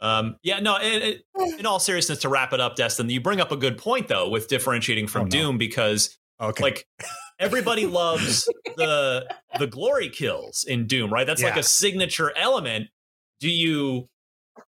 Um, 0.00 0.36
yeah, 0.42 0.60
no. 0.60 0.76
It, 0.76 1.22
it, 1.36 1.56
in 1.58 1.66
all 1.66 1.80
seriousness, 1.80 2.18
to 2.20 2.28
wrap 2.28 2.52
it 2.52 2.60
up, 2.60 2.76
Destin, 2.76 3.08
you 3.10 3.20
bring 3.20 3.40
up 3.40 3.50
a 3.52 3.56
good 3.56 3.78
point 3.78 4.08
though 4.08 4.28
with 4.28 4.48
differentiating 4.48 5.06
from 5.08 5.22
Oh, 5.22 5.24
no. 5.24 5.30
Doom 5.30 5.58
because 5.58 6.16
Okay. 6.40 6.62
like 6.62 6.86
everybody 7.40 7.84
loves 7.86 8.48
the 8.76 9.26
the 9.58 9.66
glory 9.66 10.08
kills 10.08 10.64
in 10.64 10.86
Doom, 10.86 11.12
right? 11.12 11.26
That's 11.26 11.42
like 11.42 11.56
a 11.56 11.62
signature 11.64 12.32
element. 12.36 12.88
Do 13.40 13.48
you 13.50 14.08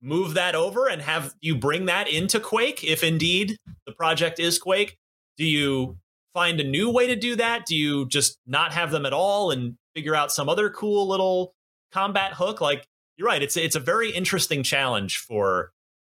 move 0.02 0.34
that 0.34 0.54
over 0.54 0.88
and 0.88 1.00
have 1.02 1.34
you 1.40 1.54
bring 1.56 1.86
that 1.86 2.08
into 2.08 2.40
Quake 2.40 2.82
if 2.84 3.02
indeed 3.04 3.56
the 3.86 3.92
project 3.92 4.40
is 4.40 4.58
Quake? 4.58 4.96
Do 5.36 5.44
you 5.44 5.96
find 6.34 6.60
a 6.60 6.64
new 6.64 6.90
way 6.90 7.06
to 7.08 7.16
do 7.16 7.36
that? 7.36 7.66
Do 7.66 7.76
you 7.76 8.06
just 8.08 8.38
not 8.46 8.72
have 8.72 8.90
them 8.90 9.06
at 9.06 9.12
all 9.12 9.50
and 9.52 9.76
figure 9.94 10.14
out 10.14 10.32
some 10.32 10.48
other 10.48 10.70
cool 10.70 11.06
little 11.08 11.54
combat 11.92 12.32
hook? 12.34 12.60
Like 12.60 12.86
you're 13.20 13.28
right, 13.28 13.42
it's 13.42 13.58
it's 13.58 13.76
a 13.76 13.80
very 13.80 14.10
interesting 14.10 14.62
challenge 14.62 15.18
for 15.18 15.72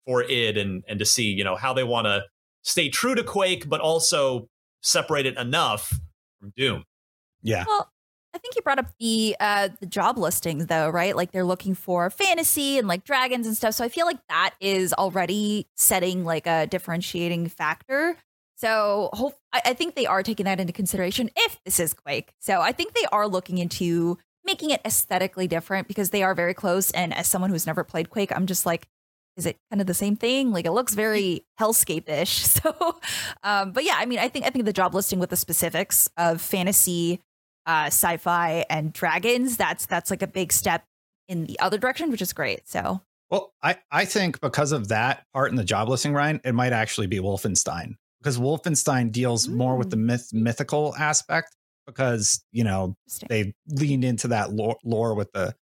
for 0.05 0.23
id 0.23 0.55
and 0.55 0.83
and 0.87 0.99
to 0.99 1.05
see 1.05 1.23
you 1.23 1.43
know 1.43 1.55
how 1.55 1.73
they 1.73 1.83
want 1.83 2.05
to 2.05 2.23
stay 2.61 2.89
true 2.89 3.15
to 3.15 3.23
Quake, 3.23 3.67
but 3.67 3.81
also 3.81 4.47
separate 4.83 5.25
it 5.25 5.35
enough 5.35 5.99
from 6.39 6.53
Doom. 6.55 6.83
yeah. 7.41 7.65
Well, 7.67 7.91
I 8.35 8.37
think 8.37 8.55
you 8.55 8.61
brought 8.61 8.77
up 8.77 8.93
the 8.99 9.35
uh 9.39 9.69
the 9.79 9.87
job 9.87 10.19
listings 10.19 10.67
though, 10.67 10.89
right? 10.89 11.15
Like 11.15 11.31
they're 11.31 11.43
looking 11.43 11.73
for 11.73 12.11
fantasy 12.11 12.77
and 12.77 12.87
like 12.87 13.03
dragons 13.03 13.47
and 13.47 13.57
stuff. 13.57 13.73
So 13.73 13.83
I 13.83 13.89
feel 13.89 14.05
like 14.05 14.19
that 14.29 14.53
is 14.59 14.93
already 14.93 15.67
setting 15.75 16.23
like 16.23 16.45
a 16.45 16.67
differentiating 16.67 17.47
factor. 17.47 18.15
So 18.57 19.09
hope 19.13 19.39
I, 19.51 19.61
I 19.65 19.73
think 19.73 19.95
they 19.95 20.05
are 20.05 20.21
taking 20.21 20.43
that 20.43 20.59
into 20.59 20.71
consideration 20.71 21.31
if 21.35 21.57
this 21.65 21.79
is 21.79 21.95
Quake. 21.95 22.31
So 22.39 22.61
I 22.61 22.73
think 22.73 22.93
they 22.93 23.05
are 23.11 23.27
looking 23.27 23.57
into 23.57 24.19
making 24.45 24.71
it 24.71 24.81
aesthetically 24.85 25.47
different 25.47 25.87
because 25.87 26.09
they 26.09 26.23
are 26.23 26.33
very 26.33 26.53
close. 26.53 26.91
And 26.91 27.13
as 27.13 27.27
someone 27.27 27.49
who's 27.49 27.67
never 27.67 27.83
played 27.83 28.09
Quake, 28.09 28.31
I'm 28.35 28.47
just 28.47 28.65
like, 28.65 28.87
is 29.37 29.45
it 29.45 29.57
kind 29.69 29.81
of 29.81 29.87
the 29.87 29.93
same 29.93 30.15
thing? 30.15 30.51
Like 30.51 30.65
it 30.65 30.71
looks 30.71 30.93
very 30.93 31.45
hellscape-ish. 31.59 32.47
So 32.61 32.99
um, 33.43 33.71
but 33.71 33.83
yeah, 33.83 33.95
I 33.97 34.05
mean 34.05 34.19
I 34.19 34.27
think 34.27 34.45
I 34.45 34.49
think 34.49 34.65
the 34.65 34.73
job 34.73 34.93
listing 34.93 35.19
with 35.19 35.29
the 35.29 35.37
specifics 35.37 36.09
of 36.17 36.41
fantasy 36.41 37.19
uh, 37.65 37.85
sci-fi 37.87 38.65
and 38.69 38.91
dragons 38.91 39.57
that's 39.57 39.85
that's 39.85 40.09
like 40.09 40.21
a 40.21 40.27
big 40.27 40.51
step 40.51 40.83
in 41.27 41.45
the 41.45 41.59
other 41.59 41.77
direction 41.77 42.11
which 42.11 42.21
is 42.21 42.33
great 42.33 42.67
so 42.67 43.01
Well, 43.29 43.53
I, 43.63 43.77
I 43.91 44.05
think 44.05 44.41
because 44.41 44.71
of 44.71 44.89
that 44.89 45.25
part 45.33 45.51
in 45.51 45.55
the 45.55 45.63
job 45.63 45.87
listing, 45.87 46.13
Ryan, 46.13 46.41
it 46.43 46.53
might 46.53 46.73
actually 46.73 47.07
be 47.07 47.19
Wolfenstein 47.19 47.95
because 48.19 48.37
Wolfenstein 48.37 49.11
deals 49.11 49.47
more 49.47 49.77
with 49.77 49.89
the 49.89 49.97
myth 49.97 50.29
mythical 50.33 50.95
aspect 50.97 51.55
because 51.85 52.43
you 52.51 52.63
know 52.63 52.95
they 53.29 53.53
leaned 53.67 54.03
into 54.03 54.29
that 54.29 54.51
lore, 54.51 54.77
lore 54.83 55.15
with 55.15 55.31
the 55.31 55.55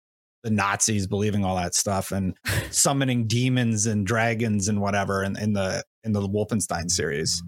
the 0.45 0.51
Nazis 0.51 1.07
believing 1.07 1.45
all 1.45 1.57
that 1.57 1.75
stuff 1.75 2.13
and 2.13 2.37
summoning 2.71 3.27
demons 3.27 3.87
and 3.87 4.07
dragons 4.07 4.69
and 4.69 4.81
whatever 4.81 5.23
in, 5.23 5.39
in 5.39 5.53
the 5.53 5.83
in 6.05 6.13
the 6.13 6.21
Wolfenstein 6.21 6.91
series. 6.91 7.43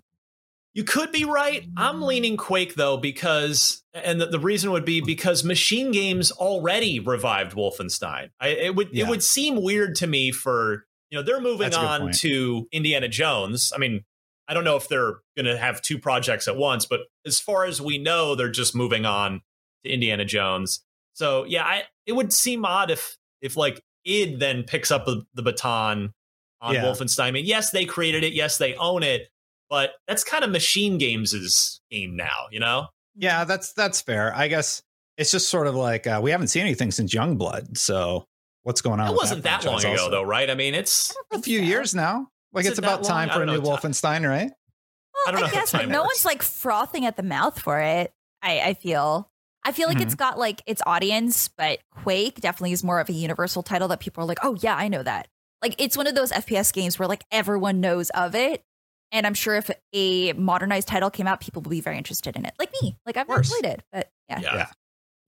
You 0.73 0.85
could 0.85 1.11
be 1.11 1.25
right. 1.25 1.67
I'm 1.77 2.01
leaning 2.01 2.37
Quake 2.37 2.75
though 2.75 2.97
because, 2.97 3.83
and 3.93 4.21
the, 4.21 4.27
the 4.27 4.39
reason 4.39 4.71
would 4.71 4.85
be 4.85 5.01
hmm. 5.01 5.07
because 5.07 5.43
Machine 5.43 5.91
Games 5.91 6.31
already 6.31 7.01
revived 7.01 7.57
Wolfenstein. 7.57 8.31
I, 8.41 8.49
it 8.49 8.75
would 8.77 8.91
Yeah. 8.93 9.07
it 9.07 9.11
would 9.11 9.23
seem 9.23 9.63
weird 9.63 9.97
to 9.97 10.07
me 10.07 10.31
for 10.31 10.87
you 11.11 11.19
know 11.19 11.25
they're 11.25 11.41
moving 11.41 11.71
That's 11.71 11.77
a 11.77 11.81
good 11.81 11.87
on 11.87 12.01
point. 12.03 12.19
to 12.19 12.69
Indiana 12.71 13.09
Jones. 13.09 13.73
I 13.75 13.79
mean, 13.79 14.05
I 14.51 14.55
don't 14.55 14.65
know 14.65 14.77
if 14.77 14.89
they're 14.89 15.19
going 15.37 15.47
to 15.47 15.57
have 15.57 15.81
two 15.81 15.97
projects 15.97 16.49
at 16.49 16.57
once, 16.57 16.85
but 16.85 17.03
as 17.25 17.39
far 17.39 17.65
as 17.65 17.81
we 17.81 17.99
know, 17.99 18.35
they're 18.35 18.51
just 18.51 18.75
moving 18.75 19.07
on 19.07 19.43
to 19.85 19.91
Indiana 19.91 20.25
Jones. 20.25 20.85
So 21.15 21.45
yeah, 21.45 21.65
I 21.65 21.85
it 22.05 22.13
would 22.15 22.33
seem 22.33 22.65
odd 22.65 22.91
if 22.91 23.17
if 23.41 23.57
like 23.57 23.81
id 24.05 24.41
then 24.41 24.65
picks 24.65 24.91
up 24.91 25.07
the, 25.07 25.23
the 25.35 25.43
baton 25.43 26.13
on 26.61 26.75
Yeah. 26.75 26.83
Wolfenstein. 26.85 27.25
I 27.27 27.31
mean, 27.31 27.47
yes, 27.47 27.71
they 27.71 27.85
created 27.85 28.25
it, 28.25 28.33
yes, 28.33 28.59
they 28.59 28.75
own 28.75 29.05
it, 29.05 29.29
but 29.69 29.93
that's 30.09 30.25
kind 30.25 30.43
of 30.43 30.51
Machine 30.51 30.99
Games' 30.99 31.81
game 31.91 32.17
now, 32.17 32.47
you 32.51 32.59
know? 32.59 32.89
Yeah, 33.15 33.45
that's 33.45 33.73
that's 33.73 34.01
fair. 34.01 34.35
I 34.35 34.49
guess 34.49 34.83
it's 35.17 35.31
just 35.31 35.49
sort 35.49 35.69
of 35.69 35.77
like 35.77 36.07
uh, 36.07 36.21
we 36.23 36.33
haven't 36.33 36.49
seen 36.49 36.63
anything 36.63 36.91
since 36.91 37.15
Youngblood. 37.15 37.77
So 37.77 38.25
what's 38.65 38.81
going 38.81 38.99
on? 38.99 39.13
It 39.13 39.17
wasn't 39.17 39.45
that, 39.45 39.65
long 39.65 39.81
franchise 39.81 39.95
ago, 39.95 40.03
also? 40.05 40.11
though, 40.11 40.23
right? 40.23 40.51
I 40.51 40.55
mean, 40.55 40.75
it's 40.75 41.15
A 41.33 41.41
few 41.41 41.61
years 41.61 41.95
now. 41.95 42.29
Like 42.53 42.65
Is 42.65 42.71
it's 42.73 42.79
it 42.79 42.85
about 42.85 43.05
time 43.05 43.29
long? 43.29 43.37
For 43.37 43.43
a 43.43 43.47
new 43.47 43.55
know. 43.55 43.61
Wolfenstein, 43.63 44.29
right? 44.29 44.51
well, 45.15 45.23
I 45.27 45.29
I, 45.29 45.33
don't 45.33 45.41
know 45.43 45.47
how 45.49 45.53
guess 45.55 45.73
but 45.73 45.79
time 45.79 45.89
no 45.91 46.01
works. 46.03 46.09
one's 46.15 46.25
like 46.25 46.43
frothing 46.43 47.05
at 47.07 47.17
the 47.17 47.23
mouth 47.23 47.59
for 47.61 47.79
it 47.81 48.13
i 48.43 48.61
i 48.61 48.75
feel 48.75 49.29
i 49.65 49.73
feel 49.73 49.87
like 49.89 49.99
Mm-hmm. 49.99 50.07
it's 50.07 50.15
got 50.15 50.39
like 50.39 50.63
its 50.67 50.81
audience 50.87 51.49
but 51.49 51.81
quake 51.91 52.41
definitely 52.41 52.73
is 52.73 52.83
more 52.83 53.01
of 53.01 53.09
a 53.09 53.13
universal 53.13 53.63
title 53.63 53.89
that 53.89 54.01
people 54.01 54.23
are 54.25 54.27
like 54.27 54.39
oh 54.43 54.57
yeah 54.61 54.75
i 54.77 54.89
know 54.89 55.03
that 55.03 55.29
like 55.63 55.75
it's 55.79 55.97
one 55.97 56.07
of 56.07 56.15
those 56.15 56.33
fps 56.33 56.73
games 56.73 56.99
where 56.99 57.07
like 57.09 57.25
everyone 57.31 57.81
knows 57.81 58.09
of 58.11 58.35
it 58.35 58.63
and 59.13 59.27
i'm 59.27 59.35
sure 59.35 59.57
if 59.57 59.71
a 59.93 60.33
modernized 60.35 60.89
title 60.89 61.11
came 61.11 61.27
out 61.27 61.41
people 61.41 61.61
would 61.61 61.71
be 61.71 61.81
very 61.83 61.99
interested 61.99 62.35
in 62.37 62.47
it 62.47 62.55
like 62.59 62.71
me 62.81 62.97
like 63.05 63.17
i've 63.19 63.29
never 63.29 63.43
played 63.43 63.67
it 63.67 63.83
but 63.93 64.11
yeah 64.31 64.41
yeah. 64.41 64.55
Yeah. 64.55 64.67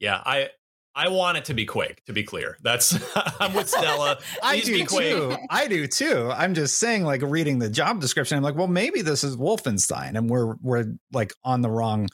Yeah, 0.01 0.23
I 0.25 0.49
I 0.95 1.09
want 1.09 1.39
it 1.39 1.45
to 1.47 1.55
be 1.55 1.65
Quake, 1.65 2.05
to 2.05 2.13
be 2.13 2.23
clear. 2.23 2.59
That's 2.63 2.99
I'm 3.41 3.55
with 3.55 3.69
Stella. 3.69 4.19
I 4.43 4.61
do 4.61 4.75
be 4.75 4.85
Quake. 4.85 5.11
too. 5.13 5.37
I 5.51 5.67
do 5.69 5.87
too. 5.87 6.31
I'm 6.35 6.55
just 6.55 6.79
saying, 6.79 7.05
like 7.05 7.23
reading 7.23 7.59
the 7.59 7.71
job 7.71 8.01
description, 8.01 8.37
I'm 8.37 8.43
like, 8.43 8.57
well, 8.57 8.69
maybe 8.69 9.01
this 9.03 9.25
is 9.25 9.37
Wolfenstein, 9.37 10.17
and 10.19 10.29
we're 10.29 10.55
we're 10.61 10.95
like 11.13 11.33
on 11.45 11.63
the 11.63 11.71
wrong 11.71 12.09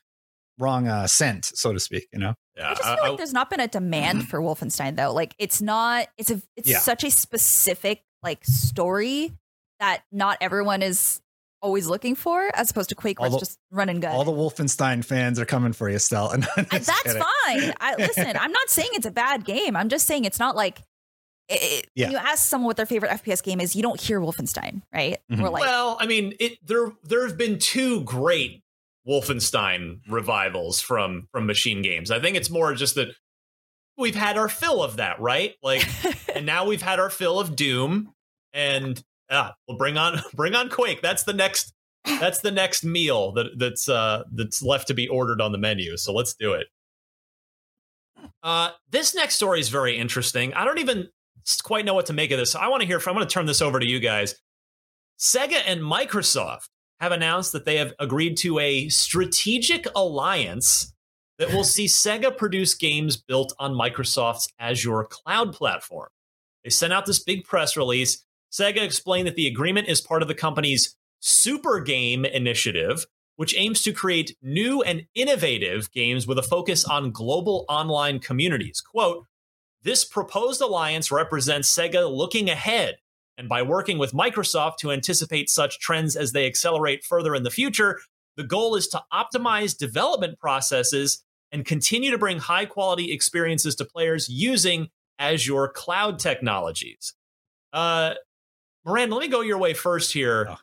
wrong 0.61 0.87
uh, 0.89 1.07
scent, 1.07 1.45
so 1.45 1.73
to 1.73 1.81
speak. 1.81 2.09
You 2.13 2.19
know? 2.21 2.35
Yeah, 2.57 2.71
I 2.71 2.75
just 2.75 2.83
feel 2.85 2.97
I- 3.05 3.09
like 3.09 3.17
there's 3.19 3.33
not 3.33 3.51
been 3.51 3.61
a 3.61 3.69
demand 3.69 4.29
for 4.29 4.41
Wolfenstein 4.41 4.97
though. 4.97 5.13
Like 5.13 5.35
it's 5.39 5.61
not 5.63 6.07
it's 6.17 6.31
a 6.31 6.41
it's 6.57 6.69
Yeah. 6.69 6.79
such 6.79 7.05
a 7.05 7.11
specific 7.11 8.03
like 8.23 8.45
story 8.45 9.33
that 9.81 10.03
not 10.13 10.39
everyone 10.41 10.83
is 10.83 11.21
always 11.61 11.87
looking 11.87 12.15
for 12.15 12.51
as 12.55 12.71
opposed 12.71 12.89
to 12.91 12.95
Quake 12.95 13.19
where 13.21 13.29
All 13.29 13.37
it's 13.37 13.41
the- 13.41 13.47
just 13.47 13.59
run 13.71 13.89
and 13.89 14.01
gun. 14.03 14.13
All 14.13 14.25
the 14.25 14.33
Wolfenstein 14.33 15.05
fans 15.05 15.39
are 15.41 15.45
coming 15.45 15.73
for 15.73 15.89
you, 15.91 15.99
Stella. 15.99 16.37
No, 16.39 16.47
I'm 16.57 16.67
I- 16.71 16.79
just 16.79 16.87
that's 16.87 17.03
kidding. 17.03 17.23
fine. 17.23 17.75
I 17.81 17.95
listen, 17.99 18.37
I'm 18.37 18.53
not 18.53 18.69
saying 18.71 18.91
it's 18.93 19.07
a 19.07 19.11
bad 19.11 19.45
game. 19.45 19.77
I'm 19.77 19.89
just 19.89 20.07
saying 20.07 20.25
it's 20.25 20.39
not 20.39 20.55
like 20.57 20.81
it, 21.49 21.61
it- 21.63 21.91
Yeah. 21.95 22.07
when 22.07 22.13
you 22.13 22.19
ask 22.19 22.47
someone 22.49 22.67
what 22.67 22.77
their 22.77 22.87
favorite 22.87 23.11
FPS 23.11 23.43
game 23.43 23.61
is, 23.61 23.75
you 23.75 23.83
don't 23.83 24.01
hear 24.01 24.21
Wolfenstein, 24.21 24.83
right? 24.93 25.19
Mhm. 25.33 25.43
We're 25.43 25.49
like 25.51 25.63
well, 25.63 25.97
I 26.01 26.07
mean, 26.07 26.35
it 26.39 26.59
there 26.67 26.93
there 27.05 27.27
have 27.27 27.37
been 27.39 27.59
two 27.59 28.03
great 28.05 28.63
Wolfenstein 29.07 30.01
revivals 30.09 30.81
from 30.81 31.29
from 31.33 31.47
Machine 31.47 31.83
Games. 31.83 32.11
I 32.11 32.21
think 32.21 32.37
it's 32.37 32.51
more 32.51 32.73
just 32.75 32.95
that 32.95 33.09
we've 33.97 34.15
had 34.15 34.37
our 34.39 34.49
fill 34.49 34.83
of 34.83 34.97
that, 34.99 35.19
right? 35.21 35.55
Like, 35.63 35.87
and 36.35 36.47
now 36.47 36.67
we've 36.67 36.83
had 36.83 37.01
our 37.01 37.11
fill 37.11 37.41
of 37.41 37.57
Doom, 37.57 38.13
and 38.53 39.03
ah, 39.31 39.55
we'll 39.67 39.79
bring 39.79 39.97
on 39.97 40.21
bring 40.35 40.55
on 40.55 40.69
Quake. 40.69 41.03
That's 41.03 41.25
the 41.25 41.33
next 41.33 41.73
that's 42.05 42.41
the 42.41 42.51
next 42.51 42.85
meal 42.85 43.33
that 43.33 43.47
that's 43.59 43.89
uh 43.89 44.23
that's 44.33 44.63
left 44.63 44.89
to 44.89 44.95
be 44.95 45.09
ordered 45.09 45.41
on 45.41 45.53
the 45.53 45.59
menu. 45.59 45.97
So 45.97 46.13
let's 46.13 46.35
do 46.35 46.53
it. 46.53 46.67
Uh, 48.43 48.71
this 48.91 49.15
next 49.15 49.37
story 49.37 49.61
is 49.61 49.69
very 49.69 49.97
interesting. 49.97 50.55
I 50.55 50.65
don't 50.65 50.79
even 50.79 51.09
quite 51.63 51.85
know 51.85 51.95
what 51.95 52.07
to 52.07 52.13
make 52.13 52.31
of 52.31 52.39
this. 52.39 52.53
So 52.53 52.59
I 52.59 52.69
want 52.69 52.83
to 52.83 52.87
hear 52.87 53.01
from. 53.01 53.13
I'm 53.13 53.17
going 53.17 53.29
to 53.29 53.33
turn 53.33 53.47
this 53.47 53.63
over 53.63 53.79
to 53.81 53.87
you 53.87 54.01
guys. 54.01 54.35
Sega 55.19 55.61
and 55.67 55.81
Microsoft 55.81 56.69
have 57.01 57.13
announced 57.13 57.53
that 57.53 57.65
they 57.65 57.77
have 57.77 57.93
agreed 57.99 58.37
to 58.39 58.59
a 58.59 58.89
strategic 58.89 59.87
alliance 59.95 60.93
that 61.39 61.53
will 61.53 61.65
see 61.65 61.87
Sega 61.87 62.37
produce 62.37 62.75
games 62.75 63.17
built 63.17 63.55
on 63.59 63.73
Microsoft's 63.73 64.49
Azure 64.59 65.05
cloud 65.05 65.53
platform. 65.53 66.09
They 66.65 66.71
sent 66.71 66.93
out 66.93 67.07
this 67.07 67.23
big 67.23 67.45
press 67.45 67.77
release. 67.77 68.25
Sega 68.51 68.83
explained 68.83 69.27
that 69.27 69.37
the 69.37 69.47
agreement 69.47 69.89
is 69.89 70.01
part 70.01 70.23
of 70.23 70.29
the 70.29 70.35
company's 70.35 70.97
Super 71.21 71.81
Game 71.81 72.25
initiative, 72.25 73.07
which 73.37 73.57
aims 73.57 73.83
to 73.83 73.93
create 73.93 74.37
new 74.43 74.83
and 74.83 75.07
innovative 75.15 75.91
games 75.93 76.27
with 76.27 76.39
a 76.39 76.43
focus 76.43 76.85
on 76.85 77.11
global 77.11 77.65
online 77.69 78.19
communities. 78.19 78.81
Quote, 78.81 79.25
this 79.83 80.05
proposed 80.05 80.61
alliance 80.61 81.11
represents 81.11 81.73
Sega 81.75 82.11
looking 82.11 82.51
ahead 82.51 82.97
and 83.39 83.49
by 83.49 83.63
working 83.63 83.99
with 83.99 84.13
Microsoft 84.13 84.79
to 84.79 84.91
anticipate 84.91 85.49
such 85.49 85.79
trends 85.79 86.17
as 86.17 86.33
they 86.33 86.45
accelerate 86.45 87.05
further 87.05 87.37
in 87.37 87.45
the 87.45 87.51
future, 87.51 88.01
the 88.37 88.43
goal 88.43 88.75
is 88.75 88.89
to 88.89 89.03
optimize 89.13 89.79
development 89.79 90.41
processes 90.41 91.25
and 91.53 91.65
continue 91.65 92.11
to 92.11 92.19
bring 92.19 92.41
high 92.41 92.67
quality 92.67 93.13
experiences 93.13 93.77
to 93.77 93.85
players 93.85 94.29
using 94.29 94.89
Azure 95.21 95.69
cloud 95.69 96.19
technologies. 96.19 97.15
Uh, 97.73 98.15
Miranda, 98.89 99.15
let 99.15 99.23
me 99.23 99.29
go 99.29 99.43
your 99.43 99.59
way 99.59 99.75
first 99.75 100.13
here. 100.13 100.47
Oh. 100.49 100.57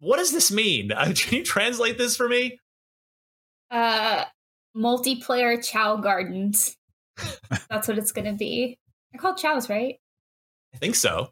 What 0.00 0.16
does 0.18 0.32
this 0.32 0.50
mean? 0.50 0.92
Uh, 0.98 1.12
Can 1.14 1.38
you 1.38 1.44
translate 1.44 1.96
this 1.96 2.16
for 2.16 2.28
me? 2.28 2.58
Uh, 3.70 4.24
multiplayer 4.76 5.64
Chao 5.64 5.96
Gardens. 5.96 6.76
That's 7.70 7.88
what 7.88 7.98
it's 7.98 8.12
gonna 8.12 8.32
be. 8.32 8.76
They're 9.12 9.20
called 9.20 9.38
chows, 9.38 9.70
right? 9.70 9.96
I 10.74 10.78
think 10.78 10.94
so. 10.94 11.28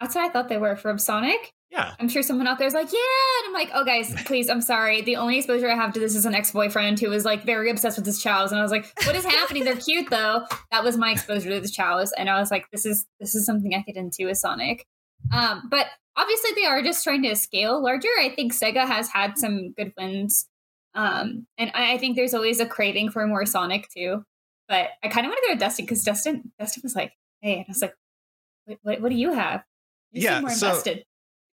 That's 0.00 0.14
what 0.14 0.24
I 0.24 0.28
thought 0.30 0.48
they 0.48 0.58
were 0.58 0.76
from 0.76 0.98
Sonic. 0.98 1.52
Yeah. 1.70 1.94
I'm 1.98 2.08
sure 2.08 2.22
someone 2.22 2.46
out 2.46 2.58
there 2.58 2.68
is 2.68 2.74
like, 2.74 2.92
yeah. 2.92 2.98
And 3.40 3.48
I'm 3.48 3.52
like, 3.52 3.70
oh, 3.74 3.84
guys, 3.84 4.14
please, 4.26 4.48
I'm 4.48 4.60
sorry. 4.60 5.02
The 5.02 5.16
only 5.16 5.38
exposure 5.38 5.70
I 5.70 5.74
have 5.74 5.92
to 5.94 6.00
this 6.00 6.14
is 6.14 6.24
an 6.24 6.34
ex 6.34 6.52
boyfriend 6.52 7.00
who 7.00 7.10
was 7.10 7.24
like 7.24 7.44
very 7.44 7.70
obsessed 7.70 7.98
with 7.98 8.06
his 8.06 8.22
chows. 8.22 8.50
And 8.50 8.58
I 8.58 8.62
was 8.62 8.70
like, 8.70 8.86
what 9.04 9.16
is 9.16 9.24
happening? 9.24 9.64
They're 9.64 9.76
cute 9.76 10.08
though. 10.10 10.46
That 10.70 10.84
was 10.84 10.96
my 10.96 11.12
exposure 11.12 11.50
to 11.50 11.60
the 11.60 11.68
chows. 11.68 12.12
And 12.12 12.30
I 12.30 12.38
was 12.38 12.50
like, 12.50 12.66
this 12.70 12.86
is 12.86 13.06
this 13.20 13.34
is 13.34 13.44
something 13.44 13.74
I 13.74 13.82
get 13.82 13.96
into 13.96 14.26
with 14.26 14.38
Sonic. 14.38 14.86
Um, 15.32 15.68
but 15.70 15.86
obviously 16.16 16.50
they 16.56 16.64
are 16.66 16.82
just 16.82 17.02
trying 17.04 17.22
to 17.22 17.34
scale 17.36 17.82
larger. 17.82 18.08
I 18.20 18.30
think 18.34 18.52
Sega 18.54 18.86
has 18.86 19.08
had 19.08 19.36
some 19.38 19.72
good 19.72 19.92
wins. 19.96 20.48
Um, 20.94 21.46
and 21.58 21.70
I, 21.74 21.94
I 21.94 21.98
think 21.98 22.16
there's 22.16 22.34
always 22.34 22.60
a 22.60 22.66
craving 22.66 23.10
for 23.10 23.26
more 23.26 23.44
Sonic 23.46 23.88
too. 23.88 24.24
But 24.68 24.88
I 25.02 25.08
kind 25.08 25.26
of 25.26 25.30
want 25.30 25.40
to 25.42 25.48
go 25.48 25.54
to 25.54 25.58
Dustin 25.60 25.84
because 25.84 26.02
Dustin 26.04 26.52
Dustin 26.58 26.80
was 26.84 26.94
like, 26.94 27.12
hey, 27.42 27.54
and 27.56 27.64
I 27.68 27.68
was 27.68 27.82
like, 27.82 27.94
what, 28.66 28.78
what, 28.82 29.00
what 29.02 29.08
do 29.10 29.16
you 29.16 29.32
have? 29.32 29.62
You 30.12 30.22
Yeah, 30.22 30.34
seem 30.36 30.42
more 30.42 30.50
so- 30.50 30.68
invested. 30.68 31.04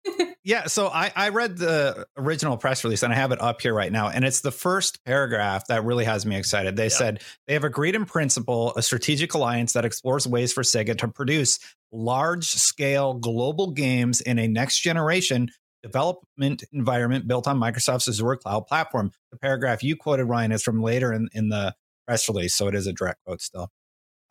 Yeah, 0.44 0.66
so 0.66 0.88
I, 0.88 1.12
I 1.14 1.28
read 1.28 1.58
the 1.58 2.06
original 2.16 2.56
press 2.56 2.82
release 2.82 3.02
and 3.02 3.12
I 3.12 3.16
have 3.16 3.32
it 3.32 3.40
up 3.42 3.60
here 3.60 3.74
right 3.74 3.92
now. 3.92 4.08
And 4.08 4.24
it's 4.24 4.40
the 4.40 4.50
first 4.50 5.04
paragraph 5.04 5.66
that 5.66 5.84
really 5.84 6.06
has 6.06 6.24
me 6.24 6.36
excited. 6.36 6.74
They 6.74 6.84
Yeah. 6.84 6.88
said 6.88 7.22
they 7.46 7.52
have 7.52 7.64
agreed 7.64 7.94
in 7.94 8.06
principle 8.06 8.72
a 8.74 8.80
strategic 8.82 9.34
alliance 9.34 9.74
that 9.74 9.84
explores 9.84 10.26
ways 10.26 10.52
for 10.52 10.62
Sega 10.62 10.96
to 10.98 11.08
produce 11.08 11.58
large 11.92 12.46
scale 12.46 13.12
global 13.14 13.72
games 13.72 14.22
in 14.22 14.38
a 14.38 14.48
next 14.48 14.80
generation 14.80 15.50
development 15.82 16.64
environment 16.72 17.28
built 17.28 17.46
on 17.46 17.58
Microsoft's 17.58 18.08
Azure 18.08 18.36
cloud 18.36 18.66
platform. 18.66 19.10
The 19.32 19.38
paragraph 19.38 19.82
you 19.82 19.96
quoted, 19.96 20.24
Ryan, 20.24 20.52
is 20.52 20.62
from 20.62 20.80
later 20.82 21.12
in, 21.12 21.28
in 21.34 21.50
the 21.50 21.74
press 22.06 22.26
release. 22.26 22.54
So 22.54 22.68
it 22.68 22.74
is 22.74 22.86
a 22.86 22.92
direct 22.94 23.22
quote 23.26 23.42
still. 23.42 23.70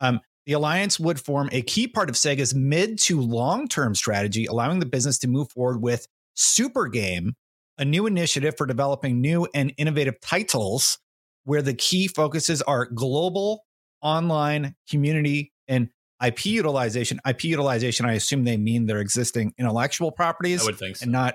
Um, 0.00 0.20
the 0.48 0.54
alliance 0.54 0.98
would 0.98 1.20
form 1.20 1.50
a 1.52 1.60
key 1.60 1.86
part 1.86 2.08
of 2.08 2.16
Sega's 2.16 2.54
mid 2.54 2.98
to 3.00 3.20
long 3.20 3.68
term 3.68 3.94
strategy, 3.94 4.46
allowing 4.46 4.78
the 4.78 4.86
business 4.86 5.18
to 5.18 5.28
move 5.28 5.50
forward 5.50 5.82
with 5.82 6.06
Super 6.36 6.88
Game, 6.88 7.34
a 7.76 7.84
new 7.84 8.06
initiative 8.06 8.56
for 8.56 8.66
developing 8.66 9.20
new 9.20 9.46
and 9.54 9.74
innovative 9.76 10.18
titles 10.22 10.98
where 11.44 11.60
the 11.60 11.74
key 11.74 12.08
focuses 12.08 12.62
are 12.62 12.86
global, 12.86 13.66
online, 14.00 14.74
community, 14.88 15.52
and 15.68 15.90
IP 16.24 16.46
utilization. 16.46 17.20
IP 17.28 17.44
utilization, 17.44 18.06
I 18.06 18.14
assume 18.14 18.44
they 18.44 18.56
mean 18.56 18.86
their 18.86 19.00
existing 19.00 19.52
intellectual 19.58 20.10
properties 20.12 20.62
I 20.62 20.64
would 20.64 20.78
think 20.78 20.96
so. 20.96 21.02
and 21.04 21.12
not 21.12 21.34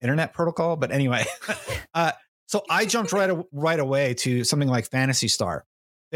internet 0.00 0.34
protocol. 0.34 0.76
But 0.76 0.92
anyway, 0.92 1.24
uh, 1.94 2.12
so 2.46 2.62
I 2.70 2.86
jumped 2.86 3.12
right 3.12 3.36
right 3.50 3.80
away 3.80 4.14
to 4.14 4.44
something 4.44 4.68
like 4.68 4.88
Phantasy 4.88 5.26
Star. 5.26 5.64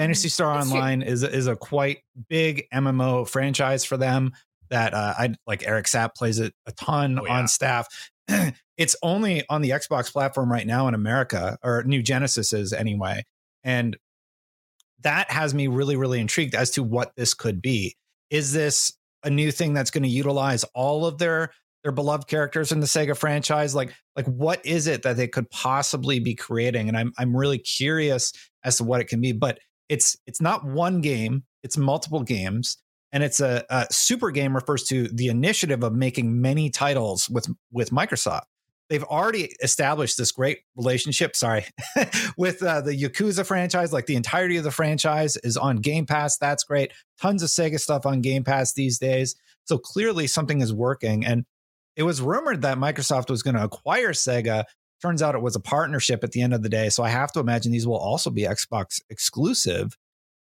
Phantasy 0.01 0.29
Star 0.29 0.55
That's 0.55 0.71
true. 0.71 0.79
Online 0.79 1.03
is 1.03 1.23
a- 1.23 1.31
is 1.31 1.47
a 1.47 1.57
quite 1.57 1.99
big 2.29 2.67
MMO 2.73 3.29
franchise 3.29 3.85
for 3.85 3.97
them. 3.97 4.33
That 4.71 4.95
uh, 4.95 5.15
I 5.19 5.35
like. 5.47 5.67
Eric 5.67 5.87
Sapp 5.87 6.15
plays 6.15 6.39
it 6.39 6.55
a 6.67 6.73
ton 6.73 7.19
Oh, 7.19 7.27
yeah. 7.27 7.39
on 7.39 7.49
staff. 7.49 7.87
it's 8.79 8.97
only 9.03 9.45
on 9.49 9.63
the 9.63 9.71
Xbox 9.71 10.13
platform 10.13 10.51
right 10.51 10.67
now 10.67 10.87
in 10.89 10.95
America, 10.95 11.59
or 11.63 11.83
New 11.83 12.03
Genesis 12.03 12.53
is 12.53 12.73
anyway, 12.73 13.25
and 13.65 13.97
that 15.03 15.31
has 15.31 15.55
me 15.55 15.67
really 15.67 15.97
really 15.97 16.21
intrigued 16.21 16.55
as 16.55 16.71
to 16.73 16.83
what 16.83 17.13
this 17.17 17.35
could 17.35 17.61
be. 17.61 17.97
Is 18.31 18.53
this 18.53 18.93
a 19.25 19.31
new 19.31 19.51
thing 19.53 19.75
that's 19.75 19.91
going 19.91 20.03
to 20.05 20.09
utilize 20.09 20.65
all 20.75 21.05
of 21.05 21.19
their 21.19 21.51
their 21.83 21.93
beloved 21.93 22.27
characters 22.29 22.73
in 22.73 22.81
the 22.81 22.87
Sega 22.87 23.17
franchise. 23.17 23.75
Like, 23.75 23.95
like 24.15 24.27
what 24.27 24.65
is 24.67 24.87
it 24.87 25.03
that 25.03 25.17
they 25.17 25.29
could 25.29 25.49
possibly 25.51 26.21
be 26.21 26.35
creating? 26.35 26.89
And 26.89 26.97
I'm 26.97 27.13
I'm 27.19 27.37
really 27.37 27.59
curious 27.59 28.33
as 28.65 28.77
to 28.79 28.85
what 28.85 29.01
it 29.01 29.09
can 29.09 29.21
be. 29.21 29.33
But 29.33 29.59
it's 29.91 30.17
it's 30.27 30.41
not 30.41 30.65
one 30.65 31.03
game; 31.03 31.43
it's 31.63 31.77
multiple 31.77 32.23
games, 32.23 32.79
and 33.13 33.23
it's 33.23 33.41
a, 33.41 33.65
a 33.69 33.87
super 33.91 34.31
game 34.31 34.55
refers 34.55 34.85
to 34.85 35.09
the 35.09 35.29
initiative 35.29 35.83
of 35.83 35.93
making 35.93 36.41
many 36.41 36.71
titles 36.71 37.29
with 37.29 37.49
with 37.71 37.91
Microsoft. 37.91 38.45
They've 38.89 39.05
already 39.05 39.55
established 39.63 40.17
this 40.17 40.33
great 40.33 40.61
relationship. 40.77 41.37
Sorry, 41.37 41.67
with 42.39 42.63
uh, 42.63 42.81
the 42.81 42.97
Yakuza 42.97 43.45
franchise. 43.45 43.93
Like 43.93 44.07
the 44.07 44.17
entirety 44.17 44.57
of 44.57 44.65
the 44.65 44.71
franchise 44.71 45.37
is 45.39 45.57
on 45.57 45.77
Game 45.77 46.07
Pass. 46.07 46.39
That's 46.39 46.65
great. 46.65 46.93
Tons 47.21 47.43
of 47.43 47.51
Sega 47.51 47.79
stuff 47.79 48.07
on 48.07 48.21
Game 48.21 48.45
Pass 48.45 48.73
these 48.73 48.99
days. 48.99 49.35
So 49.65 49.77
clearly 49.77 50.27
something 50.27 50.61
is 50.61 50.73
working. 50.73 51.25
And 51.25 51.45
it 51.97 52.05
was 52.05 52.23
rumored 52.23 52.63
that 52.63 52.79
Microsoft 52.79 53.29
was 53.29 53.43
going 53.43 53.57
to 53.57 53.65
acquire 53.65 54.13
Sega. 54.13 54.65
Turns 55.03 55.23
out 55.23 55.35
it 55.35 55.43
was 55.43 55.57
a 55.57 55.61
partnership 55.61 56.23
at 56.23 56.33
the 56.33 56.43
end 56.43 56.53
of 56.53 56.63
the 56.63 56.69
day. 56.69 56.91
So 56.91 57.03
I 57.03 57.09
have 57.09 57.33
to 57.33 57.41
imagine 57.41 57.73
these 57.73 57.87
will 57.87 57.97
also 57.97 58.31
be 58.31 58.43
Xbox 58.43 59.01
exclusive. 59.09 59.97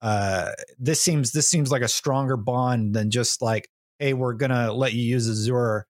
Uh, 0.01 0.51
this 0.79 1.01
seems 1.01 1.31
this 1.31 1.49
seems 1.49 1.71
like 1.71 1.81
a 1.81 1.87
stronger 1.87 2.37
bond 2.37 2.93
than 2.93 3.09
just 3.09 3.41
like, 3.41 3.67
hey, 3.99 4.13
we're 4.13 4.33
gonna 4.33 4.71
let 4.71 4.93
you 4.93 5.01
use 5.01 5.29
Azure 5.29 5.85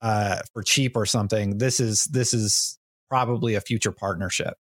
uh, 0.00 0.40
for 0.52 0.62
cheap 0.62 0.96
or 0.96 1.06
something. 1.06 1.58
This 1.58 1.80
is 1.80 2.04
this 2.04 2.34
is 2.34 2.78
probably 3.08 3.54
a 3.54 3.60
future 3.60 3.92
partnership. 3.92 4.54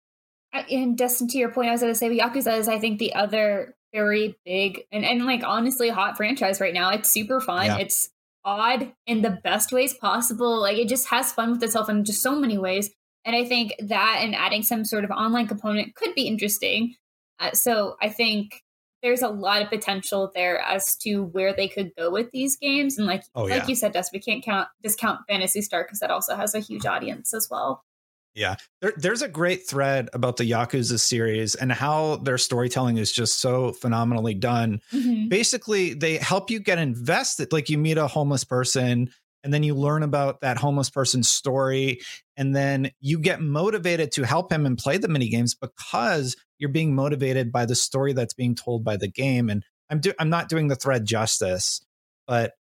And 0.53 0.97
Destin, 0.97 1.27
to 1.29 1.37
your 1.37 1.49
point, 1.49 1.69
I 1.69 1.71
was 1.71 1.81
going 1.81 1.93
to 1.93 1.97
say 1.97 2.09
Yakuza 2.09 2.57
is, 2.57 2.67
I 2.67 2.77
think, 2.77 2.99
the 2.99 3.13
other 3.15 3.73
very 3.93 4.35
big 4.45 4.81
and, 4.91 5.05
and 5.05 5.25
like 5.25 5.43
honestly 5.45 5.89
hot 5.89 6.17
franchise 6.17 6.59
right 6.59 6.73
now. 6.73 6.89
It's 6.89 7.09
super 7.09 7.39
fun. 7.39 7.65
Yeah. 7.65 7.77
It's 7.77 8.09
odd 8.43 8.91
in 9.05 9.21
the 9.21 9.29
best 9.29 9.71
ways 9.71 9.93
possible. 9.93 10.59
Like 10.59 10.77
it 10.77 10.89
just 10.89 11.07
has 11.07 11.31
fun 11.31 11.51
with 11.51 11.63
itself 11.63 11.89
in 11.89 12.03
just 12.03 12.21
so 12.21 12.35
many 12.35 12.57
ways. 12.57 12.89
And 13.25 13.35
I 13.35 13.45
think 13.45 13.75
that 13.79 14.19
and 14.21 14.35
adding 14.35 14.63
some 14.63 14.83
sort 14.85 15.03
of 15.03 15.11
online 15.11 15.47
component 15.47 15.95
could 15.95 16.15
be 16.15 16.27
interesting. 16.27 16.95
Uh, 17.39 17.51
so 17.51 17.95
I 18.01 18.09
think 18.09 18.61
there's 19.03 19.21
a 19.21 19.29
lot 19.29 19.61
of 19.61 19.69
potential 19.69 20.31
there 20.35 20.59
as 20.59 20.95
to 20.97 21.23
where 21.23 21.53
they 21.55 21.67
could 21.67 21.91
go 21.97 22.11
with 22.11 22.29
these 22.31 22.55
games. 22.55 22.97
And 22.97 23.07
like 23.07 23.23
Oh, 23.33 23.43
like 23.43 23.63
yeah. 23.63 23.67
you 23.67 23.75
said, 23.75 23.93
Dust, 23.93 24.11
we 24.13 24.19
can't 24.19 24.43
count 24.43 24.67
discount 24.83 25.21
Phantasy 25.27 25.61
Star 25.61 25.83
because 25.83 25.99
that 25.99 26.11
also 26.11 26.35
has 26.35 26.53
a 26.53 26.59
huge 26.59 26.85
audience 26.85 27.33
as 27.33 27.47
well. 27.49 27.83
Yeah. 28.33 28.55
There, 28.81 28.93
there's 28.95 29.21
a 29.21 29.27
great 29.27 29.67
thread 29.67 30.09
about 30.13 30.37
the 30.37 30.49
Yakuza 30.49 30.99
series 30.99 31.53
and 31.55 31.71
how 31.71 32.17
their 32.17 32.37
storytelling 32.37 32.97
is 32.97 33.11
just 33.11 33.41
so 33.41 33.73
phenomenally 33.73 34.33
done. 34.35 34.81
Mhm. 34.93 35.27
Basically, 35.29 35.93
they 35.93 36.17
help 36.17 36.49
you 36.49 36.59
get 36.59 36.77
invested. 36.77 37.51
Like 37.51 37.69
you 37.69 37.77
meet 37.77 37.97
a 37.97 38.07
homeless 38.07 38.43
person 38.45 39.09
and 39.43 39.53
then 39.53 39.63
you 39.63 39.75
learn 39.75 40.03
about 40.03 40.41
that 40.41 40.57
homeless 40.57 40.89
person's 40.89 41.29
story. 41.29 41.99
And 42.37 42.55
then 42.55 42.91
you 42.99 43.19
get 43.19 43.41
motivated 43.41 44.11
to 44.13 44.23
help 44.23 44.51
him 44.51 44.65
and 44.65 44.77
play 44.77 44.97
the 44.97 45.07
mini 45.07 45.29
games 45.29 45.55
because 45.55 46.35
you're 46.59 46.69
being 46.69 46.95
motivated 46.95 47.51
by 47.51 47.65
the 47.65 47.75
story 47.75 48.13
that's 48.13 48.33
being 48.33 48.55
told 48.55 48.83
by 48.83 48.97
the 48.97 49.07
game. 49.07 49.49
And 49.49 49.63
I'm 49.89 49.99
do, 49.99 50.13
I'm 50.19 50.29
not 50.29 50.49
doing 50.49 50.67
the 50.67 50.75
thread 50.75 51.05
justice, 51.05 51.81
but 52.27 52.53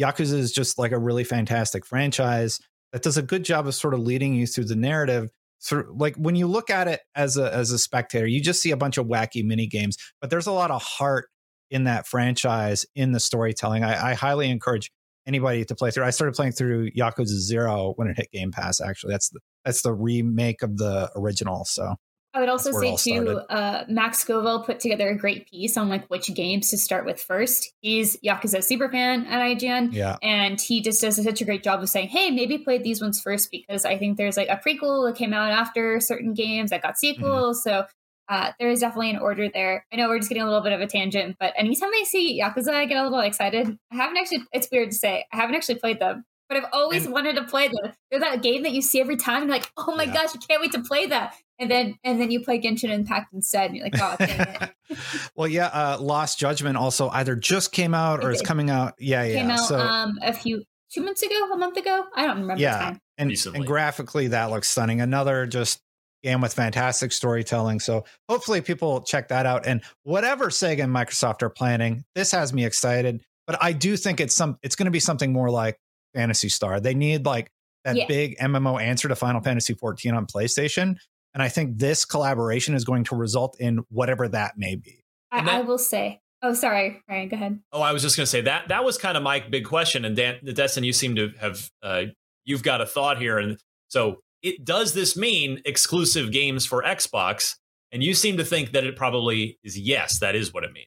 Yakuza 0.00 0.34
is 0.34 0.52
just 0.52 0.78
like 0.78 0.92
a 0.92 0.98
really 0.98 1.24
fantastic 1.24 1.84
franchise 1.84 2.60
that 2.92 3.02
does 3.02 3.16
a 3.16 3.22
good 3.22 3.44
job 3.44 3.66
of 3.66 3.74
sort 3.74 3.94
of 3.94 4.00
leading 4.00 4.34
you 4.34 4.46
through 4.46 4.64
the 4.64 4.76
narrative 4.76 5.30
through 5.62 5.94
like 5.98 6.14
when 6.16 6.36
you 6.36 6.46
look 6.46 6.68
at 6.70 6.86
it 6.86 7.00
as 7.14 7.38
a 7.38 7.52
as 7.52 7.70
a 7.70 7.78
spectator 7.78 8.26
you 8.26 8.42
just 8.42 8.60
see 8.60 8.70
a 8.70 8.76
bunch 8.76 8.98
of 8.98 9.06
wacky 9.06 9.42
mini 9.42 9.66
games 9.66 9.96
but 10.20 10.28
there's 10.28 10.46
a 10.46 10.52
lot 10.52 10.70
of 10.70 10.82
heart 10.82 11.28
in 11.70 11.84
that 11.84 12.06
franchise 12.06 12.84
in 12.94 13.12
the 13.12 13.20
storytelling 13.20 13.82
I, 13.82 14.10
I 14.10 14.14
highly 14.14 14.50
encourage 14.50 14.92
anybody 15.26 15.64
to 15.64 15.74
play 15.74 15.90
through 15.90 16.04
i 16.04 16.10
started 16.10 16.34
playing 16.34 16.52
through 16.52 16.90
yakuza 16.92 17.26
zero 17.26 17.92
when 17.96 18.08
it 18.08 18.16
hit 18.16 18.30
game 18.32 18.50
pass 18.50 18.80
actually 18.80 19.12
that's 19.12 19.30
the 19.30 19.40
that's 19.64 19.82
the 19.82 19.92
remake 19.92 20.62
of 20.62 20.76
the 20.76 21.10
original 21.16 21.64
so 21.64 21.94
I 22.36 22.40
would 22.40 22.50
also 22.50 22.70
That's 22.70 22.82
where 22.82 22.92
it 22.92 22.98
say 22.98 23.18
too, 23.18 23.38
uh, 23.48 23.84
Max 23.88 24.18
Scoville 24.18 24.62
put 24.62 24.78
together 24.78 25.08
a 25.08 25.16
great 25.16 25.48
piece 25.48 25.78
on 25.78 25.88
like 25.88 26.06
which 26.08 26.32
games 26.34 26.68
to 26.68 26.76
start 26.76 27.06
with 27.06 27.18
first. 27.18 27.72
He's 27.80 28.18
Yakuza 28.18 28.62
super 28.62 28.90
fan 28.90 29.24
at 29.24 29.40
IGN, 29.40 29.94
yeah 29.94 30.18
and 30.22 30.60
he 30.60 30.82
just 30.82 31.00
does 31.00 31.16
such 31.16 31.40
a 31.40 31.44
great 31.46 31.62
job 31.62 31.82
of 31.82 31.88
saying, 31.88 32.08
"Hey, 32.08 32.30
maybe 32.30 32.58
play 32.58 32.76
these 32.76 33.00
ones 33.00 33.22
first 33.22 33.50
because 33.50 33.86
I 33.86 33.96
think 33.96 34.18
there's 34.18 34.36
like 34.36 34.48
a 34.48 34.60
prequel 34.62 35.08
that 35.08 35.16
came 35.16 35.32
out 35.32 35.50
after 35.50 35.98
certain 35.98 36.34
games 36.34 36.68
that 36.70 36.82
got 36.82 36.98
sequels." 36.98 37.62
So 37.62 37.86
uh, 38.28 38.52
there 38.58 38.70
is 38.70 38.80
definitely 38.80 39.10
an 39.10 39.18
order 39.18 39.48
there. 39.52 39.84
I 39.92 39.96
know 39.96 40.08
we're 40.08 40.18
just 40.18 40.28
getting 40.28 40.42
a 40.42 40.46
little 40.46 40.62
bit 40.62 40.72
of 40.72 40.80
a 40.80 40.86
tangent, 40.86 41.36
but 41.38 41.52
anytime 41.56 41.90
I 41.90 42.04
see 42.06 42.40
Yakuza, 42.40 42.74
I 42.74 42.84
get 42.86 42.96
a 42.98 43.02
little 43.04 43.20
excited. 43.20 43.78
I 43.92 43.96
haven't 43.96 44.16
actually. 44.16 44.44
It's 44.52 44.68
weird 44.70 44.90
to 44.90 44.96
say 44.96 45.24
I 45.32 45.36
haven't 45.36 45.54
actually 45.56 45.76
played 45.76 46.00
them. 46.00 46.24
But 46.48 46.58
I've 46.58 46.70
always 46.72 47.04
And- 47.06 47.12
wanted 47.12 47.34
to 47.36 47.42
play 47.44 47.66
them. 47.66 47.92
They're 48.10 48.20
that 48.20 48.40
game 48.40 48.62
that 48.62 48.70
you 48.70 48.80
see 48.80 49.00
every 49.00 49.16
time, 49.16 49.42
and 49.42 49.50
you're 49.50 49.58
like, 49.58 49.68
"Oh 49.76 49.96
my 49.96 50.04
Yeah. 50.04 50.12
gosh, 50.14 50.30
I 50.34 50.38
can't 50.38 50.60
wait 50.60 50.70
to 50.72 50.80
play 50.82 51.06
that!" 51.06 51.34
And 51.58 51.68
then, 51.68 51.96
and 52.04 52.20
then 52.20 52.30
you 52.30 52.40
play 52.44 52.60
Genshin 52.60 52.90
Impact 52.90 53.32
instead, 53.32 53.66
and 53.70 53.76
you're 53.76 53.86
like, 53.86 54.00
"Oh, 54.00 54.14
dang 54.18 54.40
it!" 54.40 54.70
well 55.34 55.48
yeah 55.48 55.66
uh 55.66 55.96
lost 56.00 56.38
judgment 56.38 56.76
also 56.76 57.08
either 57.08 57.34
just 57.34 57.72
came 57.72 57.92
out 57.94 58.22
or 58.22 58.30
It 58.30 58.34
is 58.36 58.42
coming 58.42 58.70
out 58.70 58.94
yeah 59.00 59.24
yeah 59.24 59.40
Came 59.40 59.50
out 59.50 59.58
so 59.58 59.76
um 59.80 60.16
a 60.22 60.32
few 60.32 60.62
two 60.92 61.02
months 61.02 61.22
ago, 61.22 61.50
a 61.52 61.56
month 61.56 61.76
ago. 61.76 62.04
I 62.14 62.22
don't 62.26 62.36
remember. 62.42 62.54
the 62.54 62.60
yeah 62.62 62.78
time. 62.78 63.00
and, 63.18 63.28
Recently. 63.30 63.58
and 63.58 63.66
graphically 63.66 64.28
that 64.28 64.50
looks 64.50 64.70
stunning 64.70 65.00
another 65.00 65.46
just 65.46 65.80
game 66.26 66.40
with 66.40 66.52
fantastic 66.52 67.12
storytelling. 67.12 67.78
So 67.78 68.04
hopefully 68.28 68.60
people 68.60 69.00
check 69.02 69.28
that 69.28 69.46
out. 69.46 69.64
And 69.64 69.80
whatever 70.02 70.46
sega 70.46 70.82
and 70.82 70.92
microsoft 70.92 71.40
are 71.42 71.48
planning 71.50 72.04
this 72.16 72.32
has 72.32 72.52
me 72.52 72.64
excited. 72.64 73.22
But 73.46 73.62
i 73.62 73.72
do 73.72 73.96
think 73.96 74.18
it's 74.20 74.34
some 74.34 74.58
it's 74.62 74.74
going 74.74 74.86
to 74.86 74.90
be 74.90 75.00
something 75.00 75.32
more 75.32 75.50
like 75.50 75.78
Phantasy 76.14 76.48
Star. 76.48 76.80
They 76.80 76.94
need 76.94 77.24
like 77.26 77.48
that 77.84 77.94
Yeah. 77.96 78.06
big 78.06 78.36
mmo 78.38 78.82
answer 78.82 79.06
to 79.08 79.14
final 79.14 79.40
fantasy 79.40 79.74
14 79.74 80.14
on 80.14 80.26
playstation. 80.26 80.96
And 81.32 81.42
i 81.42 81.48
think 81.48 81.78
this 81.78 82.04
collaboration 82.04 82.74
is 82.74 82.84
going 82.84 83.04
to 83.04 83.14
result 83.16 83.56
in 83.60 83.84
whatever 83.88 84.26
that 84.28 84.54
may 84.56 84.74
be. 84.74 85.04
I, 85.30 85.44
that- 85.44 85.54
I 85.54 85.60
will 85.60 85.78
say 85.78 86.20
Oh, 86.42 86.52
sorry, 86.52 87.02
Ryan. 87.08 87.28
Go 87.30 87.36
ahead. 87.36 87.60
Oh, 87.72 87.80
I 87.80 87.92
was 87.92 88.02
just 88.02 88.14
going 88.14 88.26
to 88.26 88.30
say 88.30 88.42
that 88.42 88.68
that 88.68 88.84
was 88.84 88.98
kind 88.98 89.16
of 89.16 89.22
my 89.22 89.40
big 89.40 89.64
question, 89.64 90.04
and 90.04 90.14
Dan, 90.14 90.36
the 90.42 90.52
Destin, 90.52 90.84
you 90.84 90.92
seem 90.92 91.16
to 91.16 91.32
have 91.40 91.70
uh, 91.82 92.02
you've 92.44 92.62
got 92.62 92.82
a 92.82 92.86
thought 92.86 93.18
here, 93.18 93.38
and 93.38 93.58
so 93.88 94.20
it 94.42 94.64
does 94.64 94.94
this 94.94 95.16
mean 95.16 95.60
exclusive 95.64 96.32
games 96.32 96.66
for 96.66 96.82
Xbox? 96.82 97.56
And 97.92 98.02
you 98.02 98.14
seem 98.14 98.36
to 98.36 98.44
think 98.44 98.72
that 98.72 98.84
it 98.84 98.96
probably 98.96 99.58
is 99.62 99.78
yes, 99.78 100.18
that 100.20 100.34
is 100.34 100.52
what 100.52 100.64
it 100.64 100.72
means. 100.72 100.86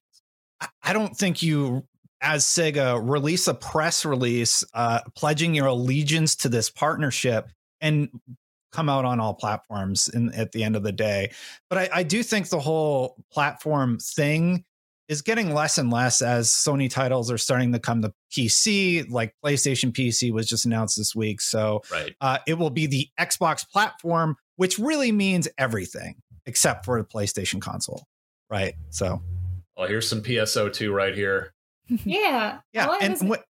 I 0.83 0.93
don't 0.93 1.15
think 1.15 1.41
you, 1.41 1.87
as 2.21 2.43
Sega, 2.43 2.99
release 3.01 3.47
a 3.47 3.53
press 3.53 4.05
release 4.05 4.63
uh, 4.73 4.99
pledging 5.15 5.55
your 5.55 5.67
allegiance 5.67 6.35
to 6.37 6.49
this 6.49 6.69
partnership 6.69 7.49
and 7.81 8.09
come 8.71 8.89
out 8.89 9.05
on 9.05 9.19
all 9.19 9.33
platforms 9.33 10.09
in, 10.09 10.31
at 10.33 10.51
the 10.51 10.63
end 10.63 10.75
of 10.75 10.83
the 10.83 10.91
day. 10.91 11.31
But 11.69 11.79
I, 11.79 11.89
I 11.93 12.03
do 12.03 12.21
think 12.21 12.49
the 12.49 12.59
whole 12.59 13.15
platform 13.31 13.97
thing 13.99 14.65
is 15.09 15.23
getting 15.23 15.53
less 15.53 15.77
and 15.79 15.91
less 15.91 16.21
as 16.21 16.49
Sony 16.49 16.89
titles 16.89 17.31
are 17.31 17.37
starting 17.37 17.73
to 17.73 17.79
come 17.79 18.03
to 18.03 18.13
PC. 18.31 19.09
Like 19.09 19.33
PlayStation 19.43 19.91
PC 19.91 20.31
was 20.31 20.47
just 20.47 20.65
announced 20.65 20.95
this 20.95 21.15
week, 21.15 21.41
so 21.41 21.81
right. 21.91 22.15
uh, 22.21 22.37
it 22.47 22.53
will 22.53 22.69
be 22.69 22.85
the 22.85 23.09
Xbox 23.19 23.67
platform, 23.67 24.37
which 24.55 24.79
really 24.79 25.11
means 25.11 25.47
everything 25.57 26.15
except 26.45 26.85
for 26.85 27.01
the 27.01 27.07
PlayStation 27.07 27.59
console, 27.59 28.05
right? 28.49 28.75
So, 28.91 29.21
well, 29.75 29.87
here's 29.87 30.07
some 30.07 30.21
PSO2 30.21 30.93
right 30.93 31.15
here. 31.15 31.53
yeah, 32.05 32.59
yeah, 32.71 32.95
and 33.01 33.19
what. 33.27 33.43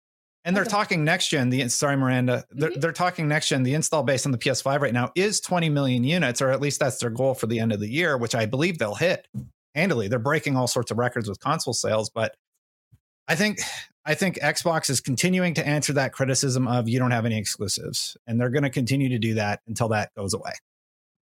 And 0.45 0.55
they're 0.55 0.64
okay. 0.64 0.72
talking 0.72 1.03
next 1.03 1.28
gen. 1.28 1.49
The 1.49 1.68
sorry, 1.68 1.97
Miranda. 1.97 2.45
They're, 2.49 2.70
mm-hmm. 2.70 2.80
they're 2.80 2.93
talking 2.93 3.28
next 3.28 3.49
gen. 3.49 3.64
The 3.64 3.74
install 3.74 4.03
base 4.03 4.26
on 4.26 4.32
the 4.32 4.38
PS5 4.38 4.80
right 4.80 4.93
now 4.93 5.12
is 5.14 5.41
20 5.41 5.70
million 5.70 6.05
units, 6.05 6.41
or 6.41 6.49
at 6.49 6.62
least 6.62 6.80
that's 6.80 6.97
their 6.97 7.10
goal 7.10 7.34
for 7.34 7.45
the 7.45 7.60
end 7.60 7.74
of 7.74 7.82
the 7.82 7.89
year, 7.89 8.18
which 8.18 8.34
I 8.34 8.45
believe 8.45 8.78
they'll 8.78 8.95
hit 8.95 9.28
handily. 9.76 10.08
They're 10.08 10.20
breaking 10.20 10.56
all 10.56 10.68
sorts 10.68 10.92
of 10.92 10.98
records 10.98 11.30
with 11.30 11.40
console 11.40 11.74
sales, 11.74 12.10
but 12.10 12.36
I 13.28 13.36
think 13.36 13.60
I 14.06 14.16
think 14.16 14.40
Xbox 14.40 14.90
is 14.90 15.02
continuing 15.02 15.54
to 15.56 15.68
answer 15.68 15.94
that 15.94 16.14
criticism 16.14 16.68
of 16.68 16.90
you 16.90 16.98
don't 17.00 17.12
have 17.12 17.26
any 17.26 17.38
exclusives, 17.38 18.18
and 18.26 18.40
they're 18.40 18.50
going 18.50 18.64
to 18.64 18.70
continue 18.70 19.10
to 19.10 19.20
do 19.20 19.36
that 19.36 19.62
until 19.68 19.90
that 19.90 20.14
goes 20.16 20.34
away. 20.34 20.54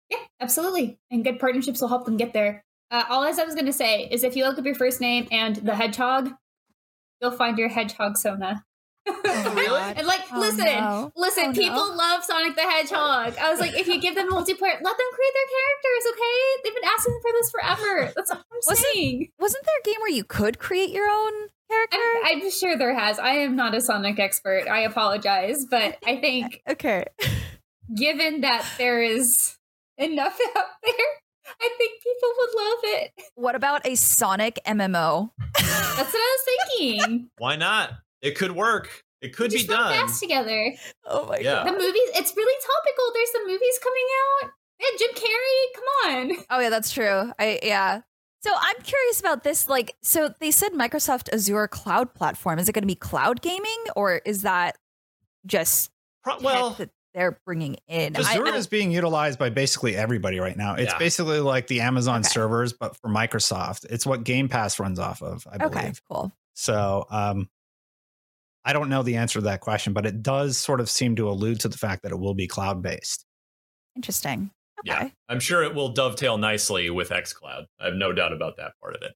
Yeah, 0.09 0.17
absolutely, 0.39 0.99
and 1.11 1.23
good 1.23 1.39
partnerships 1.39 1.81
will 1.81 1.89
help 1.89 2.05
them 2.05 2.17
get 2.17 2.33
there. 2.33 2.63
Uh, 2.89 3.05
all 3.09 3.23
I 3.23 3.29
was 3.29 3.37
going 3.37 3.67
to 3.67 3.73
say 3.73 4.07
is 4.11 4.23
if 4.23 4.35
you 4.35 4.45
look 4.45 4.57
up 4.57 4.65
your 4.65 4.75
first 4.75 4.99
name 4.99 5.27
and 5.31 5.55
the 5.57 5.75
hedgehog, 5.75 6.29
you'll 7.21 7.31
find 7.31 7.57
your 7.57 7.69
hedgehog 7.69 8.17
Sona. 8.17 8.65
Oh, 9.07 9.53
really? 9.55 9.93
and 9.97 10.05
like, 10.05 10.21
oh, 10.31 10.39
listen, 10.39 10.65
no. 10.65 11.11
listen, 11.15 11.45
oh, 11.49 11.53
people 11.53 11.87
no. 11.87 11.95
love 11.95 12.23
Sonic 12.23 12.55
the 12.55 12.61
Hedgehog. 12.61 13.35
I 13.37 13.49
was 13.49 13.59
like, 13.59 13.73
if 13.73 13.87
you 13.87 13.99
give 13.99 14.15
them 14.15 14.29
multiplayer, 14.29 14.77
let 14.81 14.97
them 14.97 15.07
create 15.13 15.33
their 15.33 15.49
characters, 15.51 16.11
okay? 16.11 16.61
They've 16.63 16.75
been 16.75 16.89
asking 16.97 17.19
for 17.21 17.31
this 17.33 17.51
forever. 17.51 18.13
That's 18.15 18.29
what 18.29 18.39
I'm 18.39 18.59
wasn't, 18.67 18.87
saying. 18.93 19.31
Wasn't 19.39 19.65
there 19.65 19.75
a 19.83 19.85
game 19.85 20.01
where 20.01 20.11
you 20.11 20.23
could 20.23 20.59
create 20.59 20.91
your 20.91 21.09
own 21.09 21.31
character? 21.69 21.97
I'm, 22.25 22.41
I'm 22.43 22.51
sure 22.51 22.77
there 22.77 22.97
has. 22.97 23.19
I 23.19 23.31
am 23.31 23.55
not 23.55 23.73
a 23.73 23.81
Sonic 23.81 24.19
expert. 24.19 24.67
I 24.69 24.81
apologize, 24.81 25.65
but 25.65 25.97
I 26.05 26.17
think 26.17 26.61
okay. 26.69 27.05
Given 27.95 28.41
that 28.41 28.65
there 28.77 29.01
is 29.01 29.57
enough 29.97 30.39
out 30.57 30.65
there, 30.83 30.93
I 31.59 31.69
think 31.77 32.03
people 32.03 32.29
would 32.37 32.49
love 32.55 32.79
it. 32.83 33.11
What 33.35 33.55
about 33.55 33.85
a 33.85 33.95
Sonic 33.95 34.59
MMO? 34.65 35.31
That's 35.55 36.13
what 36.13 36.15
I 36.15 36.37
was 36.37 36.77
thinking. 36.77 37.29
Why 37.37 37.55
not? 37.55 37.91
It 38.21 38.37
could 38.37 38.51
work. 38.53 39.03
It 39.21 39.35
could 39.35 39.51
be 39.51 39.65
done. 39.65 39.93
Fast 39.93 40.21
together. 40.21 40.73
Oh 41.05 41.25
my 41.27 41.37
yeah. 41.37 41.63
god. 41.63 41.67
The 41.67 41.71
movies. 41.73 42.09
It's 42.15 42.35
really 42.35 42.61
topical. 42.61 43.13
There's 43.13 43.31
some 43.31 43.47
movies 43.47 43.79
coming 43.81 44.05
out. 44.43 44.51
Yeah, 44.79 44.97
Jim 44.97 45.11
Carrey. 45.15 45.75
Come 45.75 45.83
on. 46.05 46.45
Oh 46.49 46.59
yeah, 46.59 46.69
that's 46.69 46.91
true. 46.91 47.31
I 47.37 47.59
yeah. 47.61 48.01
So 48.43 48.51
I'm 48.55 48.81
curious 48.81 49.19
about 49.19 49.43
this. 49.43 49.67
Like, 49.67 49.95
so 50.01 50.33
they 50.39 50.49
said 50.49 50.71
Microsoft 50.71 51.31
Azure 51.31 51.67
cloud 51.67 52.15
platform. 52.15 52.57
Is 52.57 52.67
it 52.67 52.73
going 52.73 52.81
to 52.81 52.87
be 52.87 52.95
cloud 52.95 53.41
gaming, 53.41 53.77
or 53.95 54.21
is 54.25 54.41
that 54.41 54.77
just 55.45 55.91
Pro- 56.23 56.39
well? 56.39 56.71
That 56.71 56.89
they're 57.13 57.39
bringing 57.45 57.75
in 57.87 58.15
Azure 58.15 58.47
I, 58.47 58.55
is 58.55 58.67
being 58.67 58.91
utilized 58.91 59.37
by 59.37 59.49
basically 59.49 59.95
everybody 59.95 60.39
right 60.39 60.57
now. 60.57 60.75
It's 60.75 60.93
yeah. 60.93 60.97
basically 60.97 61.39
like 61.39 61.67
the 61.67 61.81
Amazon 61.81 62.21
okay. 62.21 62.29
servers, 62.29 62.73
but 62.73 62.95
for 62.97 63.09
Microsoft. 63.09 63.85
It's 63.89 64.05
what 64.05 64.23
Game 64.23 64.49
Pass 64.49 64.79
runs 64.79 64.97
off 64.97 65.21
of. 65.21 65.45
I 65.51 65.57
believe. 65.57 65.75
Okay, 65.75 65.93
cool. 66.09 66.31
So, 66.53 67.05
um, 67.11 67.49
I 68.63 68.73
don't 68.73 68.89
know 68.89 69.03
the 69.03 69.15
answer 69.15 69.39
to 69.39 69.45
that 69.45 69.61
question, 69.61 69.93
but 69.93 70.05
it 70.05 70.21
does 70.21 70.57
sort 70.57 70.79
of 70.79 70.89
seem 70.89 71.15
to 71.15 71.29
allude 71.29 71.59
to 71.61 71.67
the 71.67 71.77
fact 71.77 72.03
that 72.03 72.11
it 72.11 72.19
will 72.19 72.35
be 72.35 72.47
cloud 72.47 72.81
based. 72.81 73.25
Interesting. 73.95 74.51
Okay. 74.87 75.03
Yeah, 75.03 75.09
I'm 75.29 75.39
sure 75.39 75.63
it 75.63 75.75
will 75.75 75.89
dovetail 75.89 76.37
nicely 76.37 76.89
with 76.89 77.09
xCloud. 77.09 77.65
I 77.79 77.85
have 77.85 77.95
no 77.95 78.13
doubt 78.13 78.33
about 78.33 78.57
that 78.57 78.73
part 78.81 78.95
of 78.95 79.01
it. 79.03 79.13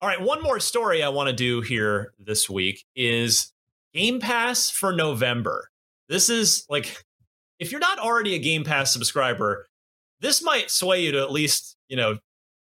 All 0.00 0.08
right, 0.08 0.20
one 0.20 0.42
more 0.42 0.60
story 0.60 1.02
I 1.02 1.08
want 1.08 1.28
to 1.28 1.34
do 1.34 1.60
here 1.60 2.12
this 2.18 2.48
week 2.48 2.84
is 2.94 3.52
Game 3.92 4.20
Pass 4.20 4.70
for 4.70 4.92
November. 4.92 5.70
This 6.08 6.28
is 6.28 6.64
like, 6.68 7.04
if 7.58 7.72
you're 7.72 7.80
not 7.80 7.98
already 7.98 8.34
a 8.34 8.38
Game 8.38 8.64
Pass 8.64 8.92
subscriber, 8.92 9.66
this 10.20 10.42
might 10.42 10.70
sway 10.70 11.04
you 11.04 11.12
to 11.12 11.22
at 11.22 11.32
least, 11.32 11.76
you 11.88 11.96
know, 11.96 12.18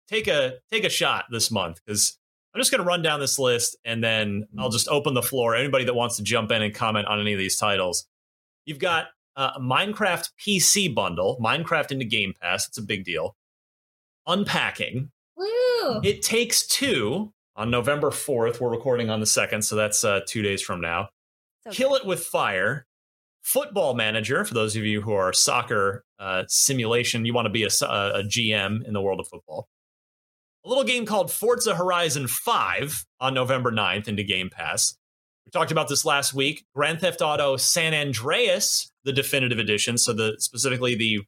take 0.07 0.27
a 0.27 0.53
take 0.71 0.83
a 0.83 0.89
shot 0.89 1.25
this 1.29 1.51
month 1.51 1.79
because 1.85 2.16
I'm 2.57 2.61
just 2.61 2.71
going 2.71 2.81
to 2.81 2.87
run 2.87 3.03
down 3.03 3.19
this 3.19 3.37
list 3.37 3.77
and 3.85 4.03
then 4.03 4.47
I'll 4.57 4.71
just 4.71 4.87
open 4.87 5.13
the 5.13 5.21
floor. 5.21 5.55
Anybody 5.55 5.85
that 5.85 5.93
wants 5.93 6.17
to 6.17 6.23
jump 6.23 6.51
in 6.51 6.63
and 6.63 6.73
comment 6.73 7.05
on 7.05 7.19
any 7.19 7.31
of 7.31 7.37
these 7.37 7.55
titles. 7.55 8.07
You've 8.65 8.79
got 8.79 9.09
uh, 9.35 9.51
a 9.57 9.59
Minecraft 9.59 10.27
PC 10.43 10.95
bundle, 10.95 11.37
Minecraft 11.39 11.91
into 11.91 12.05
Game 12.05 12.33
Pass. 12.41 12.67
It's 12.67 12.79
a 12.79 12.81
big 12.81 13.05
deal. 13.05 13.35
Unpacking. 14.25 15.11
Woo! 15.35 16.01
It 16.03 16.23
takes 16.23 16.65
two 16.65 17.31
on 17.55 17.69
November 17.69 18.09
4th. 18.09 18.59
We're 18.59 18.71
recording 18.71 19.11
on 19.11 19.19
the 19.19 19.27
2nd, 19.27 19.63
so 19.63 19.75
that's 19.75 20.03
uh, 20.03 20.21
two 20.27 20.41
days 20.41 20.63
from 20.63 20.81
now. 20.81 21.09
Okay. 21.67 21.75
Kill 21.75 21.93
It 21.93 22.07
with 22.07 22.23
Fire. 22.23 22.87
Football 23.43 23.93
Manager, 23.93 24.43
for 24.43 24.55
those 24.55 24.75
of 24.75 24.83
you 24.83 24.99
who 24.99 25.13
are 25.13 25.31
soccer 25.31 26.03
uh, 26.17 26.45
simulation, 26.47 27.23
you 27.23 27.35
want 27.35 27.45
to 27.45 27.51
be 27.51 27.65
a, 27.65 27.67
a 27.67 28.23
GM 28.23 28.83
in 28.83 28.93
the 28.93 29.01
world 29.01 29.19
of 29.19 29.27
football 29.27 29.69
a 30.67 30.69
little 30.69 30.83
game 30.83 31.05
called 31.05 31.31
Forza 31.31 31.75
Horizon 31.75 32.27
5 32.27 33.05
on 33.21 33.33
November 33.33 33.71
9th 33.71 34.09
into 34.09 34.21
Game 34.21 34.49
Pass. 34.49 34.97
We 35.45 35.51
talked 35.51 35.71
about 35.71 35.87
this 35.87 36.03
last 36.03 36.33
week. 36.33 36.65
Grand 36.75 36.99
Theft 36.99 37.21
Auto 37.21 37.55
San 37.55 37.93
Andreas, 37.93 38.91
the 39.05 39.13
definitive 39.13 39.59
edition, 39.59 39.97
so 39.97 40.11
the 40.11 40.35
specifically 40.39 40.93
the 40.93 41.21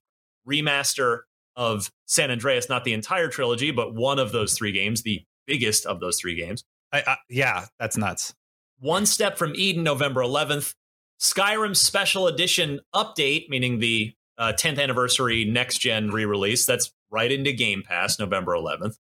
remaster 0.46 1.20
of 1.56 1.90
San 2.06 2.32
Andreas, 2.32 2.68
not 2.68 2.84
the 2.84 2.92
entire 2.92 3.30
trilogy, 3.30 3.72
but 3.72 3.96
one 3.96 4.20
of 4.20 4.34
those 4.34 4.58
three 4.58 4.74
games, 4.74 5.04
the 5.04 5.24
biggest 5.48 5.86
of 5.86 6.02
those 6.02 6.20
three 6.20 6.36
games. 6.36 6.66
I, 6.92 7.04
I, 7.08 7.18
yeah, 7.30 7.68
that's 7.80 7.96
nuts. 7.96 8.36
One 8.80 9.06
Step 9.06 9.38
from 9.38 9.54
Eden, 9.56 9.84
November 9.84 10.22
11th. 10.22 10.74
Skyrim 11.22 11.76
Special 11.76 12.28
Edition 12.28 12.82
update, 12.94 13.48
meaning 13.48 13.80
the 13.80 14.14
uh, 14.38 14.54
10th 14.54 14.82
anniversary 14.82 15.46
next 15.46 15.78
gen 15.78 16.12
re 16.12 16.26
release. 16.26 16.66
That's 16.66 16.92
right 17.10 17.32
into 17.32 17.54
Game 17.54 17.84
Pass, 17.84 18.20
November 18.20 18.54
11th. 18.54 18.98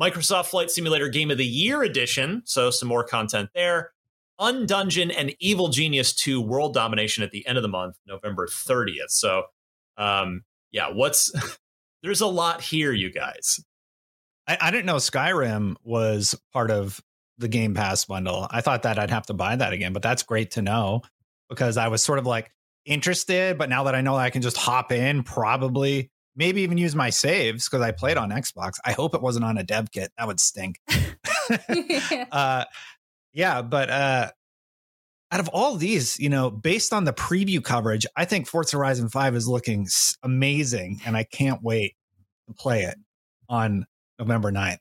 Microsoft 0.00 0.46
Flight 0.46 0.70
Simulator 0.70 1.08
Game 1.08 1.30
of 1.30 1.38
the 1.38 1.46
Year 1.46 1.82
edition, 1.82 2.42
so 2.44 2.70
some 2.70 2.88
more 2.88 3.04
content 3.04 3.50
there. 3.54 3.92
Undungeon 4.40 5.12
and 5.16 5.34
Evil 5.40 5.68
Genius 5.68 6.14
2 6.14 6.40
World 6.40 6.72
Domination 6.72 7.24
at 7.24 7.32
the 7.32 7.46
end 7.46 7.58
of 7.58 7.62
the 7.62 7.68
month, 7.68 7.96
November 8.06 8.46
30th. 8.46 9.10
So, 9.10 9.44
um, 9.96 10.44
yeah, 10.70 10.90
what's 10.92 11.32
there's 12.02 12.20
a 12.20 12.26
lot 12.26 12.60
here, 12.60 12.92
you 12.92 13.10
guys. 13.10 13.60
I, 14.46 14.56
I 14.60 14.70
didn't 14.70 14.86
know 14.86 14.96
Skyrim 14.96 15.74
was 15.82 16.36
part 16.52 16.70
of 16.70 17.00
the 17.38 17.48
Game 17.48 17.74
Pass 17.74 18.04
bundle. 18.04 18.46
I 18.50 18.60
thought 18.60 18.82
that 18.82 18.98
I'd 18.98 19.10
have 19.10 19.26
to 19.26 19.34
buy 19.34 19.56
that 19.56 19.72
again, 19.72 19.92
but 19.92 20.02
that's 20.02 20.22
great 20.22 20.52
to 20.52 20.62
know 20.62 21.02
because 21.48 21.76
I 21.76 21.88
was 21.88 22.02
sort 22.02 22.18
of 22.18 22.26
like 22.26 22.50
interested, 22.84 23.58
but 23.58 23.68
now 23.68 23.84
that 23.84 23.94
I 23.94 24.00
know 24.00 24.16
I 24.16 24.30
can 24.30 24.42
just 24.42 24.56
hop 24.56 24.92
in, 24.92 25.22
probably 25.22 26.10
maybe 26.38 26.62
even 26.62 26.78
use 26.78 26.94
my 26.94 27.10
saves 27.10 27.68
because 27.68 27.82
I 27.82 27.90
played 27.90 28.16
on 28.16 28.30
Xbox. 28.30 28.74
I 28.84 28.92
hope 28.92 29.14
it 29.14 29.20
wasn't 29.20 29.44
on 29.44 29.58
a 29.58 29.64
dev 29.64 29.90
kit. 29.90 30.12
That 30.16 30.28
would 30.28 30.38
stink. 30.38 30.80
uh, 32.32 32.64
yeah, 33.34 33.60
but 33.60 33.90
uh, 33.90 34.30
out 35.32 35.40
of 35.40 35.48
all 35.48 35.74
these, 35.74 36.18
you 36.18 36.28
know, 36.28 36.48
based 36.48 36.92
on 36.92 37.04
the 37.04 37.12
preview 37.12 37.62
coverage, 37.62 38.06
I 38.16 38.24
think 38.24 38.46
Forza 38.46 38.76
Horizon 38.76 39.08
5 39.08 39.34
is 39.34 39.48
looking 39.48 39.88
amazing 40.22 41.00
and 41.04 41.16
I 41.16 41.24
can't 41.24 41.60
wait 41.62 41.96
to 42.46 42.54
play 42.54 42.84
it 42.84 42.96
on 43.48 43.84
November 44.18 44.52
9th. 44.52 44.78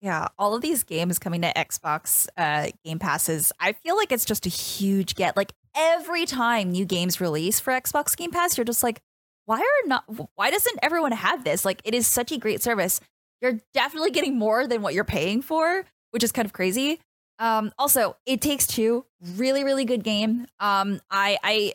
Yeah, 0.00 0.28
all 0.36 0.54
of 0.54 0.62
these 0.62 0.82
games 0.82 1.20
coming 1.20 1.42
to 1.42 1.52
Xbox 1.54 2.26
uh, 2.36 2.70
Game 2.84 2.98
Passes, 2.98 3.52
I 3.60 3.72
feel 3.72 3.96
like 3.96 4.10
it's 4.10 4.24
just 4.24 4.46
a 4.46 4.48
huge 4.48 5.14
get. 5.14 5.36
Like 5.36 5.52
every 5.76 6.26
time 6.26 6.72
new 6.72 6.84
games 6.84 7.20
release 7.20 7.60
for 7.60 7.72
Xbox 7.72 8.16
Game 8.16 8.32
Pass, 8.32 8.56
you're 8.56 8.64
just 8.64 8.82
like, 8.82 9.00
why 9.46 9.58
are 9.58 9.88
not 9.88 10.04
why 10.34 10.50
doesn't 10.50 10.78
everyone 10.82 11.12
have 11.12 11.44
this? 11.44 11.64
Like 11.64 11.80
it 11.84 11.94
is 11.94 12.06
such 12.06 12.32
a 12.32 12.38
great 12.38 12.62
service. 12.62 13.00
You're 13.40 13.58
definitely 13.74 14.10
getting 14.12 14.38
more 14.38 14.66
than 14.66 14.82
what 14.82 14.94
you're 14.94 15.04
paying 15.04 15.42
for, 15.42 15.84
which 16.12 16.22
is 16.22 16.32
kind 16.32 16.46
of 16.46 16.52
crazy. 16.52 17.00
Um, 17.38 17.72
also, 17.76 18.16
it 18.24 18.40
takes 18.40 18.68
two, 18.68 19.04
really, 19.34 19.64
really 19.64 19.84
good 19.84 20.04
game. 20.04 20.46
Um, 20.60 21.00
I, 21.10 21.38
I, 21.42 21.72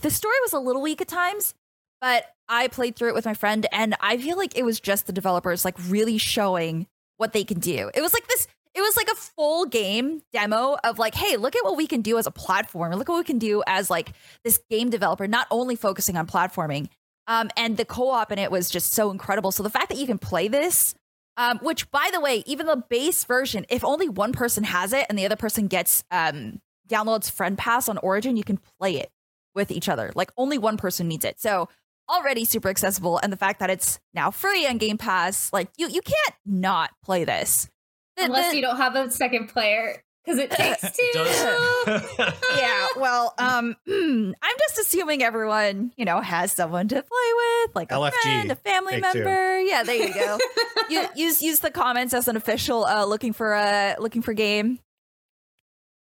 the 0.00 0.10
story 0.10 0.34
was 0.42 0.52
a 0.52 0.58
little 0.58 0.82
weak 0.82 1.00
at 1.00 1.06
times, 1.06 1.54
but 2.00 2.24
I 2.48 2.66
played 2.66 2.96
through 2.96 3.10
it 3.10 3.14
with 3.14 3.26
my 3.26 3.34
friend, 3.34 3.64
and 3.70 3.94
I 4.00 4.16
feel 4.18 4.36
like 4.36 4.58
it 4.58 4.64
was 4.64 4.80
just 4.80 5.06
the 5.06 5.12
developers 5.12 5.64
like 5.64 5.76
really 5.86 6.18
showing 6.18 6.88
what 7.16 7.32
they 7.32 7.44
can 7.44 7.60
do. 7.60 7.92
It 7.94 8.00
was 8.00 8.12
like 8.12 8.26
this 8.26 8.48
it 8.74 8.80
was 8.80 8.96
like 8.96 9.08
a 9.08 9.14
full 9.14 9.66
game 9.66 10.22
demo 10.32 10.76
of 10.84 10.98
like, 10.98 11.14
hey, 11.14 11.36
look 11.36 11.54
at 11.54 11.64
what 11.64 11.76
we 11.76 11.86
can 11.86 12.00
do 12.00 12.18
as 12.18 12.26
a 12.26 12.30
platform. 12.30 12.92
Look 12.94 13.08
what 13.08 13.18
we 13.18 13.24
can 13.24 13.38
do 13.38 13.62
as 13.66 13.90
like 13.90 14.12
this 14.44 14.58
game 14.70 14.88
developer, 14.90 15.26
not 15.26 15.46
only 15.50 15.76
focusing 15.76 16.16
on 16.16 16.26
platforming. 16.26 16.88
Um, 17.26 17.50
and 17.56 17.76
the 17.76 17.84
co-op 17.84 18.32
in 18.32 18.38
it 18.38 18.50
was 18.50 18.70
just 18.70 18.92
so 18.92 19.10
incredible. 19.10 19.52
So 19.52 19.62
the 19.62 19.70
fact 19.70 19.90
that 19.90 19.98
you 19.98 20.06
can 20.06 20.18
play 20.18 20.48
this, 20.48 20.94
um, 21.36 21.58
which 21.62 21.90
by 21.90 22.10
the 22.12 22.20
way, 22.20 22.42
even 22.46 22.66
the 22.66 22.82
base 22.88 23.24
version, 23.24 23.66
if 23.68 23.84
only 23.84 24.08
one 24.08 24.32
person 24.32 24.64
has 24.64 24.92
it 24.92 25.06
and 25.08 25.18
the 25.18 25.26
other 25.26 25.36
person 25.36 25.66
gets 25.66 26.02
um, 26.10 26.60
downloads 26.88 27.30
Friend 27.30 27.56
Pass 27.56 27.88
on 27.88 27.98
Origin, 27.98 28.36
you 28.36 28.44
can 28.44 28.58
play 28.78 28.96
it 28.96 29.10
with 29.54 29.70
each 29.70 29.88
other. 29.88 30.12
Like 30.14 30.30
only 30.36 30.58
one 30.58 30.76
person 30.76 31.08
needs 31.08 31.24
it. 31.24 31.40
So 31.40 31.68
already 32.08 32.44
super 32.44 32.68
accessible, 32.68 33.18
and 33.22 33.32
the 33.32 33.36
fact 33.36 33.60
that 33.60 33.70
it's 33.70 34.00
now 34.14 34.30
free 34.30 34.66
on 34.66 34.78
Game 34.78 34.98
Pass, 34.98 35.52
like 35.52 35.68
you 35.76 35.88
you 35.88 36.00
can't 36.02 36.36
not 36.44 36.90
play 37.04 37.24
this. 37.24 37.68
The, 38.16 38.24
Unless 38.24 38.50
the, 38.50 38.56
you 38.56 38.62
don't 38.62 38.76
have 38.76 38.94
a 38.94 39.10
second 39.10 39.48
player. 39.48 40.02
Because 40.24 40.38
it 40.38 40.50
takes 40.52 40.80
two. 40.96 42.24
yeah, 42.56 42.86
well, 42.96 43.34
um, 43.38 43.76
I'm 43.88 44.56
just 44.58 44.78
assuming 44.78 45.22
everyone, 45.22 45.92
you 45.96 46.04
know, 46.04 46.20
has 46.20 46.52
someone 46.52 46.86
to 46.88 46.94
play 46.94 47.64
with, 47.64 47.74
like 47.74 47.90
a 47.90 47.96
LFG, 47.96 48.12
friend, 48.22 48.52
a 48.52 48.54
family 48.54 49.00
member. 49.00 49.58
Two. 49.58 49.64
Yeah, 49.64 49.82
there 49.82 49.96
you 49.96 50.14
go. 50.14 50.38
you, 50.90 51.04
use 51.16 51.42
use 51.42 51.58
the 51.60 51.72
comments 51.72 52.14
as 52.14 52.28
an 52.28 52.36
official 52.36 52.84
uh, 52.84 53.04
looking 53.04 53.32
for 53.32 53.54
a 53.54 53.96
looking 53.98 54.22
for 54.22 54.32
game 54.32 54.78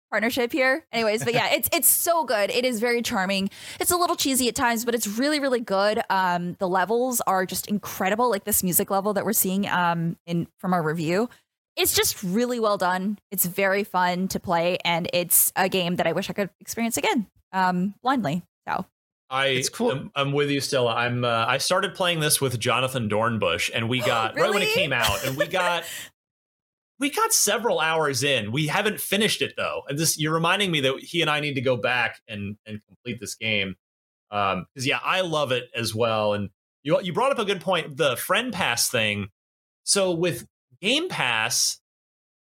partnership 0.09 0.53
here. 0.53 0.85
Anyways, 0.93 1.25
but 1.25 1.33
yeah, 1.33 1.49
it's 1.51 1.67
it's 1.73 1.89
so 1.89 2.23
good. 2.23 2.49
It 2.51 2.63
is 2.63 2.79
very 2.79 3.01
charming. 3.01 3.49
It's 3.81 3.91
a 3.91 3.97
little 3.97 4.15
cheesy 4.15 4.47
at 4.47 4.55
times, 4.55 4.85
but 4.85 4.95
it's 4.95 5.07
really 5.07 5.41
really 5.41 5.59
good. 5.59 6.01
Um, 6.09 6.55
the 6.59 6.69
levels 6.69 7.21
are 7.27 7.45
just 7.45 7.67
incredible. 7.67 8.29
Like 8.29 8.45
this 8.45 8.63
music 8.63 8.89
level 8.89 9.13
that 9.13 9.25
we're 9.25 9.33
seeing 9.33 9.67
um 9.67 10.15
in 10.25 10.47
from 10.59 10.73
our 10.73 10.81
review 10.81 11.27
it's 11.75 11.93
just 11.93 12.21
really 12.23 12.59
well 12.59 12.77
done. 12.77 13.17
It's 13.31 13.45
very 13.45 13.83
fun 13.83 14.27
to 14.29 14.39
play, 14.39 14.77
and 14.85 15.09
it's 15.13 15.51
a 15.55 15.69
game 15.69 15.97
that 15.97 16.07
I 16.07 16.13
wish 16.13 16.29
I 16.29 16.33
could 16.33 16.49
experience 16.59 16.97
again, 16.97 17.27
um, 17.51 17.93
blindly. 18.01 18.43
So 18.67 18.85
I 19.29 19.47
it's 19.47 19.69
cool. 19.69 19.91
I'm, 19.91 20.11
I'm, 20.15 20.31
with 20.31 20.49
you, 20.49 20.61
Stella. 20.61 20.93
I'm. 20.93 21.25
Uh, 21.25 21.45
I 21.47 21.57
started 21.57 21.95
playing 21.95 22.19
this 22.19 22.39
with 22.39 22.59
Jonathan 22.59 23.09
Dornbush, 23.09 23.69
and 23.73 23.89
we 23.89 23.99
got 24.05 24.35
really? 24.35 24.47
right 24.47 24.53
when 24.53 24.63
it 24.63 24.73
came 24.73 24.93
out, 24.93 25.25
and 25.25 25.35
we 25.37 25.47
got 25.47 25.83
we 26.99 27.09
got 27.09 27.33
several 27.33 27.79
hours 27.79 28.23
in. 28.23 28.51
We 28.51 28.67
haven't 28.67 28.99
finished 28.99 29.41
it 29.41 29.53
though, 29.57 29.83
and 29.89 29.97
this 29.97 30.17
you're 30.17 30.33
reminding 30.33 30.71
me 30.71 30.81
that 30.81 30.99
he 30.99 31.21
and 31.21 31.29
I 31.29 31.39
need 31.39 31.55
to 31.55 31.61
go 31.61 31.75
back 31.77 32.21
and 32.27 32.57
and 32.65 32.81
complete 32.87 33.19
this 33.19 33.35
game. 33.35 33.75
Um, 34.31 34.65
because 34.73 34.87
yeah, 34.87 34.99
I 35.03 35.21
love 35.21 35.51
it 35.51 35.69
as 35.75 35.93
well. 35.93 36.33
And 36.33 36.49
you 36.83 36.99
you 37.01 37.13
brought 37.13 37.31
up 37.31 37.39
a 37.39 37.45
good 37.45 37.61
point, 37.61 37.97
the 37.97 38.15
friend 38.15 38.53
pass 38.53 38.89
thing. 38.89 39.29
So 39.83 40.11
with 40.11 40.47
Game 40.81 41.09
Pass, 41.09 41.79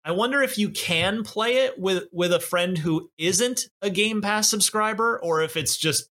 I 0.05 0.13
wonder 0.13 0.43
if 0.43 0.59
you 0.59 0.71
can 0.71 1.23
play 1.23 1.65
it 1.65 1.79
with 1.79 2.05
with 2.13 2.33
a 2.33 2.41
friend 2.41 2.79
who 2.79 3.11
isn't 3.19 3.69
a 3.81 3.91
Game 3.91 4.21
Pass 4.21 4.49
subscriber, 4.49 5.21
or 5.23 5.43
if 5.43 5.57
it's 5.57 5.77
just 5.77 6.09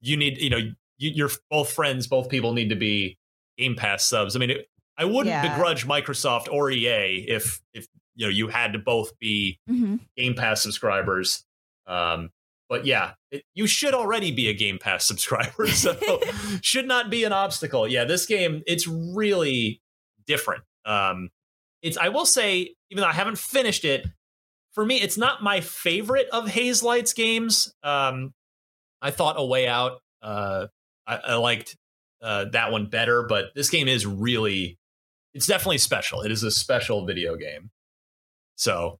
you 0.00 0.16
need, 0.16 0.38
you 0.38 0.50
know, 0.50 0.72
you, 0.98 1.26
are 1.26 1.30
both 1.50 1.72
friends, 1.72 2.06
both 2.06 2.28
people 2.28 2.52
need 2.52 2.70
to 2.70 2.76
be 2.76 3.18
Game 3.56 3.74
Pass 3.74 4.04
subs. 4.04 4.36
I 4.36 4.38
mean, 4.38 4.50
it, 4.50 4.68
I 4.96 5.04
wouldn't 5.04 5.26
yeah. 5.26 5.54
begrudge 5.54 5.86
Microsoft 5.86 6.48
or 6.50 6.70
EA 6.70 7.24
if 7.28 7.60
if 7.72 7.86
you 8.14 8.26
know 8.26 8.30
you 8.30 8.48
had 8.48 8.72
to 8.72 8.78
both 8.78 9.18
be 9.18 9.58
mm-hmm. 9.70 9.96
Game 10.16 10.34
Pass 10.34 10.62
subscribers. 10.62 11.44
Um, 11.86 12.30
but 12.68 12.84
yeah, 12.84 13.12
it, 13.30 13.44
you 13.54 13.66
should 13.66 13.94
already 13.94 14.30
be 14.32 14.48
a 14.48 14.54
Game 14.54 14.78
Pass 14.78 15.04
subscriber, 15.04 15.66
so 15.68 15.96
should 16.62 16.86
not 16.86 17.10
be 17.10 17.24
an 17.24 17.32
obstacle. 17.32 17.86
Yeah, 17.86 18.04
this 18.04 18.26
game 18.26 18.62
it's 18.66 18.86
really 18.86 19.80
different. 20.26 20.64
Um, 20.84 21.30
it's 21.82 21.96
I 21.96 22.08
will 22.08 22.26
say, 22.26 22.74
even 22.90 23.02
though 23.02 23.08
I 23.08 23.12
haven't 23.12 23.38
finished 23.38 23.84
it, 23.84 24.06
for 24.72 24.84
me, 24.84 25.00
it's 25.00 25.18
not 25.18 25.42
my 25.42 25.60
favorite 25.60 26.28
of 26.32 26.46
Hazelight's 26.46 27.12
games. 27.12 27.72
Um, 27.82 28.32
I 29.02 29.10
thought 29.10 29.36
A 29.38 29.44
Way 29.44 29.66
Out, 29.66 30.00
uh, 30.22 30.66
I, 31.06 31.16
I 31.16 31.34
liked 31.34 31.76
uh, 32.22 32.46
that 32.52 32.70
one 32.72 32.86
better, 32.86 33.24
but 33.24 33.46
this 33.54 33.70
game 33.70 33.88
is 33.88 34.06
really, 34.06 34.78
it's 35.34 35.46
definitely 35.46 35.78
special. 35.78 36.22
It 36.22 36.30
is 36.32 36.42
a 36.42 36.50
special 36.50 37.06
video 37.06 37.36
game. 37.36 37.70
So 38.56 38.98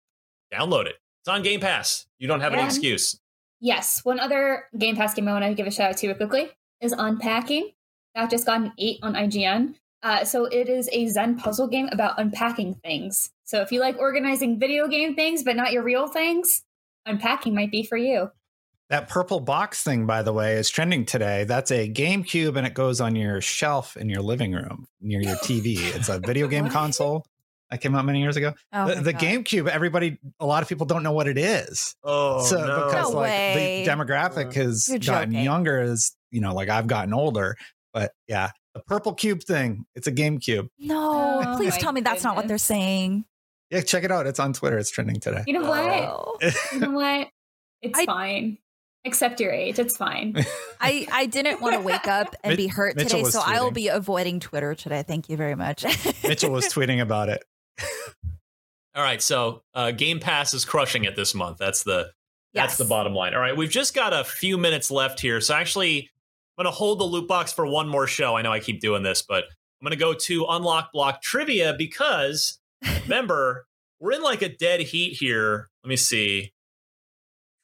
download 0.52 0.86
it. 0.86 0.96
It's 1.22 1.28
on 1.28 1.42
Game 1.42 1.60
Pass. 1.60 2.06
You 2.18 2.28
don't 2.28 2.40
have 2.40 2.52
and 2.52 2.60
any 2.60 2.68
excuse. 2.68 3.18
Yes. 3.60 4.00
One 4.04 4.20
other 4.20 4.64
Game 4.76 4.96
Pass 4.96 5.14
game 5.14 5.28
I 5.28 5.32
want 5.32 5.44
to 5.44 5.54
give 5.54 5.66
a 5.66 5.70
shout 5.70 5.90
out 5.90 5.96
to 5.98 6.14
quickly 6.14 6.48
is 6.80 6.94
Unpacking. 6.96 7.70
That 8.14 8.30
just 8.30 8.46
got 8.46 8.60
an 8.60 8.72
8 8.78 8.98
on 9.02 9.14
IGN. 9.14 9.74
Uh, 10.02 10.24
so 10.24 10.44
it 10.44 10.68
is 10.68 10.88
a 10.92 11.08
Zen 11.08 11.36
puzzle 11.36 11.66
game 11.66 11.88
about 11.90 12.18
unpacking 12.20 12.74
things. 12.74 13.30
So 13.44 13.60
if 13.62 13.72
you 13.72 13.80
like 13.80 13.98
organizing 13.98 14.58
video 14.58 14.86
game 14.86 15.14
things 15.14 15.42
but 15.42 15.56
not 15.56 15.72
your 15.72 15.82
real 15.82 16.06
things, 16.06 16.62
unpacking 17.06 17.54
might 17.54 17.70
be 17.70 17.82
for 17.82 17.96
you. 17.96 18.30
That 18.90 19.08
purple 19.08 19.40
box 19.40 19.82
thing, 19.82 20.06
by 20.06 20.22
the 20.22 20.32
way, 20.32 20.54
is 20.54 20.70
trending 20.70 21.04
today. 21.04 21.44
That's 21.44 21.70
a 21.70 21.90
GameCube 21.90 22.56
and 22.56 22.66
it 22.66 22.72
goes 22.72 23.00
on 23.00 23.16
your 23.16 23.40
shelf 23.40 23.96
in 23.96 24.08
your 24.08 24.22
living 24.22 24.52
room 24.52 24.86
near 25.00 25.20
your 25.20 25.36
TV. 25.36 25.78
It's 25.94 26.08
a 26.08 26.18
video 26.18 26.48
game 26.48 26.70
console 26.70 27.26
that 27.70 27.80
came 27.82 27.94
out 27.94 28.04
many 28.04 28.22
years 28.22 28.36
ago. 28.36 28.54
Oh 28.72 28.94
the, 28.94 29.00
the 29.00 29.14
GameCube, 29.14 29.68
everybody, 29.68 30.18
a 30.40 30.46
lot 30.46 30.62
of 30.62 30.68
people 30.70 30.86
don't 30.86 31.02
know 31.02 31.12
what 31.12 31.28
it 31.28 31.36
is. 31.36 31.96
Oh, 32.02 32.42
so 32.44 32.64
no. 32.64 32.86
because 32.86 33.10
no 33.10 33.18
like 33.18 33.30
way. 33.30 33.84
the 33.84 33.90
demographic 33.90 34.54
has 34.54 34.88
gotten 35.04 35.32
younger 35.32 35.78
as 35.80 36.12
you 36.30 36.40
know, 36.40 36.54
like 36.54 36.68
I've 36.68 36.86
gotten 36.86 37.12
older. 37.12 37.56
But 37.92 38.12
yeah, 38.26 38.50
the 38.78 38.84
purple 38.84 39.14
cube 39.14 39.42
thing. 39.42 39.86
It's 39.94 40.06
a 40.06 40.12
GameCube. 40.12 40.68
No, 40.78 41.42
oh, 41.44 41.56
please 41.56 41.76
tell 41.76 41.92
me 41.92 42.00
that's 42.00 42.22
goodness. 42.22 42.24
not 42.24 42.36
what 42.36 42.48
they're 42.48 42.58
saying. 42.58 43.24
Yeah, 43.70 43.82
check 43.82 44.04
it 44.04 44.12
out. 44.12 44.26
It's 44.26 44.40
on 44.40 44.52
Twitter. 44.52 44.78
It's 44.78 44.90
trending 44.90 45.20
today. 45.20 45.42
You 45.46 45.54
know 45.54 45.68
what? 45.68 45.80
Oh. 45.80 46.38
you 46.72 46.80
know 46.80 46.90
what? 46.92 47.28
It's 47.82 47.98
I, 47.98 48.06
fine. 48.06 48.58
Accept 49.04 49.40
your 49.40 49.52
age. 49.52 49.78
It's 49.78 49.96
fine. 49.96 50.34
I, 50.80 51.06
I 51.12 51.26
didn't 51.26 51.60
want 51.60 51.74
to 51.74 51.80
wake 51.80 52.06
up 52.06 52.34
and 52.42 52.56
be 52.56 52.66
hurt 52.66 52.96
Mitchell 52.96 53.20
today, 53.20 53.30
so 53.30 53.40
tweeting. 53.40 53.54
I 53.54 53.62
will 53.62 53.70
be 53.70 53.88
avoiding 53.88 54.40
Twitter 54.40 54.74
today. 54.74 55.02
Thank 55.06 55.28
you 55.28 55.36
very 55.36 55.54
much. 55.54 55.84
Mitchell 56.22 56.50
was 56.50 56.66
tweeting 56.72 57.00
about 57.00 57.28
it. 57.28 57.44
All 58.94 59.02
right, 59.02 59.22
so 59.22 59.62
uh, 59.74 59.92
Game 59.92 60.18
Pass 60.18 60.54
is 60.54 60.64
crushing 60.64 61.04
it 61.04 61.14
this 61.14 61.34
month. 61.34 61.58
That's 61.58 61.84
the 61.84 62.10
that's 62.54 62.72
yes. 62.72 62.78
the 62.78 62.84
bottom 62.84 63.14
line. 63.14 63.34
All 63.34 63.40
right, 63.40 63.56
we've 63.56 63.70
just 63.70 63.94
got 63.94 64.12
a 64.12 64.24
few 64.24 64.58
minutes 64.58 64.90
left 64.90 65.20
here, 65.20 65.40
so 65.40 65.54
actually 65.54 66.10
I'm 66.58 66.64
going 66.64 66.72
to 66.72 66.76
hold 66.76 66.98
the 66.98 67.04
loot 67.04 67.28
box 67.28 67.52
for 67.52 67.66
one 67.66 67.88
more 67.88 68.08
show. 68.08 68.36
I 68.36 68.42
know 68.42 68.52
I 68.52 68.58
keep 68.58 68.80
doing 68.80 69.04
this, 69.04 69.22
but 69.22 69.44
I'm 69.44 69.84
going 69.84 69.92
to 69.92 69.96
go 69.96 70.12
to 70.12 70.46
Unlock 70.48 70.90
Block 70.92 71.22
Trivia 71.22 71.74
because 71.78 72.58
remember, 73.04 73.66
we're 74.00 74.12
in 74.12 74.22
like 74.22 74.42
a 74.42 74.48
dead 74.48 74.80
heat 74.80 75.14
here. 75.14 75.68
Let 75.84 75.88
me 75.88 75.96
see. 75.96 76.52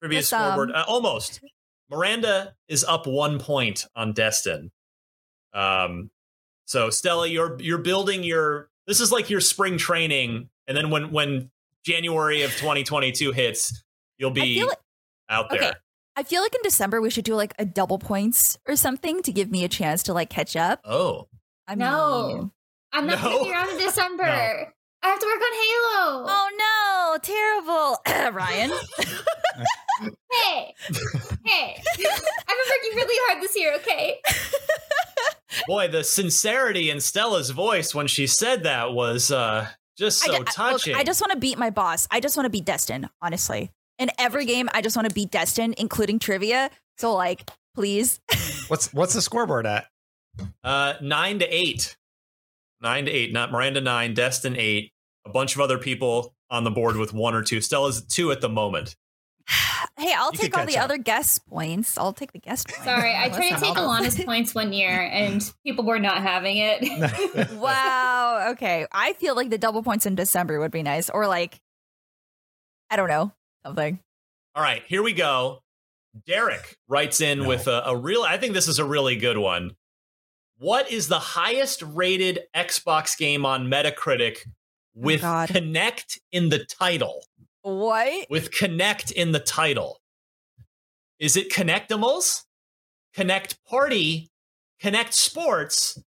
Trivia 0.01 0.19
What's 0.19 0.29
scoreboard. 0.29 0.71
Uh, 0.71 0.85
almost. 0.87 1.41
Miranda 1.91 2.55
is 2.69 2.85
up 2.85 3.07
one 3.07 3.41
point 3.41 3.85
on 3.97 4.13
Destin. 4.13 4.71
Um, 5.53 6.11
so 6.65 6.89
Stella, 6.91 7.27
you're 7.27 7.61
you're 7.61 7.79
building 7.79 8.23
your. 8.23 8.69
This 8.87 9.01
is 9.01 9.11
like 9.11 9.29
your 9.29 9.41
spring 9.41 9.77
training, 9.77 10.49
and 10.67 10.77
then 10.77 10.91
when 10.91 11.11
when 11.11 11.51
January 11.85 12.43
of 12.43 12.51
2022 12.53 13.33
hits, 13.33 13.85
you'll 14.19 14.31
be 14.31 14.65
like, 14.65 14.79
out 15.29 15.51
there. 15.51 15.63
Okay. 15.63 15.73
I 16.17 16.23
feel 16.23 16.43
like 16.43 16.55
in 16.55 16.61
December 16.63 17.01
we 17.01 17.11
should 17.11 17.25
do 17.25 17.35
like 17.35 17.55
a 17.59 17.65
double 17.65 17.99
points 17.99 18.57
or 18.69 18.77
something 18.77 19.23
to 19.23 19.33
give 19.33 19.51
me 19.51 19.65
a 19.65 19.69
chance 19.69 20.03
to 20.05 20.13
like 20.13 20.31
catch 20.31 20.55
up. 20.55 20.81
Oh. 20.85 21.29
I 21.67 21.75
no. 21.75 22.53
I'm 22.93 23.07
not 23.07 23.23
no. 23.23 23.31
gonna 23.31 23.45
be 23.45 23.51
around 23.51 23.71
in 23.71 23.79
December. 23.79 24.25
no. 24.25 24.65
I 25.03 25.09
have 25.09 25.19
to 25.19 25.27
work 25.27 25.43
on 25.43 25.53
Halo. 25.53 26.27
Oh 26.31 26.49
no, 26.57 27.19
terrible. 27.21 28.33
Ryan. 28.37 28.71
hey. 30.33 30.75
Hey. 31.45 31.83
I've 31.93 31.99
been 31.99 32.69
working 32.71 32.97
really 32.97 33.19
hard 33.27 33.43
this 33.43 33.57
year, 33.57 33.75
okay? 33.77 34.19
Boy, 35.67 35.89
the 35.89 36.05
sincerity 36.05 36.91
in 36.91 37.01
Stella's 37.01 37.51
voice 37.51 37.95
when 37.95 38.07
she 38.07 38.27
said 38.27 38.63
that 38.63 38.93
was 38.93 39.31
uh 39.33 39.67
just 39.99 40.21
so 40.21 40.33
I, 40.33 40.43
touching. 40.45 40.93
Look, 40.93 41.01
I 41.01 41.05
just 41.05 41.21
want 41.21 41.33
to 41.33 41.39
beat 41.39 41.59
my 41.59 41.71
boss. 41.71 42.07
I 42.11 42.21
just 42.21 42.37
want 42.37 42.47
to 42.47 42.51
beat 42.51 42.65
Destin, 42.65 43.09
honestly 43.21 43.73
in 43.99 44.11
every 44.19 44.47
game, 44.47 44.69
I 44.73 44.83
just 44.83 44.97
want 44.97 45.09
to 45.09 45.15
beat 45.15 45.31
Destin, 45.31 45.75
including 45.79 46.19
trivia. 46.19 46.71
So 46.99 47.15
like, 47.15 47.49
please. 47.75 48.21
what's 48.69 48.93
what's 48.93 49.15
the 49.15 49.23
scoreboard 49.23 49.67
at? 49.67 49.87
Uh, 50.63 50.95
nine 51.01 51.39
to 51.41 51.47
eight. 51.47 51.97
Nine 52.81 53.07
to 53.07 53.11
eight. 53.11 53.33
Not 53.33 53.53
Miranda 53.53 53.81
nine, 53.81 54.15
Destin 54.15 54.57
eight. 54.57 54.93
A 55.27 55.31
bunch 55.31 55.55
of 55.55 55.61
other 55.61 55.79
people 55.79 56.35
on 56.51 56.65
the 56.65 56.71
board 56.71 56.97
with 56.97 57.13
one 57.13 57.35
or 57.35 57.43
two. 57.43 57.61
Stella's 57.61 58.05
two 58.05 58.31
at 58.31 58.41
the 58.41 58.49
moment. 58.49 58.97
hey, 59.99 60.13
I'll 60.17 60.33
you 60.33 60.39
take 60.39 60.57
all 60.57 60.67
the 60.67 60.77
up. 60.77 60.85
other 60.85 60.99
guest 60.99 61.47
points. 61.47 61.97
I'll 61.97 62.13
take 62.13 62.33
the 62.33 62.39
guest 62.39 62.69
points. 62.69 62.85
Sorry, 62.85 63.15
I 63.17 63.29
tried 63.29 63.51
to 63.51 63.61
take 63.61 63.75
Alanah's 63.77 64.23
points 64.23 64.55
one 64.55 64.73
year 64.73 65.09
and 65.13 65.43
people 65.65 65.85
were 65.85 65.99
not 65.99 66.23
having 66.23 66.57
it. 66.59 67.51
wow. 67.53 68.49
Okay. 68.51 68.87
I 68.93 69.15
feel 69.15 69.35
like 69.35 69.51
the 69.51 69.59
double 69.59 69.83
points 69.83 70.07
in 70.07 70.15
December 70.15 70.61
would 70.61 70.71
be 70.71 70.83
nice. 70.83 71.11
Or 71.11 71.27
like, 71.27 71.61
I 72.91 72.97
don't 72.97 73.09
know, 73.09 73.33
something. 73.65 73.99
All 74.55 74.63
right, 74.63 74.83
here 74.87 75.03
we 75.03 75.13
go. 75.13 75.61
Derek 76.27 76.77
writes 76.89 77.21
in 77.21 77.41
no. 77.41 77.49
with 77.49 77.67
a, 77.67 77.83
a 77.87 77.97
real, 77.97 78.23
I 78.23 78.37
think 78.37 78.55
this 78.55 78.69
is 78.69 78.79
a 78.79 78.85
really 78.85 79.17
good 79.17 79.39
one. 79.39 79.73
What 80.59 80.91
is 80.91 81.09
the 81.09 81.19
highest 81.19 81.83
rated 81.83 82.41
Xbox 82.55 83.19
game 83.19 83.45
on 83.45 83.67
Metacritic 83.67 84.39
oh 84.47 84.51
with 84.95 85.23
God. 85.23 85.49
Kinect 85.49 86.19
in 86.31 86.51
the 86.51 86.65
title. 86.65 87.25
What? 87.63 88.31
With 88.31 88.53
Kinect 88.53 89.11
in 89.13 89.33
the 89.33 89.41
title. 89.41 89.99
Is 91.19 91.37
it 91.37 91.51
Kinectimals, 91.51 92.43
Kinect 93.17 93.57
Party, 93.69 94.31
Kinect 94.83 95.13
Sports, 95.13 96.01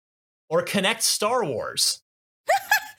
or 0.49 0.63
Kinect 0.63 1.01
Star 1.01 1.43
Wars? 1.43 2.01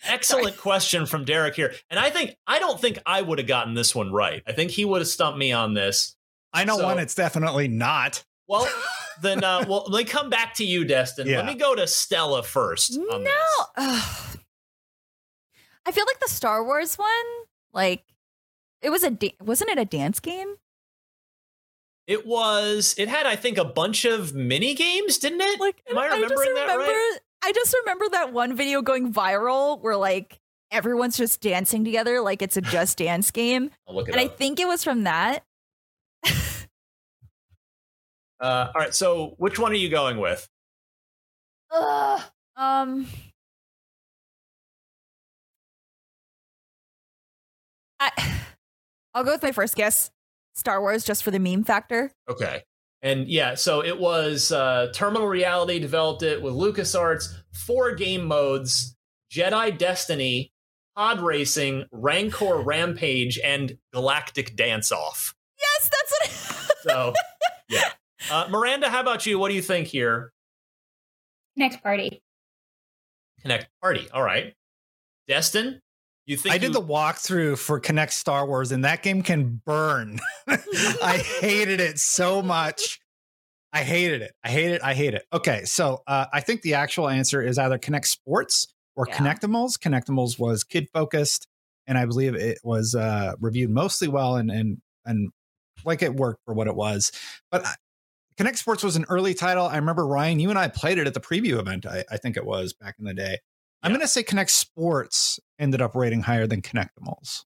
Excellent 0.09 0.57
question 0.57 1.07
from 1.07 1.24
Derek 1.24 1.54
here. 1.54 1.74
And 1.90 1.98
I 2.00 2.11
think 2.11 2.36
I 2.46 2.59
don't 2.59 2.80
think 2.80 2.98
I 3.07 3.22
would 3.22 3.38
have 3.38 3.46
gotten 3.48 3.74
this 3.74 3.94
one 3.94 4.12
right. 4.12 4.42
I 4.46 4.52
think 4.52 4.70
he 4.70 4.84
would 4.84 5.00
have 5.00 5.09
stumped 5.09 5.38
me 5.38 5.52
on 5.52 5.74
this. 5.74 6.16
I 6.52 6.64
know 6.64 6.78
So- 6.78 6.84
one. 6.84 6.98
It's 6.98 7.14
definitely 7.14 7.68
not. 7.68 8.24
Well, 8.48 8.68
then 9.22 9.42
uh 9.44 9.64
well 9.68 9.84
let 9.88 10.04
me 10.04 10.04
come 10.04 10.30
back 10.30 10.54
to 10.54 10.64
you, 10.64 10.84
Destin. 10.84 11.26
Yeah. 11.26 11.38
Let 11.38 11.46
me 11.46 11.54
go 11.54 11.74
to 11.74 11.86
Stella 11.86 12.42
first. 12.42 12.96
No. 12.96 13.30
I 13.76 14.32
feel 15.92 16.04
like 16.07 16.20
the 16.20 16.28
Star 16.28 16.64
Wars 16.64 16.96
one, 16.96 17.09
like 17.72 18.04
it 18.82 18.90
was 18.90 19.02
a 19.04 19.11
da- 19.11 19.36
wasn't 19.40 19.70
it 19.70 19.78
a 19.78 19.84
dance 19.84 20.20
game? 20.20 20.54
It 22.07 22.26
was 22.26 22.94
it 22.98 23.09
had, 23.09 23.26
I 23.26 23.36
think, 23.36 23.59
a 23.59 23.64
bunch 23.64 24.04
of 24.04 24.34
mini 24.34 24.74
games, 24.74 25.18
didn't 25.18 25.40
it? 25.40 25.61
Like 25.61 25.82
Am 25.90 25.98
I 25.98 26.07
remembering 26.07 26.28
just 26.30 26.44
that 26.54 26.62
remember, 26.72 26.84
right? 26.84 27.18
I 27.47 27.53
just 27.53 27.72
remember 27.84 28.09
that 28.11 28.32
one 28.32 28.57
video 28.57 28.82
going 28.82 29.12
viral 29.12 29.80
where 29.80 29.97
like 29.97 30.40
everyone's 30.72 31.16
just 31.16 31.40
dancing 31.40 31.84
together 31.84 32.20
like 32.20 32.42
it's 32.42 32.57
a 32.57 32.61
just 32.74 32.99
dance 32.99 33.30
game. 33.30 33.70
I'll 33.88 33.94
look 33.94 34.09
it 34.09 34.12
And 34.12 34.20
I 34.20 34.26
think 34.26 34.59
it 34.59 34.66
was 34.66 34.82
from 34.82 35.05
that. 35.05 35.44
Uh, 38.38 38.70
all 38.74 38.82
right, 38.82 38.94
so 38.94 39.34
which 39.38 39.59
one 39.59 39.72
are 39.72 39.76
you 39.76 39.88
going 39.88 40.18
with? 40.18 40.47
Ugh. 41.70 42.20
Um 42.55 43.07
I 47.99 48.11
I'll 49.14 49.24
go 49.24 49.32
with 49.32 49.42
my 49.42 49.53
first 49.53 49.74
guess. 49.74 50.11
Star 50.55 50.82
Wars 50.82 51.03
just 51.03 51.22
for 51.22 51.30
the 51.30 51.38
meme 51.38 51.64
factor. 51.64 52.11
Okay. 52.28 52.62
And 53.07 53.28
yeah, 53.28 53.54
so 53.54 53.84
it 53.84 54.00
was 54.00 54.50
uh, 54.50 54.88
Terminal 54.92 55.28
Reality 55.28 55.78
developed 55.78 56.24
it 56.24 56.42
with 56.42 56.54
LucasArts, 56.54 57.32
four 57.52 57.94
game 57.94 58.26
modes 58.26 58.96
Jedi 59.32 59.78
Destiny, 59.78 60.50
Pod 60.96 61.20
Racing, 61.20 61.84
Rancor 61.92 62.57
Rampage, 62.57 63.38
and 63.38 63.78
Galactic 63.92 64.57
Dance 64.57 64.90
Off. 64.90 65.36
Yes, 65.57 65.88
that's 65.88 66.11
what 66.11 66.76
So, 66.82 67.14
yeah. 67.68 67.90
Uh, 68.28 68.48
Miranda, 68.50 68.88
how 68.88 69.02
about 69.02 69.24
you? 69.24 69.38
What 69.38 69.50
do 69.50 69.54
you 69.54 69.62
think 69.62 69.86
here? 69.86 70.32
Next 71.54 71.84
party. 71.84 72.20
Kinect 73.44 73.66
Party. 73.80 74.09
All 74.12 74.22
right. 74.24 74.52
Destin, 75.28 75.80
you 76.27 76.37
think 76.37 76.55
I 76.55 76.59
did 76.59 76.68
you- 76.68 76.72
the 76.74 76.83
walkthrough 76.83 77.59
for 77.59 77.81
Kinect 77.81 78.12
Star 78.12 78.47
Wars, 78.47 78.72
and 78.72 78.85
that 78.85 79.03
game 79.03 79.22
can 79.22 79.61
burn. 79.64 80.18
I 80.49 81.22
hated 81.41 81.81
it 81.81 81.99
so 81.99 82.43
much. 82.43 83.01
I 83.72 83.83
hated 83.83 84.22
it. 84.22 84.33
I 84.43 84.49
hate 84.51 84.70
it. 84.70 84.81
I 84.83 84.95
hate 84.95 85.14
it. 85.14 85.24
Okay, 85.33 85.64
so 85.64 86.03
uh, 86.07 86.27
I 86.33 86.41
think 86.41 86.62
the 86.62 86.74
actual 86.74 87.09
answer 87.09 87.43
is 87.43 87.59
either 87.59 87.79
Kinect 87.79 88.07
Sports 88.07 88.66
or 88.95 89.07
Yeah. 89.09 89.16
Kinectimals. 89.18 89.72
Kinectimals 89.79 90.39
was 90.39 90.64
kid 90.64 90.89
focused, 90.95 91.47
and 91.87 91.99
I 91.99 92.07
believe 92.07 92.35
it 92.35 92.59
was 92.64 92.95
uh, 92.95 93.35
reviewed 93.41 93.70
mostly 93.70 94.09
well, 94.09 94.37
and 94.37 94.51
and 94.51 94.79
and 95.05 95.31
like 95.85 96.03
it 96.03 96.14
worked 96.14 96.41
for 96.47 96.55
what 96.55 96.68
it 96.68 96.74
was. 96.74 97.12
But 97.51 97.66
I, 97.66 97.74
Kinect 98.39 98.57
Sports 98.57 98.83
was 98.83 98.97
an 98.97 99.05
early 99.11 99.35
title. 99.35 99.66
I 99.66 99.77
remember 99.77 100.07
Ryan, 100.07 100.41
you 100.41 100.49
and 100.51 100.59
I 100.59 100.68
played 100.68 100.99
it 100.99 101.07
at 101.07 101.14
the 101.14 101.20
preview 101.20 101.59
event. 101.59 101.85
I, 101.87 102.05
I 102.11 102.16
think 102.16 102.37
it 102.37 102.47
was 102.47 102.72
back 102.72 102.95
in 102.99 103.05
the 103.05 103.14
day. 103.14 103.39
I'm 103.83 103.91
going 103.93 104.01
to 104.01 104.09
say 104.09 104.22
Kinect 104.22 104.51
Sports 104.51 105.39
ended 105.59 105.81
up 105.81 105.95
rating 105.95 106.22
higher 106.22 106.47
than 106.47 106.62
Kinectimals. 106.62 107.45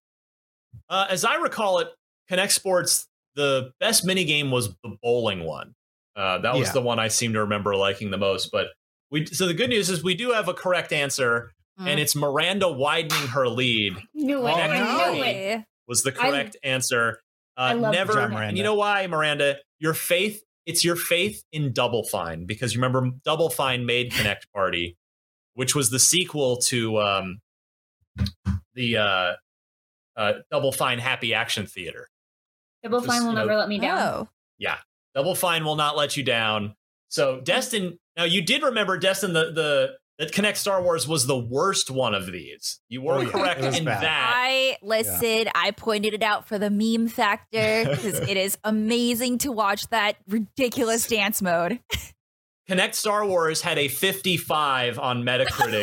Uh, 0.89 1.07
as 1.11 1.25
I 1.25 1.35
recall 1.37 1.79
it, 1.81 1.89
Kinect 2.31 2.53
Sports, 2.53 3.07
the 3.35 3.73
best 3.81 4.05
mini 4.05 4.25
game 4.25 4.51
was 4.51 4.69
the 4.83 4.97
bowling 5.03 5.45
one. 5.45 5.75
Uh, 6.17 6.39
that 6.39 6.55
was 6.55 6.69
Yeah. 6.69 6.73
the 6.75 6.81
one 6.83 6.99
I 6.99 7.09
seem 7.09 7.33
to 7.35 7.41
remember 7.41 7.75
liking 7.77 8.11
the 8.11 8.19
most. 8.19 8.51
But 8.51 8.69
we 9.11 9.27
so 9.27 9.47
the 9.47 9.55
good 9.55 9.71
news 9.71 9.91
is 9.91 10.03
we 10.03 10.15
do 10.15 10.31
have 10.33 10.49
a 10.49 10.55
correct 10.55 10.93
answer, 10.93 11.53
Mm. 11.81 11.89
and 11.89 12.01
it's 12.01 12.15
Miranda 12.17 12.69
widening 12.69 13.29
her 13.29 13.49
lead 13.49 13.97
Knew 14.15 14.47
it. 14.47 14.51
Oh, 14.51 14.67
no. 14.67 15.13
knew 15.15 15.23
it. 15.23 15.65
was 15.87 16.03
the 16.03 16.11
I- 16.21 16.31
correct 16.31 16.57
answer. 16.63 17.21
I 17.57 17.73
Uh, 17.73 17.77
love 17.77 17.93
never, 17.93 18.13
job, 18.15 18.31
Miranda. 18.31 18.57
you 18.57 18.63
know 18.63 18.75
why, 18.75 19.07
Miranda? 19.07 19.59
Your 19.79 19.95
faith. 19.95 20.43
It's 20.67 20.85
your 20.85 20.95
faith 20.97 21.43
in 21.53 21.73
Double 21.73 22.05
Fine 22.05 22.45
because 22.47 22.75
you 22.75 22.81
remember 22.81 23.11
Double 23.25 23.51
Fine 23.51 23.87
made 23.87 24.13
Kinect 24.13 24.43
Party, 24.55 24.97
which 25.55 25.75
was 25.75 25.91
the 25.91 25.99
sequel 25.99 26.59
to 26.69 26.99
um, 27.01 27.41
the 28.75 28.97
uh, 28.97 29.33
uh, 30.17 30.33
Double 30.51 30.73
Fine 30.73 30.99
Happy 30.99 31.35
Action 31.35 31.67
Theater. 31.67 32.09
Double 32.83 33.01
Just, 33.01 33.11
Fine 33.11 33.23
will 33.25 33.31
you 33.31 33.37
know, 33.37 33.45
never 33.47 33.59
let 33.59 33.69
me 33.69 33.79
down. 33.79 33.99
Oh. 33.99 34.29
Double 35.15 35.35
Fine 35.35 35.65
will 35.65 35.75
not 35.75 35.97
let 35.97 36.17
you 36.17 36.23
down. 36.23 36.75
So 37.09 37.41
Destin, 37.41 37.99
now 38.17 38.23
you 38.25 38.43
did 38.43 38.63
remember 38.63 38.97
Destin 38.97 39.33
the 39.33 39.51
the 39.51 39.97
that 40.21 40.31
Kinect 40.33 40.57
Star 40.57 40.81
Wars 40.83 41.09
was 41.09 41.27
the 41.27 41.37
worst 41.37 41.91
one 41.91 42.15
of 42.15 42.31
these. 42.31 42.79
You 42.89 43.03
were 43.03 43.15
Oh, 43.15 43.21
yeah. 43.23 43.31
correct 43.31 43.61
in 43.77 43.87
bad. 43.87 44.03
that. 44.03 44.33
I 44.37 44.77
listened. 44.83 45.51
I 45.55 45.73
pointed 45.73 46.15
it 46.15 46.23
out 46.23 46.47
for 46.47 46.59
the 46.61 46.71
meme 46.71 47.09
factor 47.09 47.87
because 47.91 48.21
it 48.29 48.37
is 48.37 48.57
amazing 48.63 49.39
to 49.39 49.51
watch 49.51 49.89
that 49.89 50.17
ridiculous 50.29 51.09
dance 51.09 51.43
mode. 51.43 51.81
Kinect 52.71 52.95
Star 52.95 53.27
Wars 53.27 53.61
had 53.61 53.79
a 53.79 53.89
55 53.89 55.01
on 55.01 55.25
Metacritic. 55.25 55.83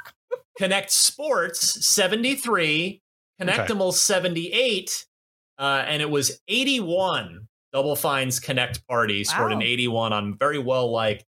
Kinect 0.58 0.88
Sports 0.88 1.86
73, 1.86 3.02
Kinectimals 3.38 3.94
78, 3.94 5.04
uh, 5.58 5.84
and 5.86 6.00
it 6.00 6.08
was 6.08 6.40
81. 6.48 7.48
Double 7.74 7.96
Fine's 7.96 8.40
Kinect 8.40 8.86
Party 8.88 9.24
scored 9.24 9.52
an 9.52 9.60
81 9.60 10.14
on 10.14 10.38
very 10.38 10.58
well 10.58 10.90
liked 10.90 11.26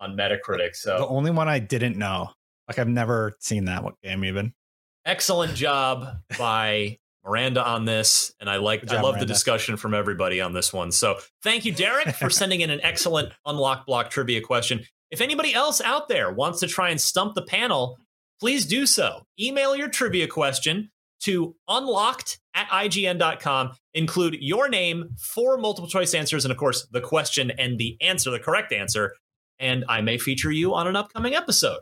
on 0.00 0.16
Metacritic. 0.18 0.74
So 0.74 0.98
the 0.98 1.06
only 1.06 1.30
one 1.30 1.48
I 1.48 1.58
didn't 1.58 1.96
know. 1.96 2.28
Like 2.68 2.78
I've 2.78 2.88
never 2.88 3.34
seen 3.40 3.64
that 3.66 3.84
game 4.02 4.24
even. 4.24 4.52
excellent 5.06 5.54
job 5.54 6.18
by 6.38 6.98
Miranda 7.24 7.64
on 7.64 7.84
this, 7.84 8.32
and 8.40 8.50
I 8.50 8.56
like 8.56 8.80
Good 8.80 8.90
I 8.90 8.94
job, 8.94 9.04
love 9.04 9.18
the 9.18 9.26
discussion 9.26 9.76
from 9.76 9.94
everybody 9.94 10.40
on 10.40 10.52
this 10.52 10.72
one. 10.72 10.90
So 10.90 11.18
thank 11.42 11.64
you, 11.64 11.72
Derek, 11.72 12.14
for 12.16 12.30
sending 12.30 12.60
in 12.60 12.70
an 12.70 12.80
excellent 12.82 13.32
unlock 13.46 13.86
block 13.86 14.10
trivia 14.10 14.40
question. 14.40 14.84
If 15.10 15.20
anybody 15.20 15.54
else 15.54 15.80
out 15.80 16.08
there 16.08 16.32
wants 16.32 16.60
to 16.60 16.66
try 16.66 16.90
and 16.90 17.00
stump 17.00 17.34
the 17.34 17.42
panel, 17.42 17.98
please 18.40 18.66
do 18.66 18.86
so. 18.86 19.22
Email 19.38 19.76
your 19.76 19.88
trivia 19.88 20.26
question 20.26 20.90
to 21.20 21.54
unlocked 21.68 22.40
at 22.54 22.66
ign.com. 22.68 23.72
Include 23.94 24.38
your 24.40 24.68
name, 24.68 25.10
four 25.18 25.56
multiple 25.58 25.88
choice 25.88 26.14
answers, 26.14 26.44
and 26.44 26.50
of 26.50 26.58
course, 26.58 26.86
the 26.90 27.00
question 27.00 27.52
and 27.52 27.78
the 27.78 27.96
answer, 28.00 28.30
the 28.30 28.38
correct 28.38 28.72
answer. 28.72 29.14
And 29.58 29.84
I 29.88 30.00
may 30.00 30.18
feature 30.18 30.50
you 30.50 30.74
on 30.74 30.88
an 30.88 30.96
upcoming 30.96 31.34
episode. 31.34 31.78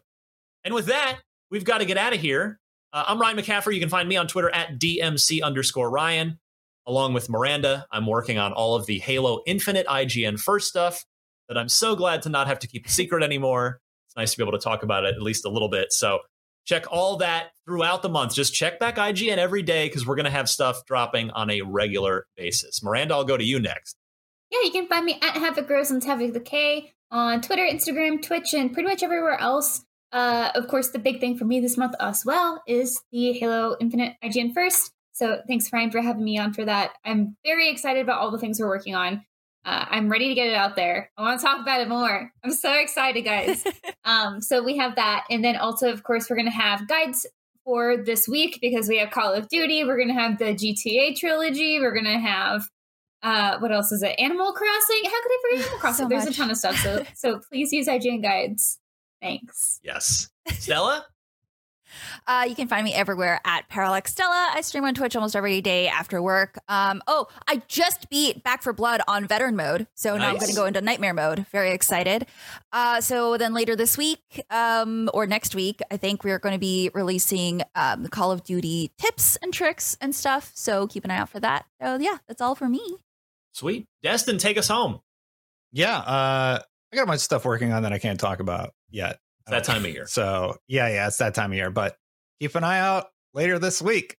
And 0.65 0.75
with 0.75 0.87
that, 0.87 1.21
we've 1.51 1.65
got 1.65 1.79
to 1.79 1.87
get 1.87 1.97
out 1.97 2.13
of 2.13 2.21
here. 2.21 2.59
Uh, 2.93 3.05
I'm 3.07 3.21
Ryan 3.21 3.37
McCaffrey. 3.37 3.75
You 3.75 3.81
can 3.81 3.89
find 3.89 4.09
me 4.09 4.17
on 4.17 4.27
Twitter 4.27 4.51
at 4.51 4.79
DMC 4.79 5.43
underscore 5.43 5.91
Ryan. 5.91 6.39
Along 6.87 7.13
with 7.13 7.29
Miranda, 7.29 7.87
I'm 7.93 8.07
working 8.07 8.39
on 8.39 8.53
all 8.53 8.75
of 8.75 8.87
the 8.87 8.99
Halo 8.99 9.43
Infinite 9.47 9.87
IGN 9.87 10.41
first 10.41 10.69
stuff 10.69 11.05
that 11.49 11.57
I'm 11.57 11.69
so 11.69 11.95
glad 11.95 12.23
to 12.23 12.29
not 12.31 12.47
have 12.47 12.59
to 12.61 12.67
keep 12.67 12.87
a 12.87 12.91
secret 12.91 13.23
anymore. 13.23 13.81
It's 14.09 14.17
nice 14.17 14.33
to 14.33 14.39
be 14.39 14.43
able 14.43 14.59
to 14.59 14.65
talk 14.65 14.83
about 14.83 15.05
it 15.05 15.15
at 15.15 15.23
least 15.23 15.45
a 15.45 15.51
little 15.51 15.69
bit. 15.69 15.93
So 15.93 16.21
check 16.65 16.91
all 16.91 17.19
that 17.19 17.51
throughout 17.65 18.03
the 18.03 18.09
month. 18.09 18.35
Just 18.35 18.55
check 18.55 18.81
back 18.81 18.97
IGN 18.97 19.37
every 19.37 19.63
day 19.63 19.87
because 19.87 20.07
we're 20.07 20.17
going 20.17 20.25
to 20.25 20.31
have 20.31 20.49
stuff 20.49 20.85
dropping 20.87 21.31
on 21.31 21.51
a 21.51 21.61
regular 21.61 22.27
basis. 22.37 22.83
Miranda, 22.83 23.15
I'll 23.15 23.25
go 23.25 23.37
to 23.37 23.45
you 23.45 23.61
next. 23.61 23.97
Yeah, 24.51 24.61
you 24.65 24.73
can 24.73 24.89
find 24.89 25.05
me 25.05 25.19
at 25.23 25.37
Havoc 25.37 25.69
Gross 25.69 25.91
and 25.91 26.03
Havoc 26.03 26.33
the 26.33 26.41
K 26.41 26.93
on 27.13 27.41
Twitter, 27.41 27.63
Instagram, 27.63 28.21
Twitch, 28.21 28.53
and 28.53 28.73
pretty 28.73 28.89
much 28.89 29.05
everywhere 29.05 29.39
else. 29.39 29.85
Uh, 30.13 30.51
of 30.55 30.67
course, 30.69 30.89
the 30.89 30.99
big 30.99 31.21
thing 31.21 31.37
for 31.37 31.45
me 31.45 31.61
this 31.61 31.77
month 31.77 31.95
as 32.01 32.25
well 32.25 32.63
is 32.67 33.01
the 33.13 33.33
Halo 33.33 33.77
Infinite 33.81 34.17
IGN 34.25 34.53
First. 34.53 34.93
So 35.13 35.41
thanks, 35.47 35.73
Ryan, 35.73 35.91
for 35.91 36.01
having 36.01 36.25
me 36.25 36.39
on 36.39 36.53
for 36.53 36.65
that. 36.65 36.93
I'm 37.05 37.37
very 37.45 37.69
excited 37.69 38.03
about 38.03 38.21
all 38.21 38.31
the 38.31 38.39
things 38.39 38.59
we're 38.59 38.69
working 38.69 38.95
on. 38.95 39.25
Uh, 39.65 39.85
I'm 39.91 40.09
ready 40.09 40.29
to 40.29 40.35
get 40.35 40.49
it 40.49 40.55
out 40.55 40.75
there. 40.75 41.11
I 41.19 41.23
want 41.23 41.39
to 41.39 41.47
talk 41.47 41.61
about 41.61 41.83
it 41.83 41.89
more. 41.89 42.33
I'm 42.43 42.53
so 42.53 42.73
excited, 42.73 43.23
guys. 43.23 43.63
um, 44.05 44.41
so 44.41 44.63
we 44.63 44.79
have 44.79 44.97
that, 44.97 45.25
and 45.31 45.45
then 45.45 45.57
also, 45.57 45.93
of 45.93 46.03
course, 46.03 46.31
we're 46.31 46.37
going 46.37 46.47
to 46.47 46.53
have 46.53 46.89
guides 46.89 47.27
for 47.65 47.99
this 48.03 48.27
week 48.27 48.59
because 48.63 48.89
we 48.89 48.99
have 48.99 49.11
Call 49.11 49.35
of 49.35 49.49
Duty. 49.49 49.85
We're 49.85 49.97
going 49.97 50.09
to 50.09 50.15
have 50.15 50.39
the 50.39 50.55
GTA 50.55 51.17
trilogy. 51.17 51.79
We're 51.79 51.93
going 51.93 52.07
to 52.07 52.19
have 52.19 52.63
uh, 53.23 53.59
what 53.59 53.71
else 53.71 53.93
is 53.93 54.03
it? 54.03 54.19
Animal 54.19 54.53
Crossing. 54.53 55.03
How 55.05 55.23
could 55.23 55.33
I 55.33 55.39
forget 55.43 55.61
Animal 55.67 55.79
Crossing? 55.81 56.05
So 56.05 56.09
There's 56.09 56.25
much. 56.25 56.35
a 56.35 56.37
ton 56.37 56.51
of 56.51 56.57
stuff. 56.57 56.77
So 56.77 57.05
so 57.15 57.41
please 57.51 57.73
use 57.73 57.87
IGN 57.87 58.23
guides. 58.23 58.80
Thanks. 59.21 59.81
Yes. 59.83 60.31
Stella? 60.49 61.05
Uh, 62.27 62.45
you 62.49 62.55
can 62.55 62.69
find 62.69 62.85
me 62.85 62.95
everywhere 62.95 63.41
at 63.45 63.69
Parallax 63.69 64.13
Stella. 64.13 64.51
I 64.55 64.61
stream 64.61 64.85
on 64.85 64.95
Twitch 64.95 65.17
almost 65.17 65.35
every 65.35 65.61
day 65.61 65.89
after 65.89 66.23
work. 66.23 66.59
Um, 66.69 67.03
oh, 67.07 67.27
I 67.49 67.63
just 67.69 68.09
beat 68.09 68.43
Back 68.45 68.63
4 68.63 68.73
Blood 68.73 69.01
on 69.09 69.27
veteran 69.27 69.57
mode. 69.57 69.87
So 69.95 70.17
now 70.17 70.29
I'm 70.29 70.37
going 70.37 70.51
to 70.51 70.57
go 70.57 70.67
into 70.67 70.81
nightmare 70.81 71.15
mode. 71.15 71.47
Very 71.51 71.73
excited. 71.73 72.27
Uh, 72.73 73.01
so 73.01 73.37
then 73.37 73.55
later 73.55 73.75
this 73.75 73.99
week 73.99 74.45
um, 74.51 75.11
or 75.13 75.27
next 75.27 75.55
week, 75.55 75.81
I 75.91 75.97
think 75.97 76.25
we're 76.25 76.39
going 76.39 76.55
to 76.55 76.61
be 76.61 76.91
releasing 76.95 77.63
um, 77.75 78.03
the 78.03 78.09
Call 78.09 78.31
of 78.31 78.45
Duty 78.45 78.93
tips 78.99 79.37
and 79.43 79.53
tricks 79.53 79.97
and 80.01 80.15
stuff. 80.15 80.53
So 80.55 80.87
keep 80.87 81.05
an 81.05 81.11
eye 81.11 81.19
out 81.19 81.29
for 81.29 81.41
that. 81.41 81.67
So 81.83 81.97
yeah, 81.97 82.19
that's 82.29 82.41
all 82.41 82.55
for 82.55 82.69
me. 82.69 82.99
Sweet. 83.53 83.87
Destin, 84.03 84.39
take 84.39 84.59
us 84.59 84.69
home. 84.69 85.01
Yeah, 85.73 85.99
uh, 85.99 86.59
I 86.93 86.97
got 86.97 87.03
a 87.03 87.07
bunch 87.07 87.19
of 87.19 87.23
stuff 87.23 87.45
working 87.45 87.73
on 87.73 87.83
that 87.85 87.93
I 87.93 87.99
can't 87.99 88.19
talk 88.19 88.41
about 88.41 88.73
yet. 88.91 89.19
It's 89.43 89.51
that 89.51 89.65
time 89.65 89.85
of 89.85 89.91
year. 89.91 90.07
So 90.07 90.57
yeah, 90.69 90.89
yeah, 90.89 91.07
it's 91.07 91.19
that 91.19 91.35
time 91.35 91.53
of 91.53 91.57
year. 91.57 91.71
But 91.71 91.97
keep 92.41 92.55
an 92.55 92.65
eye 92.65 92.81
out 92.81 93.07
later 93.33 93.59
this 93.59 93.81
week, 93.81 94.17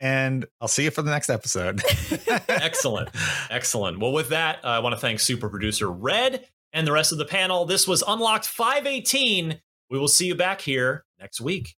and 0.00 0.46
I'll 0.60 0.68
see 0.68 0.84
you 0.84 0.90
for 0.90 1.02
the 1.02 1.10
next 1.10 1.30
episode. 1.30 1.82
Excellent. 2.48 3.10
Excellent. 3.48 3.98
Well, 4.00 4.12
with 4.12 4.30
that, 4.30 4.64
uh, 4.64 4.68
I 4.68 4.78
want 4.80 4.94
to 4.94 5.00
thank 5.00 5.20
super 5.20 5.48
producer 5.48 5.90
Red 5.90 6.46
and 6.72 6.86
the 6.86 6.92
rest 6.92 7.12
of 7.12 7.18
the 7.18 7.24
panel. 7.24 7.64
This 7.64 7.86
was 7.86 8.02
Unlocked 8.06 8.46
518. 8.46 9.60
We 9.90 9.98
will 9.98 10.08
see 10.08 10.26
you 10.26 10.34
back 10.34 10.60
here 10.60 11.04
next 11.18 11.40
week. 11.40 11.74